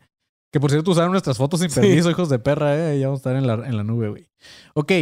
[0.53, 3.01] Que por cierto usaron nuestras fotos sin permiso, hijos de perra, eh.
[3.01, 4.29] Ya vamos a estar en la, en la nube, güey.
[4.75, 4.93] Ok.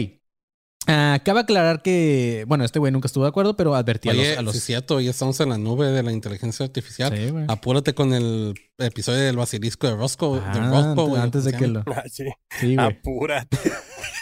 [0.89, 4.27] Ah, cabe aclarar que, bueno, este güey nunca estuvo de acuerdo, pero advertía a los...
[4.39, 7.17] a los- sí es cierto, ya estamos en la nube de la inteligencia artificial.
[7.17, 7.45] Sí, güey.
[7.49, 10.41] Apúrate con el episodio del basilisco de Roscoe.
[10.41, 11.85] de Ah, Roscoe, güey, antes de ¿cómo que lo...
[11.87, 12.25] Ah, sí.
[12.59, 12.85] Sí, güey.
[12.87, 13.59] Apúrate.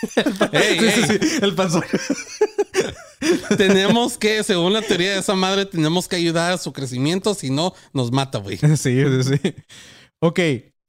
[0.00, 1.84] Sí, sí, el panzón.
[3.56, 7.50] tenemos que, según la teoría de esa madre, tenemos que ayudar a su crecimiento, si
[7.50, 8.58] no, nos mata, güey.
[8.76, 9.54] Sí, sí, sí.
[10.20, 10.40] Ok.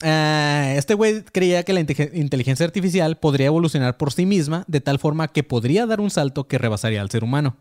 [0.03, 4.81] ah, este güey creía que la inte- inteligencia artificial podría evolucionar por sí misma de
[4.81, 7.57] tal forma que podría dar un salto que rebasaría al ser humano.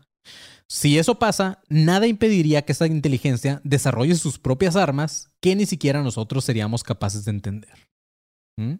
[0.67, 6.01] Si eso pasa, nada impediría que esta inteligencia desarrolle sus propias armas que ni siquiera
[6.01, 7.73] nosotros seríamos capaces de entender.
[8.57, 8.75] ¿Mm?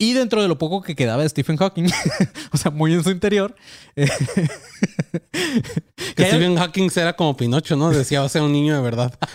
[0.00, 1.86] Y dentro de lo poco que quedaba de Stephen Hawking,
[2.52, 3.56] o sea, muy en su interior,
[3.96, 4.08] eh,
[6.14, 7.90] Que hay- Stephen Hawking era como Pinocho, ¿no?
[7.90, 9.18] Decía, va a ser un niño de verdad.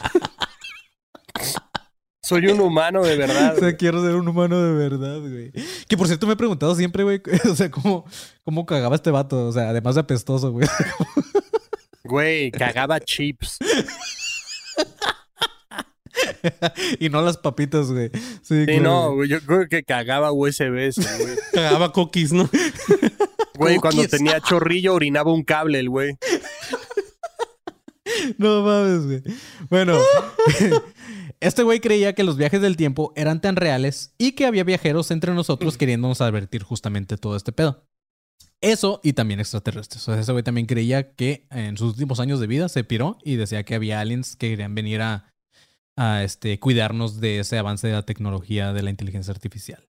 [2.25, 3.57] Soy un humano de verdad.
[3.57, 5.51] O sea, quiero ser un humano de verdad, güey.
[5.89, 7.21] Que por cierto me he preguntado siempre, güey,
[7.51, 8.05] o sea, cómo,
[8.45, 9.47] cómo cagaba este vato.
[9.47, 10.65] O sea, además de apestoso, güey.
[12.05, 13.57] Güey, cagaba chips.
[16.99, 18.11] y no las papitas, güey.
[18.41, 19.29] Sí, no, güey.
[19.29, 21.37] yo creo que cagaba USBs, güey.
[21.53, 22.49] Cagaba cookies, ¿no?
[23.55, 26.17] Güey, cuando tenía chorrillo orinaba un cable el güey.
[28.39, 29.23] No mames, güey.
[29.69, 29.99] Bueno,
[31.39, 35.11] este güey creía que los viajes del tiempo eran tan reales y que había viajeros
[35.11, 37.85] entre nosotros queriéndonos advertir justamente todo este pedo.
[38.59, 40.07] Eso y también extraterrestres.
[40.07, 43.19] O sea, ese güey también creía que en sus últimos años de vida se piró
[43.23, 45.32] y decía que había aliens que querían venir a,
[45.97, 49.87] a este, cuidarnos de ese avance de la tecnología de la inteligencia artificial.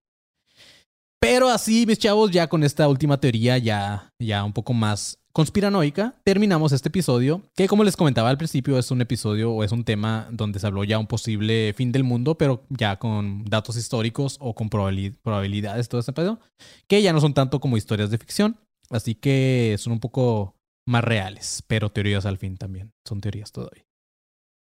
[1.21, 6.15] Pero así, mis chavos, ya con esta última teoría ya, ya un poco más conspiranoica,
[6.23, 9.85] terminamos este episodio, que como les comentaba al principio, es un episodio o es un
[9.85, 14.37] tema donde se habló ya un posible fin del mundo, pero ya con datos históricos
[14.39, 16.41] o con probabili- probabilidades, todo ese pedo,
[16.87, 18.59] que ya no son tanto como historias de ficción,
[18.91, 20.55] así que son un poco
[20.87, 23.85] más reales, pero teorías al fin también, son teorías todavía.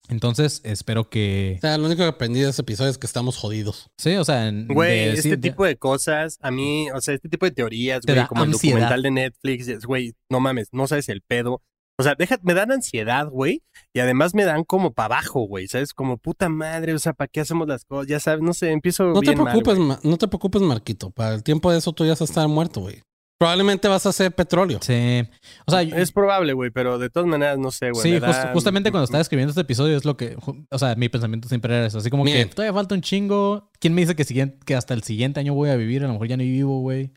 [0.09, 1.55] Entonces, espero que.
[1.57, 3.89] O sea, lo único que aprendí de ese episodio es que estamos jodidos.
[3.97, 7.29] Sí, o sea, en- Güey, de- este tipo de cosas, a mí, o sea, este
[7.29, 10.87] tipo de teorías, Te güey, como el documental de Netflix, es, güey, no mames, no
[10.87, 11.61] sabes el pedo.
[11.99, 13.61] O sea, deja, me dan ansiedad, güey,
[13.93, 15.93] y además me dan como para abajo, güey, ¿sabes?
[15.93, 18.07] Como puta madre, o sea, ¿para qué hacemos las cosas?
[18.07, 21.11] Ya sabes, no sé, empiezo No te bien preocupes, no te preocupes, Marquito.
[21.11, 23.03] Para el tiempo de eso tú ya vas a estar muerto, güey.
[23.43, 24.79] Probablemente vas a hacer petróleo.
[24.81, 25.27] Sí.
[25.65, 28.01] O sea, Es probable, güey, pero de todas maneras, no sé, güey.
[28.03, 30.37] sí, me just- da- justamente cuando estaba escribiendo este episodio es lo que.
[30.71, 31.97] O sea, mi pensamiento siempre era eso.
[31.97, 33.69] Así como que todavía falta un chingo.
[33.79, 36.03] ¿Quién me dice que, siguiente, que hasta el siguiente año voy a vivir?
[36.03, 37.11] A lo mejor ya no vivo, güey.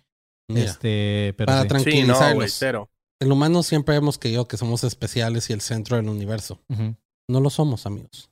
[0.48, 1.90] Este, pero para sí.
[1.90, 2.14] Sí, no,
[2.48, 2.88] cero.
[3.20, 6.60] el humano siempre hemos creído que somos especiales y el centro del universo.
[7.28, 8.30] No lo somos, amigos.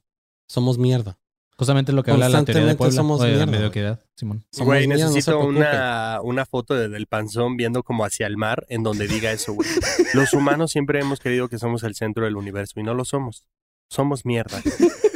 [0.49, 1.19] Somos mierda.
[1.57, 2.97] Justamente lo que habla la teoría de Constantemente Puebla.
[2.97, 3.59] somos o de la mierda, güey.
[3.59, 4.45] mediocridad, Simón.
[4.59, 8.37] Güey, mierda, no se necesito una, una foto de- del panzón viendo como hacia el
[8.37, 9.69] mar en donde diga eso, güey.
[10.15, 13.45] Los humanos siempre hemos creído que somos el centro del universo y no lo somos.
[13.89, 14.61] Somos mierda.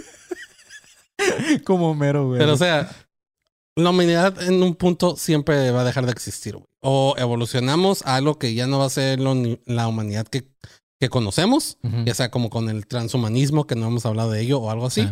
[1.65, 2.39] como mero, güey.
[2.39, 2.90] Pero, o sea,
[3.77, 6.66] la humanidad en un punto siempre va a dejar de existir, güey.
[6.81, 9.35] O evolucionamos a algo que ya no va a ser lo
[9.66, 10.48] la humanidad que,
[11.01, 14.70] que conocemos, ya sea como con el transhumanismo, que no hemos hablado de ello, o
[14.70, 15.09] algo así.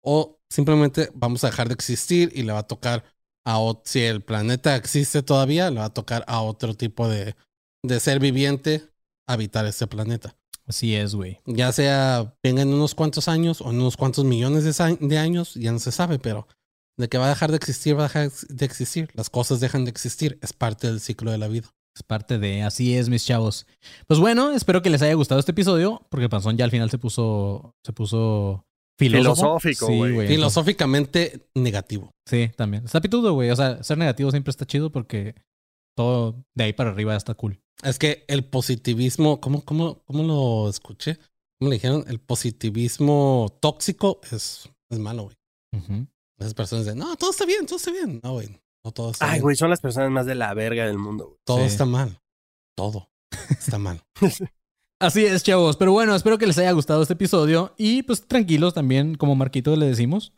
[0.00, 3.04] O simplemente vamos a dejar de existir y le va a tocar
[3.44, 7.34] a si el planeta existe todavía, le va a tocar a otro tipo de,
[7.82, 8.88] de ser viviente
[9.26, 10.36] habitar este planeta.
[10.66, 11.40] Así es, güey.
[11.46, 15.54] Ya sea venga en unos cuantos años o en unos cuantos millones de, de años,
[15.54, 16.46] ya no se sabe, pero
[16.96, 19.10] de que va a dejar de existir, va a dejar de existir.
[19.14, 21.68] Las cosas dejan de existir, es parte del ciclo de la vida.
[21.94, 23.66] Es parte de así es, mis chavos.
[24.06, 26.98] Pues bueno, espero que les haya gustado este episodio, porque Panzón ya al final se
[26.98, 28.66] puso, se puso.
[29.10, 30.10] Filosófico, Sí, güey.
[30.10, 32.10] entonces- Filosóficamente negativo.
[32.28, 32.84] Sí, también.
[32.84, 33.50] Está pitudo, güey.
[33.50, 35.34] O sea, ser negativo siempre está chido porque
[35.96, 37.60] todo de ahí para arriba está cool.
[37.82, 41.18] Es que el positivismo, ¿cómo, cómo, cómo lo escuché?
[41.58, 42.04] ¿Cómo le dijeron?
[42.08, 45.36] El positivismo tóxico es, es malo, güey.
[45.76, 46.06] Ujú.
[46.38, 48.20] Esas personas dicen, no, todo está bien, todo está bien.
[48.22, 48.48] No, güey,
[48.84, 49.42] no todo está Ay, bien.
[49.42, 51.38] güey, son las personas más de la verga del mundo, güey.
[51.44, 51.64] Todo Sí.
[51.64, 52.20] está mal.
[52.76, 53.10] Todo
[53.50, 54.02] está mal.
[55.02, 55.76] Así es, chavos.
[55.76, 57.74] Pero bueno, espero que les haya gustado este episodio.
[57.76, 60.32] Y pues tranquilos también, como Marquito le decimos.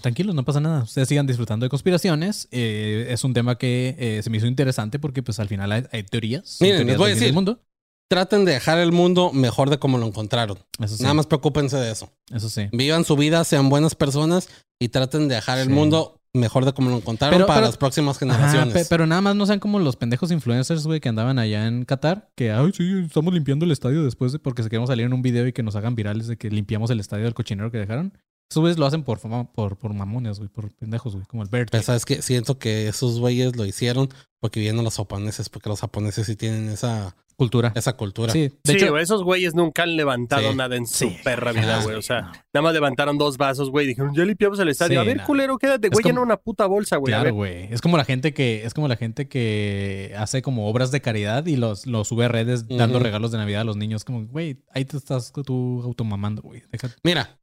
[0.00, 0.84] Tranquilos, no pasa nada.
[0.84, 2.48] Ustedes sigan disfrutando de conspiraciones.
[2.50, 5.84] Eh, es un tema que eh, se me hizo interesante porque pues al final hay,
[5.92, 6.56] hay teorías.
[6.60, 7.34] Miren, teorías les voy a del decir.
[7.34, 7.60] mundo.
[8.08, 10.58] Traten de dejar el mundo mejor de como lo encontraron.
[10.82, 11.02] Eso sí.
[11.02, 12.10] Nada más preocúpense de eso.
[12.32, 12.68] Eso sí.
[12.72, 14.48] Vivan su vida, sean buenas personas
[14.80, 17.76] y traten de dejar el mundo mejor de como lo encontraron Pero- para pero- las
[17.76, 18.72] próximas generaciones.
[18.72, 21.84] pe- pero nada más no sean como los pendejos influencers, güey, que andaban allá en
[21.84, 22.30] Qatar.
[22.36, 25.22] Que, ay, sí, estamos limpiando el estadio después de porque se queremos salir en un
[25.22, 28.12] video y que nos hagan virales de que limpiamos el estadio del cochinero que dejaron.
[28.50, 29.20] Esos güeyes lo hacen por,
[29.54, 31.70] por, por mamones, güey, por pendejos, güey, como el Bert.
[31.70, 34.08] Pero sabes que siento que esos güeyes lo hicieron
[34.40, 37.72] porque vienen los japoneses, porque los japoneses sí tienen esa, Cultura.
[37.76, 38.32] esa cultura.
[38.32, 40.56] Sí, de Sí, hecho, güey, esos güeyes nunca han levantado Sí.
[40.56, 41.16] nada en su Sí.
[41.22, 41.94] perra vida, güey.
[41.94, 42.32] O sea, no.
[42.52, 43.84] nada más levantaron dos vasos, güey.
[43.84, 45.00] y Dijeron, ya limpiamos el estadio.
[45.00, 45.26] Sí, a ver, no.
[45.26, 46.04] culero, quédate, güey.
[46.04, 47.12] Llena una puta bolsa, güey.
[47.12, 47.72] Claro, güey.
[47.72, 51.46] Es como la gente que, es como la gente que hace como obras de caridad
[51.46, 54.02] y los, los sube a redes dando regalos de Navidad a los niños.
[54.04, 56.64] Como, güey, ahí te estás tú automamando, güey.
[57.04, 57.38] Mira,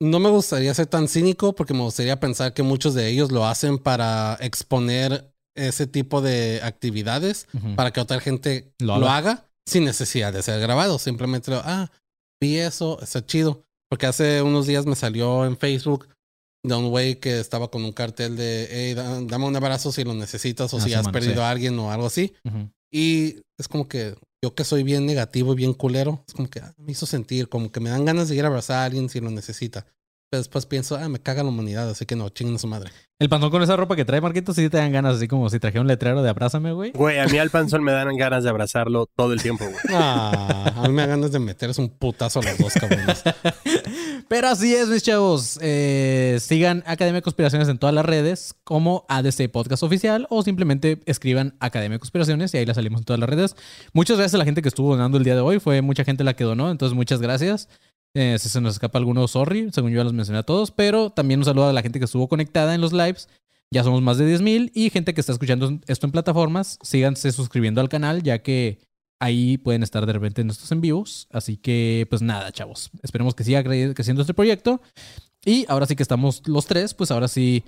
[0.00, 3.46] no me gustaría ser tan cínico porque me gustaría pensar que muchos de ellos lo
[3.46, 7.46] hacen para exponer ese tipo de actividades
[7.76, 9.48] para que otra gente Lo lo haga.
[9.66, 10.98] sin necesidad de ser grabado.
[10.98, 11.90] Simplemente lo, ah,
[12.42, 13.64] vi eso, está chido.
[13.88, 16.08] Porque hace unos días me salió en Facebook
[16.62, 20.04] de un güey que estaba con un cartel de, hey, da- dame un abrazo si
[20.04, 21.40] lo necesitas o Ah, si has perdido sí.
[21.40, 22.34] a alguien o algo así.
[22.92, 24.14] Y es como que
[24.46, 27.48] yo que soy bien negativo y bien culero, es como que ah, me hizo sentir,
[27.48, 29.86] como que me dan ganas de ir a abrazar a alguien si lo necesita.
[30.30, 32.92] Pero después pienso, ah, me caga la humanidad, así que no, chinguen a su madre.
[33.18, 35.58] El panzón con esa ropa que trae Marquito, sí te dan ganas, así como si
[35.58, 36.92] trajera un letrero de abrázame, güey.
[36.92, 39.76] Güey, a mí al panzón me dan ganas de abrazarlo todo el tiempo, güey.
[39.90, 43.24] Ah, a mí me dan ganas de meterse un putazo a los dos cabrones.
[44.28, 45.58] Pero así es, mis chavos.
[45.62, 51.00] Eh, sigan Academia de Conspiraciones en todas las redes como ADC Podcast Oficial o simplemente
[51.06, 53.54] escriban Academia de Conspiraciones y ahí la salimos en todas las redes.
[53.92, 55.60] Muchas gracias a la gente que estuvo donando el día de hoy.
[55.60, 57.68] Fue mucha gente la que donó, entonces muchas gracias.
[58.14, 59.68] Eh, si se nos escapa alguno, sorry.
[59.72, 60.72] Según yo ya los mencioné a todos.
[60.72, 63.28] Pero también un saludo a la gente que estuvo conectada en los lives.
[63.70, 66.78] Ya somos más de 10.000 y gente que está escuchando esto en plataformas.
[66.82, 68.78] Síganse suscribiendo al canal ya que
[69.18, 71.28] ahí pueden estar de repente en estos en.
[71.32, 72.90] Así que, pues nada, chavos.
[73.02, 74.80] Esperemos que siga cre- creciendo este proyecto.
[75.44, 77.64] Y ahora sí que estamos los tres, pues ahora sí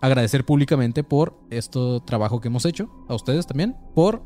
[0.00, 2.90] agradecer públicamente por este trabajo que hemos hecho.
[3.08, 3.76] A ustedes también.
[3.94, 4.22] Por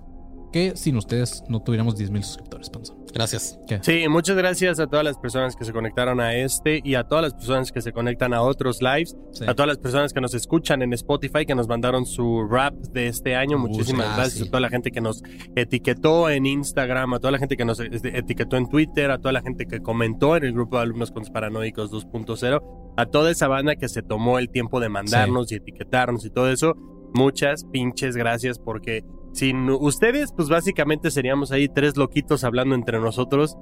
[0.53, 3.04] que sin ustedes no tuviéramos 10.000 suscriptores, Panzón.
[3.15, 3.59] Gracias.
[3.83, 7.23] Sí, muchas gracias a todas las personas que se conectaron a este y a todas
[7.23, 9.45] las personas que se conectan a otros lives, Sí.
[9.47, 13.07] a todas las personas que nos escuchan en Spotify, que nos mandaron su rap de
[13.07, 13.57] este año.
[13.59, 14.13] Muchísimas sí.
[14.17, 14.49] gracias Ah, sí.
[14.49, 15.23] a toda la gente que nos
[15.55, 19.43] etiquetó en Instagram, a toda la gente que nos etiquetó en Twitter, a toda la
[19.43, 23.77] gente que comentó en el grupo de alumnos con paranoicos 2.0, a toda esa banda
[23.77, 26.75] que se tomó el tiempo de mandarnos y etiquetarnos y todo eso.
[27.15, 29.05] Muchas pinches gracias porque
[29.35, 33.57] sin ustedes, pues básicamente seríamos ahí tres loquitos hablando entre nosotros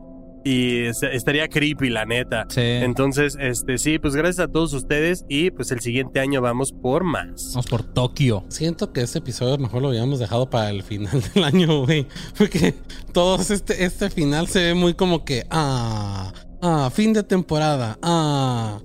[0.44, 2.46] y es- estaría creepy, la neta.
[2.48, 2.60] Sí.
[2.60, 7.04] Entonces, este sí, pues gracias a todos ustedes y pues el siguiente año vamos por
[7.04, 7.50] más.
[7.54, 8.44] Vamos por Tokio.
[8.48, 12.06] Siento que este episodio mejor lo habíamos dejado para el final del año, güey.
[12.36, 12.74] Porque
[13.12, 18.78] todos este, este final se ve muy como que, ah, ah, fin de temporada, ah.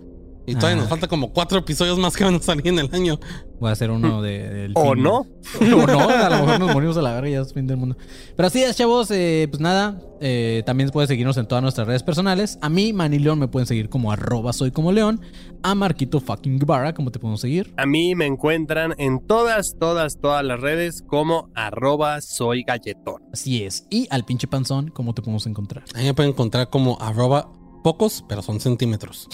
[0.48, 0.82] Y todavía Ah.
[0.82, 3.20] nos falta como cuatro episodios más que van a salir en el año.
[3.60, 5.04] Voy a hacer uno de, del ¿O fin.
[5.04, 5.18] no?
[5.62, 7.78] o no, a lo mejor nos morimos a la verga y ya es fin del
[7.78, 7.98] mundo.
[8.36, 9.12] Pero así es, chavos.
[9.12, 12.58] eh, pues nada, eh, también pueden seguirnos en todas nuestras redes personales.
[12.62, 15.20] A mí, Manny León, me pueden seguir como arroba soy como león.
[15.64, 17.74] A Marquito fucking Guevara, ¿cómo te podemos seguir?
[17.76, 23.22] A mí me encuentran en todas, todas, todas las redes como arroba soy galletón.
[23.34, 23.86] Así es.
[23.90, 25.84] Y al pinche panzón, ¿cómo te podemos encontrar?
[25.96, 27.50] Ahí me pueden encontrar como arroba
[27.88, 29.30] pocos, pero son centímetros.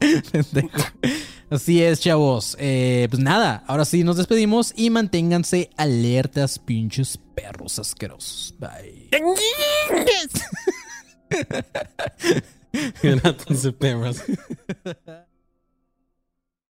[1.50, 2.56] Así es, chavos.
[2.58, 8.56] Eh, pues nada, ahora sí nos despedimos y manténganse alertas, pinches perros asquerosos.
[8.58, 9.08] Bye.
[13.22, 14.16] Gracias, perros.